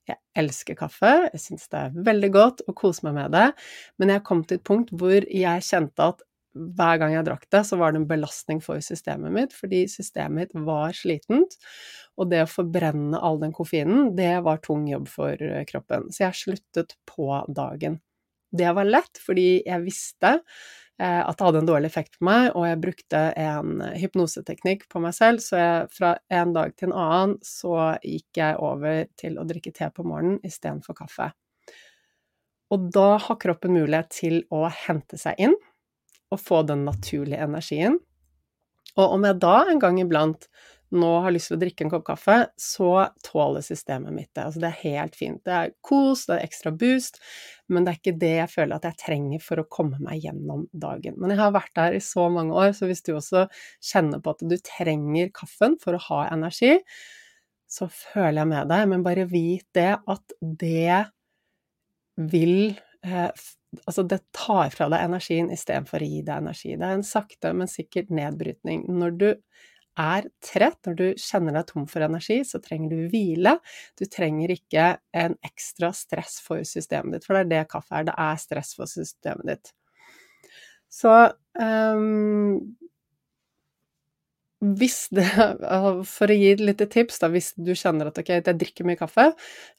Jeg 0.08 0.16
elsker 0.40 0.78
kaffe, 0.78 1.10
jeg 1.28 1.42
syns 1.42 1.68
det 1.70 1.80
er 1.80 1.98
veldig 2.08 2.30
godt 2.34 2.62
å 2.66 2.74
kose 2.76 3.04
meg 3.06 3.18
med 3.18 3.36
det, 3.36 3.46
men 4.00 4.14
jeg 4.14 4.24
kom 4.26 4.40
til 4.42 4.58
et 4.58 4.66
punkt 4.66 4.90
hvor 4.96 5.28
jeg 5.28 5.66
kjente 5.66 6.08
at 6.14 6.24
hver 6.54 6.98
gang 6.98 7.14
jeg 7.14 7.26
drakk 7.28 7.46
det, 7.52 7.62
så 7.68 7.78
var 7.78 7.92
det 7.92 8.02
en 8.02 8.10
belastning 8.10 8.60
for 8.64 8.82
systemet 8.82 9.32
mitt, 9.34 9.54
fordi 9.54 9.84
systemet 9.90 10.50
mitt 10.50 10.66
var 10.66 10.94
slitent. 10.96 11.56
Og 12.18 12.30
det 12.32 12.42
å 12.44 12.50
forbrenne 12.50 13.20
all 13.22 13.38
den 13.42 13.54
koffeinen, 13.56 14.14
det 14.18 14.32
var 14.46 14.62
tung 14.64 14.88
jobb 14.90 15.08
for 15.10 15.38
eh, 15.38 15.64
kroppen. 15.68 16.08
Så 16.10 16.26
jeg 16.26 16.40
sluttet 16.40 16.96
på 17.08 17.30
dagen. 17.48 18.00
Det 18.50 18.70
var 18.74 18.88
lett, 18.88 19.20
fordi 19.22 19.62
jeg 19.62 19.84
visste 19.84 20.32
eh, 20.34 21.20
at 21.22 21.38
det 21.38 21.46
hadde 21.46 21.62
en 21.62 21.70
dårlig 21.70 21.90
effekt 21.92 22.18
på 22.18 22.26
meg, 22.26 22.48
og 22.58 22.66
jeg 22.66 22.82
brukte 22.82 23.22
en 23.38 23.84
hypnoseteknikk 24.02 24.88
på 24.90 25.02
meg 25.04 25.14
selv, 25.16 25.44
så 25.44 25.60
jeg, 25.60 25.92
fra 25.94 26.16
en 26.34 26.56
dag 26.56 26.74
til 26.74 26.90
en 26.90 26.98
annen 26.98 27.36
så 27.46 27.94
gikk 28.02 28.42
jeg 28.42 28.58
over 28.58 29.04
til 29.22 29.38
å 29.38 29.46
drikke 29.46 29.74
te 29.76 29.90
på 29.94 30.06
morgenen 30.06 30.42
istedenfor 30.46 30.98
kaffe. 30.98 31.30
Og 32.70 32.90
da 32.94 33.16
har 33.18 33.38
kroppen 33.42 33.74
mulighet 33.74 34.12
til 34.14 34.42
å 34.54 34.66
hente 34.70 35.18
seg 35.18 35.38
inn 35.42 35.56
å 36.30 36.38
få 36.38 36.62
den 36.68 36.86
naturlige 36.86 37.42
energien. 37.44 37.98
Og 38.98 39.16
om 39.16 39.24
jeg 39.26 39.40
da 39.42 39.56
en 39.70 39.80
gang 39.82 40.00
iblant 40.02 40.48
nå 40.90 41.10
har 41.22 41.30
lyst 41.30 41.50
til 41.50 41.56
å 41.56 41.60
drikke 41.60 41.84
en 41.86 41.90
kopp 41.92 42.04
kaffe, 42.08 42.36
så 42.58 42.88
tåler 43.22 43.62
systemet 43.62 44.14
mitt 44.14 44.30
det. 44.34 44.42
Altså 44.42 44.62
det 44.62 44.70
er 44.72 44.80
helt 44.80 45.18
fint. 45.18 45.38
Det 45.46 45.54
er 45.54 45.74
kos, 45.86 46.24
det 46.26 46.36
er 46.36 46.48
ekstra 46.48 46.72
boost, 46.74 47.20
men 47.70 47.86
det 47.86 47.92
er 47.92 48.00
ikke 48.00 48.16
det 48.18 48.32
jeg 48.34 48.52
føler 48.56 48.74
at 48.74 48.88
jeg 48.88 48.98
trenger 49.04 49.44
for 49.44 49.62
å 49.62 49.68
komme 49.70 50.00
meg 50.02 50.26
gjennom 50.26 50.66
dagen. 50.72 51.14
Men 51.14 51.34
jeg 51.34 51.42
har 51.44 51.54
vært 51.54 51.74
der 51.78 51.94
i 51.94 52.02
så 52.02 52.26
mange 52.34 52.58
år, 52.58 52.74
så 52.74 52.90
hvis 52.90 53.04
du 53.06 53.12
også 53.14 53.44
kjenner 53.92 54.22
på 54.22 54.34
at 54.34 54.44
du 54.50 54.56
trenger 54.66 55.30
kaffen 55.36 55.78
for 55.82 55.94
å 55.94 56.04
ha 56.08 56.24
energi, 56.34 56.74
så 57.70 57.86
føler 57.94 58.42
jeg 58.42 58.50
med 58.50 58.74
deg, 58.74 58.90
men 58.90 59.06
bare 59.06 59.30
vit 59.30 59.68
det 59.78 59.92
at 59.94 60.38
det 60.42 61.04
vil 62.30 62.56
eh, 63.06 63.30
Altså, 63.86 64.02
det 64.02 64.20
tar 64.34 64.72
fra 64.74 64.88
deg 64.90 65.04
energien 65.06 65.50
istedenfor 65.54 66.02
å 66.02 66.08
gi 66.08 66.22
deg 66.26 66.42
energi. 66.42 66.72
Det 66.74 66.86
er 66.86 66.96
en 66.98 67.06
sakte, 67.06 67.52
men 67.54 67.70
sikkert 67.70 68.10
nedbrytning. 68.14 68.82
Når 68.90 69.18
du 69.20 69.28
er 70.00 70.26
trett, 70.44 70.78
når 70.86 70.96
du 70.98 71.04
kjenner 71.20 71.54
deg 71.54 71.68
tom 71.68 71.86
for 71.90 72.04
energi, 72.04 72.40
så 72.46 72.60
trenger 72.62 72.94
du 72.94 73.12
hvile. 73.12 73.56
Du 73.98 74.06
trenger 74.10 74.54
ikke 74.54 74.86
en 75.16 75.36
ekstra 75.46 75.92
stress 75.96 76.38
for 76.44 76.64
systemet 76.66 77.18
ditt, 77.18 77.28
for 77.28 77.36
det 77.36 77.44
er 77.46 77.52
det 77.52 77.70
kaffe 77.72 77.98
er. 77.98 78.08
Det 78.08 78.16
er 78.18 78.42
stress 78.42 78.74
for 78.78 78.90
systemet 78.90 79.52
ditt. 79.52 79.72
Så 80.90 81.14
um, 81.60 82.58
hvis 84.60 85.08
det 85.16 85.24
For 86.08 86.30
å 86.30 86.36
gi 86.36 86.50
et 86.52 86.62
lite 86.62 86.86
tips, 86.92 87.20
da, 87.22 87.30
hvis 87.32 87.52
du 87.56 87.72
kjenner 87.78 88.10
at 88.10 88.18
ok, 88.20 88.32
jeg 88.38 88.56
drikker 88.60 88.86
mye 88.88 88.98
kaffe 89.00 89.30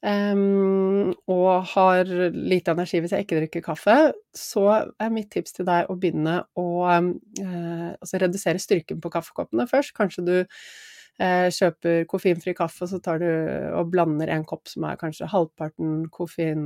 um, 0.01 1.11
og 1.29 1.49
har 1.75 2.09
lite 2.33 2.73
energi 2.73 3.01
hvis 3.03 3.13
jeg 3.15 3.27
ikke 3.27 3.41
drikker 3.43 3.65
kaffe, 3.65 3.97
så 4.37 4.65
er 4.73 5.13
mitt 5.13 5.29
tips 5.33 5.57
til 5.59 5.67
deg 5.69 5.89
å 5.91 5.97
begynne 6.01 6.39
å 6.57 6.65
um, 6.89 7.11
altså 7.43 8.21
redusere 8.23 8.61
styrken 8.61 9.01
på 9.03 9.13
kaffekoppene 9.13 9.67
først. 9.69 9.93
Kanskje 9.97 10.25
du 10.25 10.35
uh, 10.41 11.47
kjøper 11.53 12.07
koffeinfri 12.09 12.55
kaffe, 12.57 12.85
og 12.87 12.93
så 12.93 13.01
tar 13.05 13.21
du 13.21 13.29
og 13.77 13.93
blander 13.93 14.33
en 14.33 14.47
kopp 14.49 14.71
som 14.71 14.89
er 14.89 14.97
kanskje 15.01 15.29
halvparten 15.31 16.07
koffein, 16.13 16.65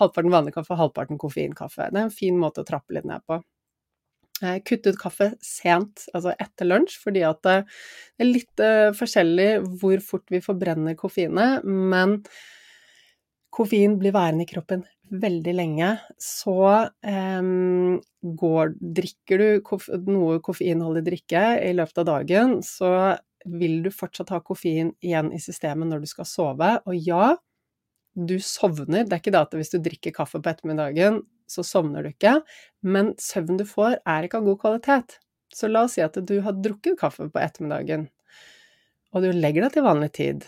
halvparten 0.00 0.34
vanlig 0.36 0.56
kaffe, 0.58 0.76
halvparten 0.80 1.20
koffeinkaffe. 1.22 1.88
Det 1.88 2.02
er 2.02 2.08
en 2.10 2.14
fin 2.22 2.38
måte 2.40 2.64
å 2.64 2.68
trappe 2.68 2.96
litt 2.98 3.08
ned 3.08 3.24
på. 3.28 3.40
Eh, 4.42 4.58
kutte 4.66 4.90
ut 4.90 4.98
kaffe 4.98 5.30
sent, 5.44 6.08
altså 6.10 6.32
etter 6.42 6.66
lunsj, 6.66 6.96
fordi 7.04 7.22
at 7.26 7.38
det 7.46 7.60
er 8.18 8.26
litt 8.26 8.62
uh, 8.62 8.90
forskjellig 8.96 9.50
hvor 9.78 10.02
fort 10.02 10.26
vi 10.34 10.42
forbrenner 10.42 10.96
koffeinet, 10.98 11.62
men 11.62 12.18
koffein 13.54 13.94
blir 14.00 14.14
værende 14.16 14.42
i 14.42 14.50
kroppen 14.50 14.82
veldig 15.22 15.54
lenge. 15.54 15.92
Så 16.18 16.56
um, 16.58 18.00
går, 18.42 18.74
drikker 18.98 19.44
du 19.44 19.76
noe 20.10 20.40
koffeinholdig 20.42 21.04
drikke 21.06 21.44
i 21.62 21.70
løpet 21.76 22.02
av 22.02 22.08
dagen, 22.10 22.58
så 22.66 22.90
vil 23.44 23.84
du 23.84 23.90
fortsatt 23.94 24.32
ha 24.34 24.40
koffein 24.42 24.90
igjen 25.04 25.30
i 25.36 25.38
systemet 25.42 25.92
når 25.92 26.02
du 26.02 26.10
skal 26.10 26.26
sove. 26.26 26.72
Og 26.88 26.98
ja, 26.98 27.34
du 28.14 28.34
sovner. 28.42 29.04
Det 29.04 29.14
er 29.14 29.22
ikke 29.22 29.34
det 29.34 29.44
at 29.46 29.56
hvis 29.58 29.74
du 29.74 29.78
drikker 29.84 30.16
kaffe 30.16 30.40
på 30.40 30.50
ettermiddagen, 30.50 31.22
så 31.50 31.64
sovner 31.66 32.04
du 32.04 32.10
ikke, 32.12 32.38
men 32.82 33.12
søvn 33.20 33.60
du 33.60 33.66
får, 33.68 34.00
er 34.08 34.26
ikke 34.26 34.40
av 34.40 34.48
god 34.48 34.60
kvalitet. 34.64 35.18
Så 35.54 35.70
la 35.70 35.84
oss 35.86 35.96
si 35.98 36.02
at 36.04 36.18
du 36.18 36.36
har 36.42 36.56
drukket 36.58 36.98
kaffe 37.00 37.28
på 37.30 37.42
ettermiddagen, 37.42 38.08
og 39.14 39.22
du 39.22 39.30
legger 39.30 39.66
deg 39.66 39.76
til 39.76 39.86
vanlig 39.86 40.10
tid, 40.16 40.46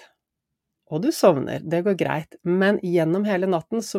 og 0.86 1.02
du 1.02 1.08
sovner, 1.10 1.62
det 1.66 1.80
går 1.82 1.96
greit, 1.98 2.36
men 2.46 2.78
gjennom 2.84 3.24
hele 3.26 3.48
natten 3.50 3.82
så 3.82 3.98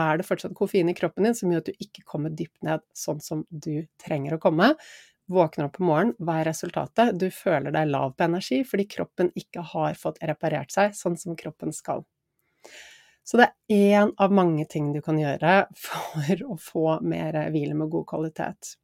er 0.00 0.16
det 0.16 0.24
fortsatt 0.24 0.54
koffein 0.56 0.88
i 0.88 0.94
kroppen 0.96 1.28
din 1.28 1.36
som 1.36 1.52
gjør 1.52 1.60
at 1.60 1.68
du 1.68 1.84
ikke 1.84 2.04
kommer 2.08 2.32
dypt 2.32 2.64
ned 2.64 2.80
sånn 2.96 3.20
som 3.20 3.42
du 3.50 3.84
trenger 4.00 4.38
å 4.38 4.40
komme. 4.40 4.70
Våkner 5.32 5.68
opp 5.68 5.76
på 5.76 5.84
morgenen, 5.84 6.14
hva 6.24 6.38
er 6.40 6.48
resultatet? 6.48 7.18
Du 7.20 7.28
føler 7.32 7.74
deg 7.74 7.92
lav 7.92 8.16
på 8.16 8.24
energi 8.24 8.62
fordi 8.68 8.88
kroppen 8.94 9.28
ikke 9.38 9.64
har 9.74 10.00
fått 10.00 10.22
reparert 10.24 10.72
seg 10.72 10.96
sånn 10.96 11.20
som 11.20 11.36
kroppen 11.36 11.76
skal. 11.76 12.04
Så 13.22 13.38
det 13.38 13.48
er 13.70 13.96
én 14.02 14.12
av 14.18 14.34
mange 14.34 14.66
ting 14.70 14.90
du 14.94 15.00
kan 15.04 15.18
gjøre 15.20 15.66
for 15.78 16.46
å 16.48 16.58
få 16.60 16.86
mer 17.06 17.38
hvile 17.54 17.76
med 17.78 17.92
god 17.92 18.08
kvalitet. 18.10 18.76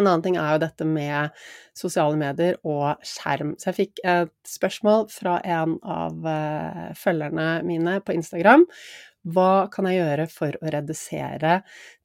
En 0.00 0.06
annen 0.06 0.22
ting 0.24 0.38
er 0.40 0.54
jo 0.54 0.62
dette 0.62 0.86
med 0.88 1.36
sosiale 1.76 2.16
medier 2.18 2.56
og 2.66 3.02
skjerm. 3.06 3.52
Så 3.60 3.70
jeg 3.70 3.78
fikk 3.78 4.02
et 4.08 4.32
spørsmål 4.48 5.06
fra 5.12 5.38
en 5.44 5.76
av 5.84 6.26
eh, 6.30 6.90
følgerne 6.98 7.48
mine 7.68 7.98
på 8.04 8.16
Instagram. 8.16 8.64
Hva 9.30 9.68
kan 9.72 9.88
jeg 9.90 10.00
gjøre 10.00 10.26
for 10.32 10.56
å 10.56 10.72
redusere 10.72 11.60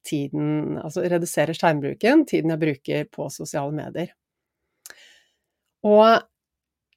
tiden, 0.05 0.75
altså 0.81 1.05
redusere 1.07 1.55
skjermbruken, 1.55 2.25
tiden 2.27 2.51
jeg 2.51 2.63
bruker 2.65 3.07
på 3.15 3.29
sosiale 3.31 3.71
medier? 3.75 4.11
Og 5.85 6.25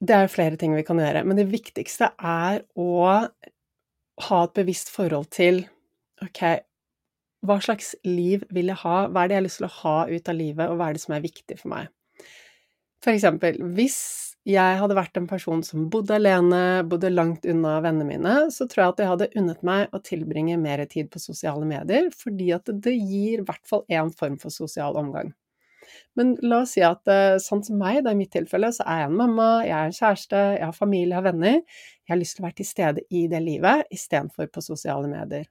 det 0.03 0.15
er 0.15 0.25
jo 0.25 0.33
flere 0.33 0.59
ting 0.59 0.75
vi 0.75 0.83
kan 0.87 0.99
gjøre, 0.99 1.23
men 1.27 1.39
det 1.39 1.47
viktigste 1.51 2.11
er 2.17 2.65
å 2.79 2.89
ha 4.27 4.41
et 4.45 4.57
bevisst 4.57 4.91
forhold 4.93 5.29
til 5.35 5.63
ok, 6.23 6.41
hva 7.47 7.59
slags 7.63 7.93
liv 8.03 8.43
vil 8.51 8.71
jeg 8.71 8.81
ha, 8.81 8.97
hva 9.07 9.23
er 9.23 9.29
det 9.29 9.37
jeg 9.37 9.41
har 9.41 9.47
lyst 9.47 9.61
til 9.61 9.69
å 9.69 9.75
ha 9.77 9.97
ut 10.09 10.31
av 10.31 10.35
livet, 10.35 10.65
og 10.67 10.79
hva 10.79 10.89
er 10.89 10.97
det 10.97 11.03
som 11.05 11.15
er 11.15 11.23
viktig 11.23 11.59
for 11.61 11.71
meg? 11.71 11.93
For 12.99 13.15
eksempel, 13.15 13.61
hvis 13.77 13.99
jeg 14.49 14.79
hadde 14.79 14.95
vært 14.97 15.17
en 15.19 15.27
person 15.29 15.61
som 15.63 15.87
bodde 15.91 16.15
alene, 16.15 16.81
bodde 16.89 17.11
langt 17.13 17.45
unna 17.47 17.77
vennene 17.83 18.07
mine, 18.07 18.35
så 18.51 18.67
tror 18.67 18.83
jeg 18.83 18.93
at 18.93 19.01
jeg 19.03 19.11
hadde 19.13 19.29
unnet 19.39 19.61
meg 19.67 19.95
å 19.95 20.01
tilbringe 20.03 20.57
mer 20.59 20.83
tid 20.91 21.11
på 21.11 21.21
sosiale 21.23 21.67
medier, 21.67 22.09
fordi 22.15 22.49
at 22.55 22.71
det 22.71 22.95
gir 22.97 23.43
i 23.43 23.45
hvert 23.47 23.63
fall 23.67 23.85
én 23.87 24.11
form 24.15 24.39
for 24.41 24.51
sosial 24.51 24.99
omgang. 24.99 25.31
Men 26.19 26.35
la 26.45 26.63
oss 26.63 26.75
si 26.75 26.83
at 26.85 27.07
eh, 27.09 27.37
sånn 27.41 27.63
som 27.65 27.79
meg, 27.79 28.03
det 28.05 28.13
i 28.13 28.19
mitt 28.19 28.31
tilfelle, 28.33 28.71
så 28.75 28.85
er 28.85 29.03
jeg 29.03 29.11
en 29.11 29.19
mamma, 29.19 29.47
jeg 29.65 29.75
er 29.75 29.89
en 29.89 29.95
kjæreste, 29.95 30.41
jeg 30.57 30.65
har 30.65 30.75
familie, 30.75 31.13
jeg 31.13 31.19
har 31.19 31.27
venner. 31.29 31.61
Jeg 32.09 32.15
har 32.15 32.23
lyst 32.23 32.39
til 32.39 32.41
å 32.41 32.47
være 32.47 32.57
til 32.57 32.65
stede 32.65 33.01
i 33.13 33.27
det 33.29 33.39
livet 33.45 33.85
istedenfor 33.93 34.47
på 34.49 34.63
sosiale 34.65 35.05
medier. 35.05 35.43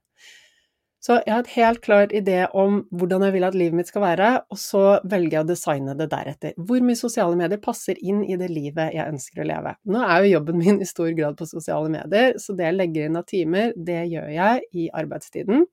Så 0.99 1.15
jeg 1.23 1.31
har 1.31 1.45
et 1.45 1.53
helt 1.53 1.79
klart 1.79 2.11
idé 2.11 2.41
om 2.59 2.81
hvordan 2.91 3.23
jeg 3.23 3.33
vil 3.37 3.45
at 3.47 3.55
livet 3.55 3.77
mitt 3.79 3.87
skal 3.87 4.03
være, 4.03 4.31
og 4.51 4.59
så 4.59 4.81
velger 5.07 5.37
jeg 5.37 5.45
å 5.45 5.47
designe 5.47 5.95
det 5.95 6.09
deretter. 6.11 6.57
Hvor 6.59 6.83
mye 6.83 6.99
sosiale 6.99 7.39
medier 7.39 7.61
passer 7.63 8.01
inn 8.03 8.25
i 8.27 8.35
det 8.41 8.49
livet 8.51 8.91
jeg 8.97 9.07
ønsker 9.07 9.39
å 9.39 9.47
leve. 9.47 9.73
Nå 9.87 10.01
er 10.03 10.25
jo 10.25 10.33
jobben 10.33 10.59
min 10.59 10.81
i 10.83 10.89
stor 10.89 11.13
grad 11.15 11.39
på 11.39 11.47
sosiale 11.47 11.87
medier, 11.93 12.35
så 12.43 12.57
det 12.59 12.67
jeg 12.67 12.75
legger 12.75 13.07
inn 13.07 13.21
av 13.21 13.29
timer, 13.31 13.71
det 13.77 14.01
gjør 14.11 14.27
jeg 14.35 14.67
i 14.75 14.89
arbeidstiden, 14.99 15.63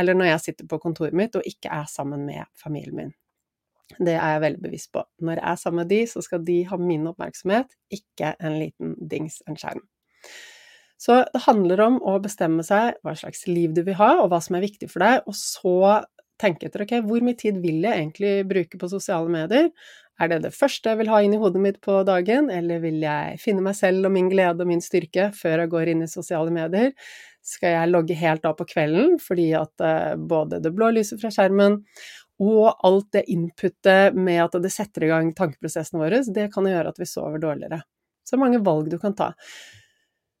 eller 0.00 0.16
når 0.16 0.32
jeg 0.32 0.44
sitter 0.46 0.72
på 0.72 0.80
kontoret 0.80 1.20
mitt 1.20 1.36
og 1.36 1.44
ikke 1.52 1.68
er 1.82 1.84
sammen 1.92 2.24
med 2.24 2.48
familien 2.56 2.96
min. 3.02 3.14
Det 4.00 4.16
er 4.16 4.38
jeg 4.38 4.46
veldig 4.46 4.64
bevisst 4.64 4.94
på. 4.96 5.04
Når 5.20 5.42
jeg 5.42 5.50
er 5.50 5.58
sammen 5.60 5.82
med 5.82 5.92
de, 5.92 6.04
så 6.08 6.24
skal 6.24 6.40
de 6.46 6.62
ha 6.70 6.80
min 6.80 7.04
oppmerksomhet, 7.12 7.76
ikke 7.92 8.32
en 8.40 8.56
liten 8.62 8.96
dings, 9.12 9.42
en 9.44 9.60
skjerm. 9.60 9.84
Så 11.00 11.20
det 11.34 11.42
handler 11.44 11.82
om 11.84 11.98
å 12.06 12.16
bestemme 12.22 12.64
seg 12.64 12.96
hva 13.04 13.16
slags 13.18 13.44
liv 13.50 13.74
du 13.76 13.82
vil 13.84 13.98
ha, 13.98 14.14
og 14.22 14.30
hva 14.32 14.40
som 14.44 14.56
er 14.56 14.64
viktig 14.64 14.88
for 14.92 15.04
deg, 15.04 15.26
og 15.28 15.36
så 15.36 15.76
tenke 16.40 16.68
etter 16.68 16.84
ok, 16.84 16.96
hvor 17.06 17.22
mye 17.24 17.38
tid 17.38 17.60
vil 17.62 17.84
jeg 17.84 17.98
egentlig 17.98 18.32
bruke 18.50 18.80
på 18.80 18.90
sosiale 18.90 19.30
medier? 19.30 19.68
Er 20.22 20.30
det 20.30 20.44
det 20.44 20.54
første 20.54 20.92
jeg 20.92 21.00
vil 21.00 21.10
ha 21.10 21.20
inn 21.24 21.34
i 21.34 21.38
hodet 21.42 21.60
mitt 21.62 21.80
på 21.82 22.00
dagen, 22.06 22.46
eller 22.52 22.82
vil 22.84 23.00
jeg 23.02 23.38
finne 23.42 23.64
meg 23.66 23.74
selv 23.78 24.06
og 24.06 24.14
min 24.14 24.30
glede 24.30 24.62
og 24.62 24.70
min 24.70 24.82
styrke 24.82 25.30
før 25.34 25.64
jeg 25.64 25.72
går 25.72 25.90
inn 25.90 26.04
i 26.06 26.10
sosiale 26.10 26.54
medier? 26.54 26.92
Skal 27.44 27.74
jeg 27.74 27.90
logge 27.90 28.16
helt 28.16 28.46
av 28.46 28.54
på 28.56 28.66
kvelden 28.70 29.18
fordi 29.20 29.50
at 29.58 29.82
uh, 29.82 30.14
både 30.16 30.62
det 30.64 30.72
blå 30.74 30.92
lyset 30.94 31.20
fra 31.20 31.32
skjermen 31.34 31.82
og 32.42 32.86
alt 32.86 33.10
det 33.14 33.26
inputet 33.30 34.14
med 34.16 34.40
at 34.46 34.56
det 34.62 34.72
setter 34.74 35.04
i 35.06 35.10
gang 35.10 35.34
tankeprosessene 35.36 36.00
våre, 36.00 36.22
det 36.34 36.48
kan 36.54 36.66
gjøre 36.66 36.90
at 36.90 36.98
vi 36.98 37.06
sover 37.06 37.42
dårligere. 37.42 37.82
Så 38.26 38.38
mange 38.40 38.62
valg 38.64 38.88
du 38.90 38.98
kan 39.02 39.14
ta. 39.18 39.32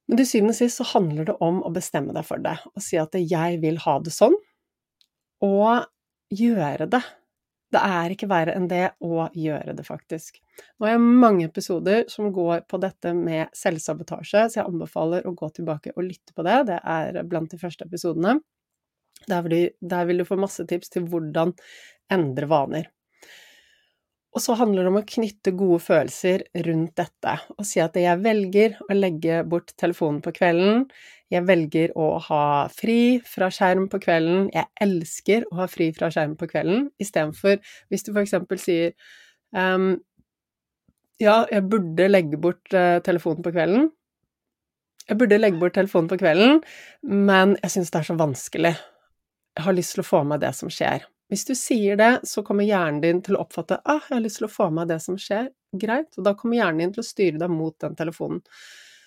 Men 0.08 0.20
til 0.20 0.28
syvende 0.28 0.52
og 0.52 0.58
sist 0.58 0.80
så 0.80 0.86
handler 0.92 1.28
det 1.30 1.36
om 1.44 1.62
å 1.64 1.72
bestemme 1.72 2.14
deg 2.16 2.26
for 2.28 2.42
det, 2.44 2.58
og 2.74 2.82
si 2.84 2.98
at 3.00 3.14
'jeg 3.14 3.60
vil 3.62 3.78
ha 3.86 3.98
det 3.98 4.12
sånn', 4.12 4.36
og 5.42 5.86
gjøre 6.32 6.88
det. 6.90 7.02
Det 7.74 7.80
er 7.82 8.12
ikke 8.14 8.28
verre 8.30 8.54
enn 8.54 8.68
det 8.70 8.92
å 9.02 9.28
gjøre 9.34 9.74
det, 9.74 9.84
faktisk. 9.86 10.38
Nå 10.78 10.86
har 10.86 10.94
jeg 10.94 11.00
mange 11.24 11.48
episoder 11.48 12.04
som 12.12 12.30
går 12.34 12.68
på 12.70 12.78
dette 12.82 13.14
med 13.14 13.50
selvsabotasje, 13.56 14.44
så 14.50 14.60
jeg 14.60 14.68
anbefaler 14.68 15.26
å 15.26 15.34
gå 15.34 15.48
tilbake 15.56 15.94
og 15.96 16.06
lytte 16.06 16.36
på 16.36 16.44
det. 16.46 16.66
Det 16.70 16.78
er 16.78 17.22
blant 17.26 17.50
de 17.50 17.58
første 17.58 17.88
episodene. 17.88 18.38
Der 19.26 19.42
vil, 19.42 19.50
du, 19.50 19.88
der 19.88 20.06
vil 20.06 20.22
du 20.22 20.28
få 20.28 20.38
masse 20.38 20.66
tips 20.70 20.92
til 20.94 21.08
hvordan 21.08 21.54
endre 22.12 22.46
vaner. 22.50 22.90
Og 24.34 24.42
så 24.42 24.56
handler 24.58 24.82
det 24.82 24.90
om 24.90 24.98
å 24.98 25.06
knytte 25.06 25.52
gode 25.54 25.78
følelser 25.84 26.42
rundt 26.66 26.96
dette, 26.98 27.34
og 27.54 27.66
si 27.68 27.78
at 27.82 27.94
jeg 27.98 28.18
velger 28.22 28.80
å 28.82 28.96
legge 28.96 29.42
bort 29.46 29.70
telefonen 29.78 30.18
på 30.24 30.32
kvelden, 30.34 30.88
jeg 31.30 31.46
velger 31.46 31.92
å 31.98 32.08
ha 32.26 32.42
fri 32.74 33.20
fra 33.26 33.48
skjerm 33.54 33.86
på 33.90 34.00
kvelden, 34.02 34.48
jeg 34.54 34.66
elsker 34.82 35.46
å 35.50 35.60
ha 35.62 35.68
fri 35.70 35.88
fra 35.94 36.10
skjerm 36.12 36.34
på 36.40 36.48
kvelden, 36.50 36.88
istedenfor 37.02 37.62
hvis 37.92 38.06
du 38.06 38.10
for 38.10 38.24
eksempel 38.24 38.60
sier 38.60 38.92
um, 39.54 39.94
ja, 41.22 41.44
jeg 41.50 41.62
burde 41.70 42.10
legge 42.10 42.40
bort 42.42 42.74
uh, 42.74 42.98
telefonen 43.06 43.44
på 43.46 43.54
kvelden. 43.54 43.88
Jeg 45.06 45.20
burde 45.20 45.38
legge 45.38 45.60
bort 45.62 45.76
telefonen 45.78 46.10
på 46.10 46.18
kvelden, 46.18 46.58
men 47.06 47.54
jeg 47.62 47.76
syns 47.76 47.94
det 47.94 48.02
er 48.02 48.10
så 48.10 48.18
vanskelig. 48.18 48.74
Jeg 49.54 49.66
har 49.68 49.76
lyst 49.76 49.94
til 49.94 50.02
å 50.02 50.10
få 50.10 50.24
med 50.26 50.42
det 50.42 50.50
som 50.58 50.72
skjer. 50.72 51.06
Hvis 51.32 51.44
du 51.48 51.54
sier 51.56 51.96
det, 51.96 52.12
så 52.28 52.42
kommer 52.44 52.66
hjernen 52.68 53.00
din 53.00 53.22
til 53.24 53.36
å 53.38 53.44
oppfatte 53.44 53.80
ah, 53.84 54.02
jeg 54.08 54.18
har 54.18 54.24
lyst 54.24 54.42
til 54.42 54.48
å 54.48 54.52
få 54.52 54.68
med 54.74 54.90
det 54.92 55.00
som 55.02 55.16
skjer, 55.20 55.48
greit, 55.74 56.12
og 56.18 56.26
da 56.26 56.34
kommer 56.38 56.60
hjernen 56.60 56.84
din 56.84 56.96
til 56.96 57.04
å 57.04 57.06
styre 57.08 57.40
deg 57.40 57.54
mot 57.54 57.76
den 57.80 57.96
telefonen. 57.98 58.42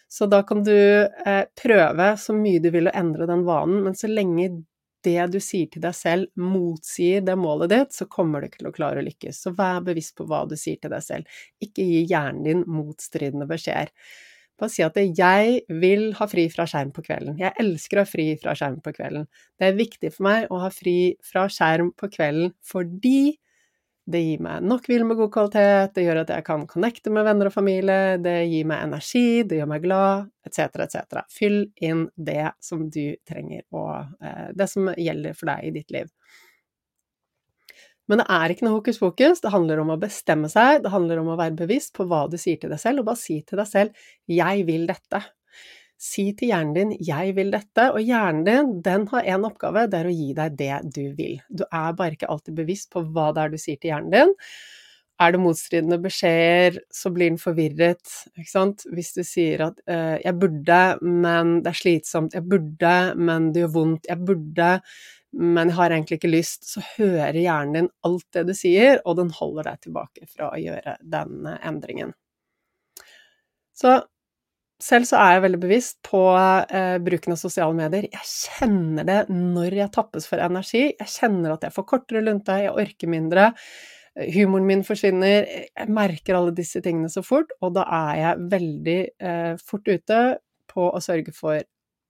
Så 0.10 0.26
da 0.32 0.40
kan 0.48 0.64
du 0.64 0.74
eh, 1.04 1.44
prøve 1.62 2.14
så 2.18 2.34
mye 2.36 2.64
du 2.64 2.70
vil 2.72 2.88
å 2.88 2.96
endre 2.96 3.28
den 3.30 3.44
vanen, 3.48 3.84
men 3.86 3.96
så 3.96 4.10
lenge 4.10 4.50
det 5.06 5.28
du 5.32 5.38
sier 5.44 5.70
til 5.72 5.84
deg 5.84 5.96
selv, 5.96 6.32
motsier 6.42 7.22
det 7.24 7.36
målet 7.40 7.72
ditt, 7.72 7.94
så 7.96 8.08
kommer 8.12 8.42
du 8.42 8.50
ikke 8.50 8.64
til 8.64 8.72
å 8.72 8.76
klare 8.76 9.02
å 9.02 9.06
lykkes. 9.06 9.42
Så 9.44 9.54
vær 9.56 9.84
bevisst 9.86 10.16
på 10.18 10.26
hva 10.28 10.42
du 10.50 10.56
sier 10.60 10.80
til 10.82 10.92
deg 10.92 11.04
selv. 11.06 11.38
Ikke 11.64 11.86
gi 11.86 12.02
hjernen 12.10 12.44
din 12.48 12.64
motstridende 12.72 13.48
beskjeder. 13.50 13.92
Bare 14.58 14.74
si 14.74 14.84
at 14.86 14.98
jeg 14.98 15.60
vil 15.82 16.08
ha 16.18 16.28
fri 16.30 16.48
fra 16.50 16.66
skjerm 16.70 16.94
på 16.96 17.04
kvelden. 17.06 17.38
Jeg 17.38 17.54
elsker 17.62 18.00
å 18.00 18.06
ha 18.06 18.10
fri 18.10 18.30
fra 18.42 18.56
skjerm 18.58 18.80
på 18.82 18.94
kvelden. 18.96 19.28
Det 19.60 19.68
er 19.68 19.78
viktig 19.78 20.14
for 20.16 20.28
meg 20.30 20.48
å 20.54 20.62
ha 20.64 20.72
fri 20.74 20.98
fra 21.26 21.46
skjerm 21.52 21.92
på 21.98 22.10
kvelden 22.14 22.56
fordi 22.66 23.38
det 24.08 24.22
gir 24.24 24.44
meg 24.44 24.64
nok 24.64 24.86
hvile 24.88 25.04
med 25.04 25.20
god 25.20 25.32
kvalitet, 25.36 25.92
det 25.98 26.06
gjør 26.06 26.22
at 26.22 26.30
jeg 26.32 26.46
kan 26.48 26.64
connecte 26.70 27.12
med 27.12 27.26
venner 27.28 27.50
og 27.50 27.56
familie, 27.58 28.16
det 28.24 28.38
gir 28.48 28.68
meg 28.70 28.86
energi, 28.86 29.44
det 29.44 29.60
gjør 29.60 29.70
meg 29.74 29.84
glad, 29.84 30.30
etc., 30.48 30.86
etc. 30.86 31.26
Fyll 31.34 31.58
inn 31.84 32.06
det 32.16 32.54
som 32.64 32.86
du 32.88 33.18
trenger, 33.28 33.66
og 33.76 34.24
eh, 34.24 34.54
det 34.56 34.70
som 34.72 34.88
gjelder 34.96 35.36
for 35.36 35.52
deg 35.52 35.68
i 35.68 35.74
ditt 35.76 35.92
liv. 35.92 36.08
Men 38.08 38.22
det 38.22 38.28
er 38.32 38.54
ikke 38.54 38.66
noe 38.68 38.78
hokus 38.78 39.00
pokus, 39.02 39.42
det 39.44 39.52
handler 39.52 39.82
om 39.84 39.92
å 39.92 40.00
bestemme 40.00 40.48
seg, 40.52 40.84
det 40.84 40.94
handler 40.94 41.20
om 41.22 41.34
å 41.34 41.40
være 41.40 41.58
bevisst 41.60 41.94
på 41.98 42.06
hva 42.08 42.26
du 42.32 42.38
sier 42.40 42.60
til 42.62 42.72
deg 42.72 42.80
selv, 42.80 43.04
og 43.04 43.10
bare 43.10 43.20
si 43.20 43.42
til 43.44 43.60
deg 43.60 43.68
selv 43.68 44.06
'jeg 44.32 44.66
vil 44.70 44.88
dette'. 44.88 45.24
Si 45.98 46.32
til 46.38 46.50
hjernen 46.52 46.74
din 46.74 46.92
'jeg 47.02 47.36
vil 47.36 47.52
dette', 47.52 47.90
og 47.92 48.00
hjernen 48.00 48.44
din 48.46 48.82
den 48.82 49.08
har 49.08 49.24
én 49.24 49.46
oppgave, 49.46 49.90
det 49.90 50.00
er 50.00 50.06
å 50.08 50.18
gi 50.18 50.34
deg 50.34 50.58
det 50.58 50.94
du 50.94 51.14
vil. 51.18 51.42
Du 51.50 51.64
er 51.72 51.94
bare 51.94 52.12
ikke 52.16 52.30
alltid 52.30 52.56
bevisst 52.56 52.92
på 52.92 53.04
hva 53.04 53.34
det 53.34 53.44
er 53.44 53.50
du 53.50 53.58
sier 53.58 53.78
til 53.82 53.92
hjernen 53.92 54.12
din. 54.12 54.36
Er 55.20 55.32
det 55.32 55.40
motstridende 55.42 55.98
beskjeder, 55.98 56.78
så 56.94 57.10
blir 57.10 57.32
den 57.32 57.40
forvirret, 57.42 58.06
ikke 58.38 58.52
sant. 58.52 58.84
Hvis 58.94 59.14
du 59.16 59.24
sier 59.24 59.62
at 59.66 59.80
eh, 59.88 60.20
'jeg 60.24 60.40
burde, 60.40 60.98
men 61.02 61.64
det 61.64 61.72
er 61.74 61.80
slitsomt', 61.82 62.34
'jeg 62.36 62.46
burde, 62.48 63.16
men 63.18 63.52
det 63.52 63.64
gjør 63.64 63.74
vondt', 63.74 64.06
'jeg 64.08 64.20
burde' 64.26 64.82
men 65.38 65.70
jeg 65.70 65.78
har 65.78 65.94
egentlig 65.94 66.18
ikke 66.18 66.34
lyst, 66.34 66.66
så 66.66 66.82
hører 66.96 67.38
hjernen 67.38 67.76
din 67.76 67.90
alt 68.08 68.26
det 68.34 68.48
du 68.50 68.54
sier, 68.58 69.02
og 69.06 69.20
den 69.20 69.30
holder 69.38 69.70
deg 69.70 69.84
tilbake 69.86 70.30
fra 70.32 70.52
å 70.52 70.62
gjøre 70.62 70.98
den 71.06 71.50
eh, 71.50 71.60
endringen. 71.70 72.14
Så 73.78 74.00
selv 74.82 75.08
så 75.10 75.18
er 75.18 75.36
jeg 75.36 75.44
veldig 75.48 75.60
bevisst 75.62 76.00
på 76.06 76.22
eh, 76.38 76.98
bruken 77.02 77.34
av 77.34 77.42
sosiale 77.42 77.78
medier. 77.78 78.08
Jeg 78.14 78.30
kjenner 78.30 79.06
det 79.08 79.20
når 79.34 79.78
jeg 79.80 79.94
tappes 79.94 80.28
for 80.30 80.42
energi. 80.42 80.84
Jeg 80.92 81.14
kjenner 81.14 81.56
at 81.56 81.66
jeg 81.66 81.74
får 81.74 81.88
kortere 81.90 82.22
lunte, 82.26 82.58
jeg 82.62 82.74
orker 82.74 83.10
mindre. 83.10 83.52
Humoren 84.34 84.66
min 84.70 84.84
forsvinner. 84.86 85.46
Jeg 85.70 85.94
merker 85.94 86.38
alle 86.38 86.54
disse 86.58 86.82
tingene 86.86 87.10
så 87.14 87.22
fort, 87.26 87.54
og 87.62 87.74
da 87.78 87.86
er 88.02 88.14
jeg 88.24 88.46
veldig 88.54 89.00
eh, 89.30 89.54
fort 89.62 89.90
ute 89.90 90.22
på 90.70 90.90
å 90.90 91.02
sørge 91.02 91.34
for 91.34 91.62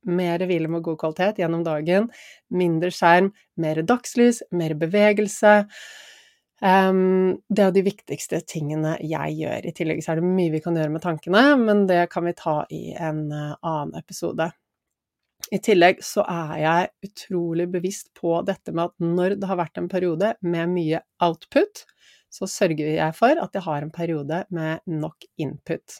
mer 0.05 0.43
hvile 0.47 0.69
med 0.71 0.83
god 0.85 0.99
kvalitet 1.01 1.41
gjennom 1.41 1.63
dagen, 1.65 2.09
mindre 2.53 2.91
skjerm, 2.93 3.31
mer 3.61 3.81
dagslys, 3.87 4.43
mer 4.51 4.75
bevegelse. 4.79 5.63
Um, 6.61 7.37
det 7.53 7.65
er 7.67 7.73
de 7.75 7.83
viktigste 7.85 8.39
tingene 8.49 8.95
jeg 9.05 9.35
gjør. 9.41 9.67
I 9.67 9.73
tillegg 9.77 9.99
så 10.01 10.13
er 10.13 10.21
det 10.21 10.29
mye 10.29 10.53
vi 10.55 10.61
kan 10.63 10.77
gjøre 10.77 10.93
med 10.93 11.03
tankene, 11.03 11.43
men 11.61 11.85
det 11.89 12.07
kan 12.13 12.25
vi 12.25 12.37
ta 12.37 12.61
i 12.73 12.95
en 12.95 13.27
uh, 13.33 13.57
annen 13.61 13.97
episode. 13.99 14.49
I 15.53 15.59
tillegg 15.63 16.01
så 16.03 16.23
er 16.27 16.55
jeg 16.59 16.89
utrolig 17.07 17.67
bevisst 17.71 18.09
på 18.17 18.39
dette 18.47 18.73
med 18.73 18.89
at 18.89 19.05
når 19.05 19.37
det 19.37 19.49
har 19.49 19.59
vært 19.59 19.77
en 19.79 19.89
periode 19.91 20.33
med 20.41 20.73
mye 20.73 21.03
output, 21.23 21.85
så 22.33 22.47
sørger 22.49 22.97
jeg 22.97 23.15
for 23.15 23.39
at 23.41 23.55
jeg 23.55 23.65
har 23.65 23.83
en 23.83 23.93
periode 23.93 24.41
med 24.53 24.83
nok 24.89 25.27
input. 25.39 25.99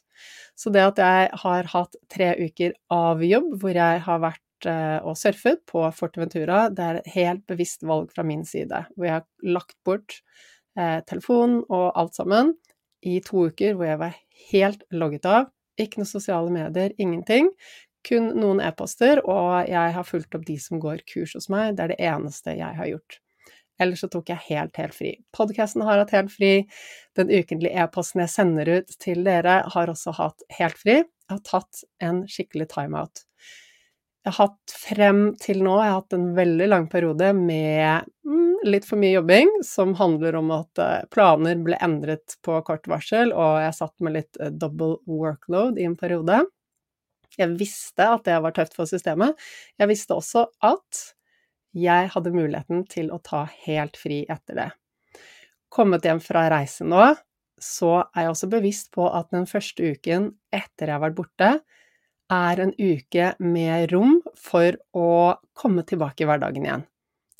Så 0.58 0.74
det 0.74 0.84
at 0.84 1.02
jeg 1.02 1.40
har 1.44 1.72
hatt 1.72 1.98
tre 2.12 2.34
uker 2.42 2.76
av 2.94 3.24
jobb 3.24 3.54
hvor 3.62 3.78
jeg 3.78 4.04
har 4.08 4.22
vært 4.24 4.70
uh, 4.70 5.00
og 5.08 5.18
surfet 5.20 5.64
på 5.70 5.84
Forteventura, 5.96 6.68
det 6.74 6.86
er 6.86 7.02
et 7.02 7.12
helt 7.16 7.46
bevisst 7.50 7.86
valg 7.88 8.12
fra 8.14 8.26
min 8.28 8.46
side, 8.48 8.86
hvor 8.96 9.10
jeg 9.10 9.20
har 9.20 9.28
lagt 9.58 9.78
bort 9.88 10.22
eh, 10.78 11.00
telefon 11.10 11.62
og 11.68 11.92
alt 11.98 12.18
sammen 12.18 12.56
i 13.06 13.20
to 13.24 13.48
uker 13.52 13.78
hvor 13.78 13.90
jeg 13.90 14.02
var 14.02 14.18
helt 14.52 14.84
logget 14.92 15.28
av. 15.30 15.52
Ikke 15.78 16.02
noen 16.02 16.10
sosiale 16.10 16.54
medier, 16.54 16.96
ingenting. 16.98 17.52
Kun 18.08 18.32
noen 18.40 18.62
e-poster, 18.64 19.22
og 19.28 19.68
jeg 19.70 19.94
har 19.94 20.08
fulgt 20.08 20.36
opp 20.38 20.46
de 20.48 20.58
som 20.62 20.82
går 20.82 21.04
kurs 21.10 21.36
hos 21.38 21.50
meg. 21.54 21.76
Det 21.78 21.86
er 21.86 21.94
det 21.94 22.02
eneste 22.10 22.56
jeg 22.58 22.80
har 22.80 22.90
gjort. 22.90 23.20
Ellers 23.82 24.02
så 24.02 24.10
tok 24.12 24.32
jeg 24.32 24.44
helt, 24.48 24.78
helt 24.80 24.96
fri. 24.98 25.14
Podkasten 25.36 25.86
har 25.86 26.02
hatt 26.02 26.16
helt 26.16 26.34
fri. 26.34 26.52
Den 27.18 27.30
ukentlige 27.30 27.78
e-posten 27.84 28.24
jeg 28.24 28.34
sender 28.34 28.72
ut 28.80 28.98
til 29.04 29.24
dere, 29.28 29.62
har 29.74 29.94
også 29.94 30.16
hatt 30.18 30.46
helt 30.58 30.82
fri. 30.82 31.00
Jeg 31.28 31.36
har 31.36 31.44
tatt 31.46 31.84
en 32.04 32.24
skikkelig 32.32 32.70
timeout. 32.74 33.28
Jeg 34.26 34.34
har 34.34 34.50
hatt 34.50 34.74
frem 34.76 35.22
til 35.40 35.62
nå, 35.64 35.78
jeg 35.80 35.92
har 35.92 36.02
hatt 36.02 36.16
en 36.18 36.32
veldig 36.36 36.66
lang 36.68 36.88
periode 36.92 37.30
med 37.38 38.10
mm, 38.28 38.66
litt 38.68 38.88
for 38.88 39.00
mye 39.00 39.14
jobbing, 39.14 39.54
som 39.64 39.94
handler 39.96 40.36
om 40.36 40.52
at 40.52 40.82
eh, 40.84 41.06
planer 41.14 41.62
ble 41.64 41.78
endret 41.84 42.36
på 42.44 42.58
kort 42.68 42.90
varsel, 42.92 43.32
og 43.32 43.62
jeg 43.64 43.78
satt 43.78 43.96
med 44.04 44.18
litt 44.18 44.42
eh, 44.44 44.52
double 44.52 44.98
workload 45.08 45.80
i 45.80 45.88
en 45.88 45.96
periode. 46.00 46.42
Jeg 47.38 47.56
visste 47.60 48.10
at 48.18 48.26
det 48.28 48.40
var 48.44 48.56
tøft 48.58 48.76
for 48.76 48.90
systemet. 48.90 49.38
Jeg 49.80 49.92
visste 49.94 50.18
også 50.18 50.48
at 50.66 51.04
jeg 51.78 52.12
hadde 52.14 52.34
muligheten 52.36 52.84
til 52.90 53.12
å 53.14 53.22
ta 53.24 53.46
helt 53.66 53.98
fri 54.00 54.24
etter 54.30 54.58
det. 54.60 54.68
Kommet 55.74 56.06
hjem 56.08 56.22
fra 56.24 56.48
reise 56.52 56.88
nå, 56.88 57.12
så 57.58 57.92
er 58.14 58.28
jeg 58.28 58.34
også 58.34 58.50
bevisst 58.52 58.92
på 58.96 59.08
at 59.10 59.32
den 59.34 59.48
første 59.50 59.94
uken 59.94 60.32
etter 60.54 60.88
jeg 60.88 60.96
har 60.96 61.04
vært 61.04 61.18
borte, 61.18 61.52
er 62.28 62.60
en 62.60 62.74
uke 62.76 63.32
med 63.40 63.92
rom 63.94 64.20
for 64.36 64.76
å 64.98 65.10
komme 65.58 65.86
tilbake 65.88 66.26
i 66.26 66.30
hverdagen 66.30 66.66
igjen. 66.68 66.86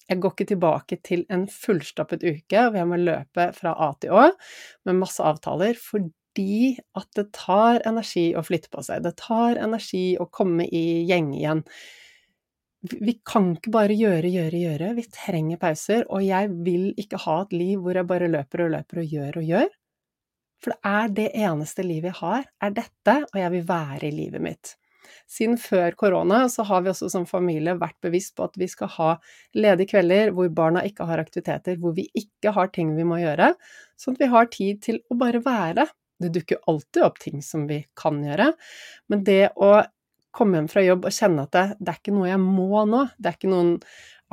Jeg 0.08 0.22
går 0.24 0.34
ikke 0.34 0.52
tilbake 0.54 0.98
til 1.04 1.26
en 1.34 1.44
fullstappet 1.52 2.24
uke 2.24 2.62
hvor 2.70 2.80
jeg 2.80 2.88
må 2.88 3.00
løpe 3.02 3.50
fra 3.58 3.74
A 3.84 3.90
til 4.00 4.16
Å 4.16 4.30
med 4.88 5.02
masse 5.02 5.24
avtaler, 5.24 5.76
fordi 5.76 6.78
at 6.96 7.10
det 7.20 7.28
tar 7.36 7.82
energi 7.88 8.30
å 8.38 8.44
flytte 8.48 8.72
på 8.72 8.86
seg. 8.88 9.04
Det 9.04 9.18
tar 9.20 9.60
energi 9.60 10.16
å 10.16 10.30
komme 10.32 10.70
i 10.72 11.04
gjeng 11.10 11.34
igjen. 11.36 11.66
Vi 12.86 13.18
kan 13.26 13.52
ikke 13.56 13.74
bare 13.74 13.96
gjøre, 13.98 14.30
gjøre, 14.30 14.62
gjøre. 14.62 14.94
Vi 15.00 15.06
trenger 15.14 15.60
pauser. 15.62 16.06
Og 16.14 16.24
jeg 16.26 16.52
vil 16.66 16.92
ikke 17.00 17.20
ha 17.26 17.42
et 17.44 17.56
liv 17.58 17.84
hvor 17.84 17.98
jeg 17.98 18.10
bare 18.10 18.32
løper 18.32 18.68
og 18.68 18.74
løper 18.76 19.02
og 19.04 19.14
gjør 19.16 19.40
og 19.42 19.52
gjør. 19.52 19.70
For 20.64 20.74
det 20.74 20.90
er 20.90 21.14
det 21.20 21.30
eneste 21.38 21.86
livet 21.86 22.12
jeg 22.12 22.20
har, 22.22 22.46
er 22.66 22.74
dette, 22.74 23.16
og 23.30 23.38
jeg 23.38 23.54
vil 23.54 23.66
være 23.68 24.08
i 24.08 24.14
livet 24.14 24.42
mitt. 24.42 24.74
Siden 25.30 25.58
før 25.60 25.96
korona 26.00 26.40
så 26.52 26.66
har 26.68 26.84
vi 26.84 26.92
også 26.92 27.10
som 27.12 27.28
familie 27.30 27.76
vært 27.80 27.98
bevisst 28.04 28.34
på 28.38 28.48
at 28.48 28.58
vi 28.60 28.68
skal 28.72 28.90
ha 28.96 29.12
ledige 29.56 29.94
kvelder 29.94 30.34
hvor 30.36 30.50
barna 30.56 30.84
ikke 30.88 31.08
har 31.08 31.22
aktiviteter, 31.22 31.78
hvor 31.82 31.96
vi 31.98 32.08
ikke 32.18 32.54
har 32.56 32.72
ting 32.76 32.96
vi 32.98 33.06
må 33.08 33.20
gjøre, 33.22 33.54
sånn 34.00 34.18
at 34.18 34.24
vi 34.24 34.32
har 34.34 34.52
tid 34.54 34.82
til 34.88 35.00
å 35.12 35.20
bare 35.20 35.44
være. 35.46 35.88
Det 36.18 36.32
dukker 36.34 36.64
alltid 36.72 37.04
opp 37.06 37.20
ting 37.22 37.44
som 37.46 37.68
vi 37.70 37.84
kan 38.00 38.18
gjøre, 38.26 38.50
men 39.12 39.24
det 39.28 39.52
å 39.54 39.76
komme 40.38 40.60
hjem 40.60 40.70
fra 40.72 40.84
jobb 40.86 41.10
og 41.10 41.16
kjenne 41.16 41.48
at 41.48 41.56
det, 41.56 41.66
det 41.82 41.94
er 41.94 42.00
ikke 42.02 42.16
noe 42.16 42.30
jeg 42.30 42.44
må 42.44 42.86
nå, 42.90 43.04
det 43.18 43.32
er 43.32 43.38
ikke 43.40 43.52
noen 43.52 43.74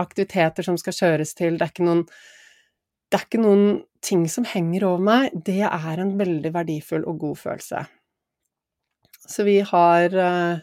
aktiviteter 0.01 0.67
som 0.67 0.79
skal 0.81 0.97
kjøres 0.97 1.35
til, 1.39 1.59
det 1.59 1.67
er 1.67 1.75
ikke 1.75 1.89
noen 1.89 2.07
det 3.13 3.21
er 3.21 3.27
ikke 3.29 3.45
noen 3.45 3.67
ting 4.03 4.25
som 4.31 4.47
henger 4.49 4.89
over 4.89 5.03
meg, 5.07 5.35
det 5.47 5.61
er 5.69 6.01
en 6.03 6.17
veldig 6.19 6.51
verdifull 6.55 7.05
og 7.07 7.21
god 7.23 7.37
følelse. 7.39 7.83
Så 9.23 9.45
vi 9.47 9.61
har 9.65 10.17
eh, 10.19 10.63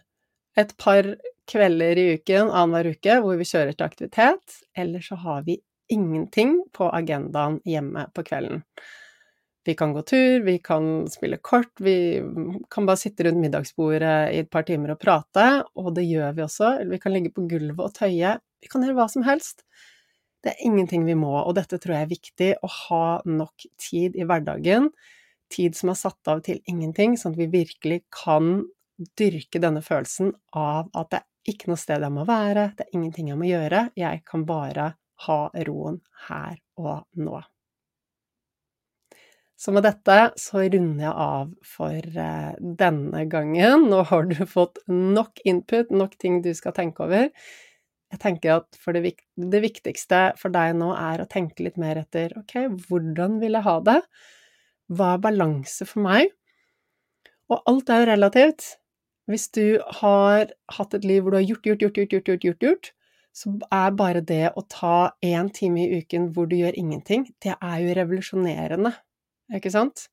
et 0.60 0.74
par 0.82 1.08
kvelder 1.52 2.00
i 2.00 2.08
uken 2.18 2.50
annenhver 2.50 2.92
uke 2.96 3.18
hvor 3.24 3.40
vi 3.40 3.48
kjører 3.48 3.78
til 3.78 3.88
aktivitet, 3.88 4.58
eller 4.78 5.06
så 5.06 5.18
har 5.24 5.46
vi 5.48 5.62
ingenting 5.92 6.58
på 6.76 6.90
agendaen 6.92 7.60
hjemme 7.68 8.08
på 8.16 8.26
kvelden. 8.28 8.66
Vi 9.68 9.76
kan 9.78 9.92
gå 9.94 10.02
tur, 10.10 10.42
vi 10.42 10.56
kan 10.64 11.06
spille 11.12 11.38
kort, 11.38 11.70
vi 11.78 12.18
kan 12.74 12.88
bare 12.90 12.98
sitte 12.98 13.28
rundt 13.28 13.44
middagsbordet 13.44 14.34
i 14.34 14.40
et 14.42 14.50
par 14.50 14.66
timer 14.66 14.96
og 14.96 15.02
prate, 15.04 15.48
og 15.78 15.92
det 15.98 16.08
gjør 16.08 16.34
vi 16.38 16.46
også. 16.48 16.72
Eller 16.80 16.96
vi 16.96 17.02
kan 17.04 17.14
ligge 17.14 17.34
på 17.36 17.46
gulvet 17.50 17.84
og 17.86 17.94
tøye. 17.94 18.36
Vi 18.62 18.72
kan 18.72 18.82
gjøre 18.86 18.98
hva 18.98 19.08
som 19.14 19.26
helst. 19.28 19.62
Det 20.42 20.56
er 20.56 20.66
ingenting 20.66 21.06
vi 21.06 21.14
må, 21.14 21.36
og 21.38 21.54
dette 21.60 21.78
tror 21.78 21.94
jeg 21.94 22.08
er 22.08 22.14
viktig, 22.16 22.52
å 22.66 22.70
ha 22.88 23.06
nok 23.30 23.68
tid 23.78 24.18
i 24.18 24.26
hverdagen, 24.26 24.90
tid 25.54 25.78
som 25.78 25.92
er 25.94 26.00
satt 26.00 26.32
av 26.32 26.42
til 26.48 26.62
ingenting, 26.66 27.14
sånn 27.20 27.36
at 27.36 27.42
vi 27.44 27.52
virkelig 27.52 28.02
kan 28.24 28.64
dyrke 29.18 29.62
denne 29.62 29.84
følelsen 29.86 30.34
av 30.58 30.90
at 30.98 31.14
det 31.14 31.22
er 31.22 31.54
ikke 31.54 31.70
noe 31.70 31.82
sted 31.82 32.02
jeg 32.02 32.14
må 32.14 32.26
være, 32.26 32.72
det 32.78 32.88
er 32.88 32.98
ingenting 32.98 33.30
jeg 33.32 33.38
må 33.38 33.50
gjøre, 33.50 33.88
jeg 33.98 34.26
kan 34.26 34.46
bare 34.50 34.92
ha 35.28 35.40
roen 35.70 36.02
her 36.28 36.58
og 36.82 37.06
nå. 37.22 37.38
Så 39.62 39.74
med 39.76 39.86
dette 39.86 40.32
så 40.42 40.64
runder 40.64 41.06
jeg 41.06 41.14
av 41.14 41.52
for 41.62 42.22
eh, 42.26 42.54
denne 42.82 43.26
gangen. 43.30 43.90
Nå 43.92 44.02
har 44.10 44.26
du 44.32 44.40
fått 44.50 44.82
nok 44.90 45.44
input, 45.46 45.92
nok 45.94 46.18
ting 46.18 46.40
du 46.42 46.50
skal 46.58 46.74
tenke 46.78 47.06
over 47.06 47.30
jeg 48.12 48.20
tenker 48.20 48.58
at 48.60 48.80
det, 48.98 49.14
det, 49.40 49.62
viktigste 49.64 50.22
for 50.40 50.52
deg 50.54 50.76
nå 50.80 50.92
er 50.98 51.24
å 51.24 51.30
tenke 51.32 51.64
litt 51.64 51.80
mer 51.80 52.02
etter 52.02 52.34
ok, 52.40 52.68
hvordan 52.90 53.40
vil 53.44 53.56
jeg 53.56 53.68
ha 53.68 53.76
det? 53.88 54.00
Hva 54.92 55.14
er 55.16 55.24
balanse 55.24 55.88
for 55.88 56.04
meg? 56.04 56.34
Og 57.52 57.62
alt 57.68 57.92
er 57.92 58.04
jo 58.04 58.10
relativt. 58.12 58.66
Hvis 59.32 59.48
du 59.56 59.80
har 60.02 60.52
hatt 60.76 60.98
et 60.98 61.08
liv 61.08 61.24
hvor 61.24 61.36
du 61.36 61.40
har 61.40 61.48
gjort, 61.48 61.68
gjort, 61.68 61.86
gjort, 61.86 62.02
gjort, 62.02 62.12
gjort, 62.18 62.28
gjort, 62.34 62.50
gjort, 62.50 62.68
gjort 62.68 62.92
så 63.32 63.54
er 63.72 63.94
bare 63.96 64.20
det 64.28 64.50
å 64.60 64.66
ta 64.68 65.14
én 65.24 65.48
time 65.56 65.86
i 65.86 66.02
uken 66.02 66.34
hvor 66.36 66.50
du 66.52 66.58
gjør 66.58 66.76
ingenting, 66.76 67.30
det 67.40 67.54
er 67.56 67.78
jo 67.80 67.94
revolusjonerende, 67.96 68.92
ikke 69.58 69.74
sant? 69.74 70.08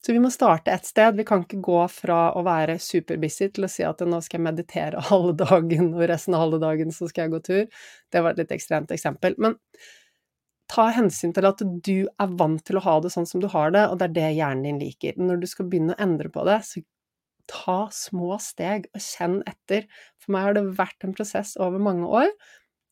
Så 0.00 0.14
vi 0.16 0.20
må 0.22 0.30
starte 0.32 0.72
et 0.72 0.86
sted. 0.88 1.16
Vi 1.18 1.26
kan 1.28 1.42
ikke 1.44 1.60
gå 1.64 1.80
fra 1.92 2.30
å 2.36 2.42
være 2.46 2.78
superbusy 2.80 3.50
til 3.52 3.66
å 3.66 3.70
si 3.70 3.84
at 3.84 4.00
nå 4.00 4.20
skal 4.24 4.38
jeg 4.38 4.46
meditere 4.46 5.02
halve 5.10 5.34
dagen, 5.42 5.92
og 5.96 6.06
resten 6.08 6.36
av 6.36 6.46
halve 6.46 6.60
dagen 6.62 6.94
så 6.94 7.08
skal 7.10 7.26
jeg 7.26 7.34
gå 7.34 7.40
tur. 7.48 7.82
Det 8.12 8.22
var 8.24 8.32
et 8.32 8.44
litt 8.44 8.54
ekstremt 8.56 8.94
eksempel. 8.96 9.36
Men 9.38 9.58
ta 10.70 10.86
hensyn 10.94 11.34
til 11.36 11.48
at 11.50 11.60
du 11.60 12.06
er 12.06 12.38
vant 12.40 12.62
til 12.64 12.78
å 12.80 12.84
ha 12.86 12.96
det 13.04 13.12
sånn 13.12 13.28
som 13.28 13.42
du 13.42 13.48
har 13.52 13.74
det, 13.74 13.84
og 13.90 14.00
det 14.00 14.08
er 14.08 14.16
det 14.16 14.30
hjernen 14.38 14.64
din 14.70 14.80
liker. 14.80 15.20
Når 15.20 15.42
du 15.42 15.50
skal 15.50 15.68
begynne 15.68 15.96
å 15.98 16.02
endre 16.06 16.32
på 16.32 16.46
det, 16.48 16.60
så 16.64 16.80
ta 17.50 17.80
små 17.92 18.38
steg 18.40 18.86
og 18.94 19.02
kjenn 19.04 19.40
etter. 19.50 19.84
For 20.22 20.32
meg 20.32 20.46
har 20.46 20.56
det 20.56 20.64
vært 20.78 21.04
en 21.04 21.16
prosess 21.16 21.56
over 21.60 21.82
mange 21.82 22.08
år, 22.08 22.30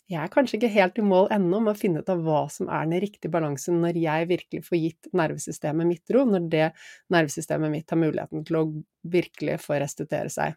jeg 0.09 0.23
er 0.23 0.31
kanskje 0.33 0.57
ikke 0.57 0.71
helt 0.73 0.99
i 1.01 1.05
mål 1.05 1.27
ennå 1.35 1.61
med 1.61 1.75
å 1.75 1.79
finne 1.79 2.01
ut 2.01 2.13
av 2.13 2.23
hva 2.25 2.47
som 2.53 2.71
er 2.73 2.87
den 2.89 3.03
riktige 3.05 3.33
balansen 3.33 3.83
når 3.83 3.99
jeg 4.01 4.29
virkelig 4.31 4.63
får 4.65 4.81
gitt 4.81 5.11
nervesystemet 5.21 5.89
mitt 5.89 6.15
ro, 6.15 6.23
når 6.25 6.47
det 6.53 6.69
nervesystemet 7.13 7.73
mitt 7.73 7.93
har 7.93 8.01
muligheten 8.01 8.47
til 8.49 8.57
å 8.57 8.65
virkelig 9.13 9.59
få 9.61 9.77
restituere 9.83 10.33
seg. 10.33 10.57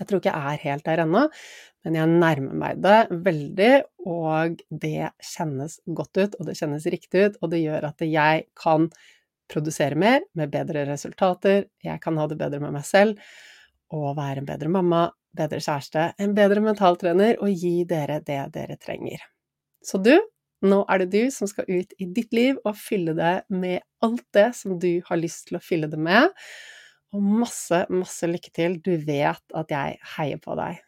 Jeg 0.00 0.08
tror 0.08 0.20
ikke 0.20 0.32
jeg 0.32 0.52
er 0.52 0.64
helt 0.64 0.84
der 0.84 1.02
ennå, 1.06 1.22
men 1.84 1.96
jeg 1.96 2.12
nærmer 2.12 2.58
meg 2.62 2.82
det 2.84 2.98
veldig, 3.24 3.72
og 4.08 4.60
det 4.84 5.10
kjennes 5.24 5.78
godt 5.88 6.20
ut, 6.20 6.36
og 6.36 6.48
det 6.48 6.56
kjennes 6.60 6.88
riktig 6.92 7.24
ut, 7.24 7.40
og 7.40 7.52
det 7.52 7.62
gjør 7.62 7.88
at 7.90 8.04
jeg 8.04 8.44
kan 8.60 8.90
produsere 9.50 9.98
mer 9.98 10.24
med 10.36 10.52
bedre 10.52 10.84
resultater, 10.88 11.64
jeg 11.84 12.00
kan 12.04 12.20
ha 12.20 12.28
det 12.30 12.38
bedre 12.40 12.60
med 12.62 12.76
meg 12.76 12.86
selv 12.86 13.20
og 13.90 14.14
være 14.20 14.44
en 14.44 14.46
bedre 14.46 14.70
mamma, 14.70 15.08
bedre 15.36 15.60
kjæreste, 15.62 16.10
en 16.18 16.34
bedre 16.36 16.62
mentaltrener 16.64 17.38
og 17.42 17.52
gi 17.54 17.84
dere 17.88 18.20
det 18.26 18.42
dere 18.54 18.76
trenger. 18.80 19.22
Så 19.84 20.00
du, 20.02 20.14
nå 20.66 20.82
er 20.92 21.02
det 21.02 21.10
du 21.14 21.30
som 21.32 21.48
skal 21.48 21.68
ut 21.70 21.94
i 21.98 22.08
ditt 22.16 22.34
liv 22.36 22.58
og 22.64 22.76
fylle 22.76 23.14
det 23.16 23.36
med 23.48 23.80
alt 24.04 24.26
det 24.36 24.50
som 24.58 24.76
du 24.80 24.92
har 25.06 25.20
lyst 25.20 25.48
til 25.48 25.60
å 25.60 25.64
fylle 25.64 25.88
det 25.90 26.00
med. 26.00 26.28
Og 27.16 27.24
masse, 27.24 27.84
masse 27.90 28.28
lykke 28.28 28.52
til. 28.54 28.76
Du 28.84 28.92
vet 29.06 29.56
at 29.56 29.72
jeg 29.72 29.98
heier 30.16 30.42
på 30.42 30.54
deg. 30.58 30.78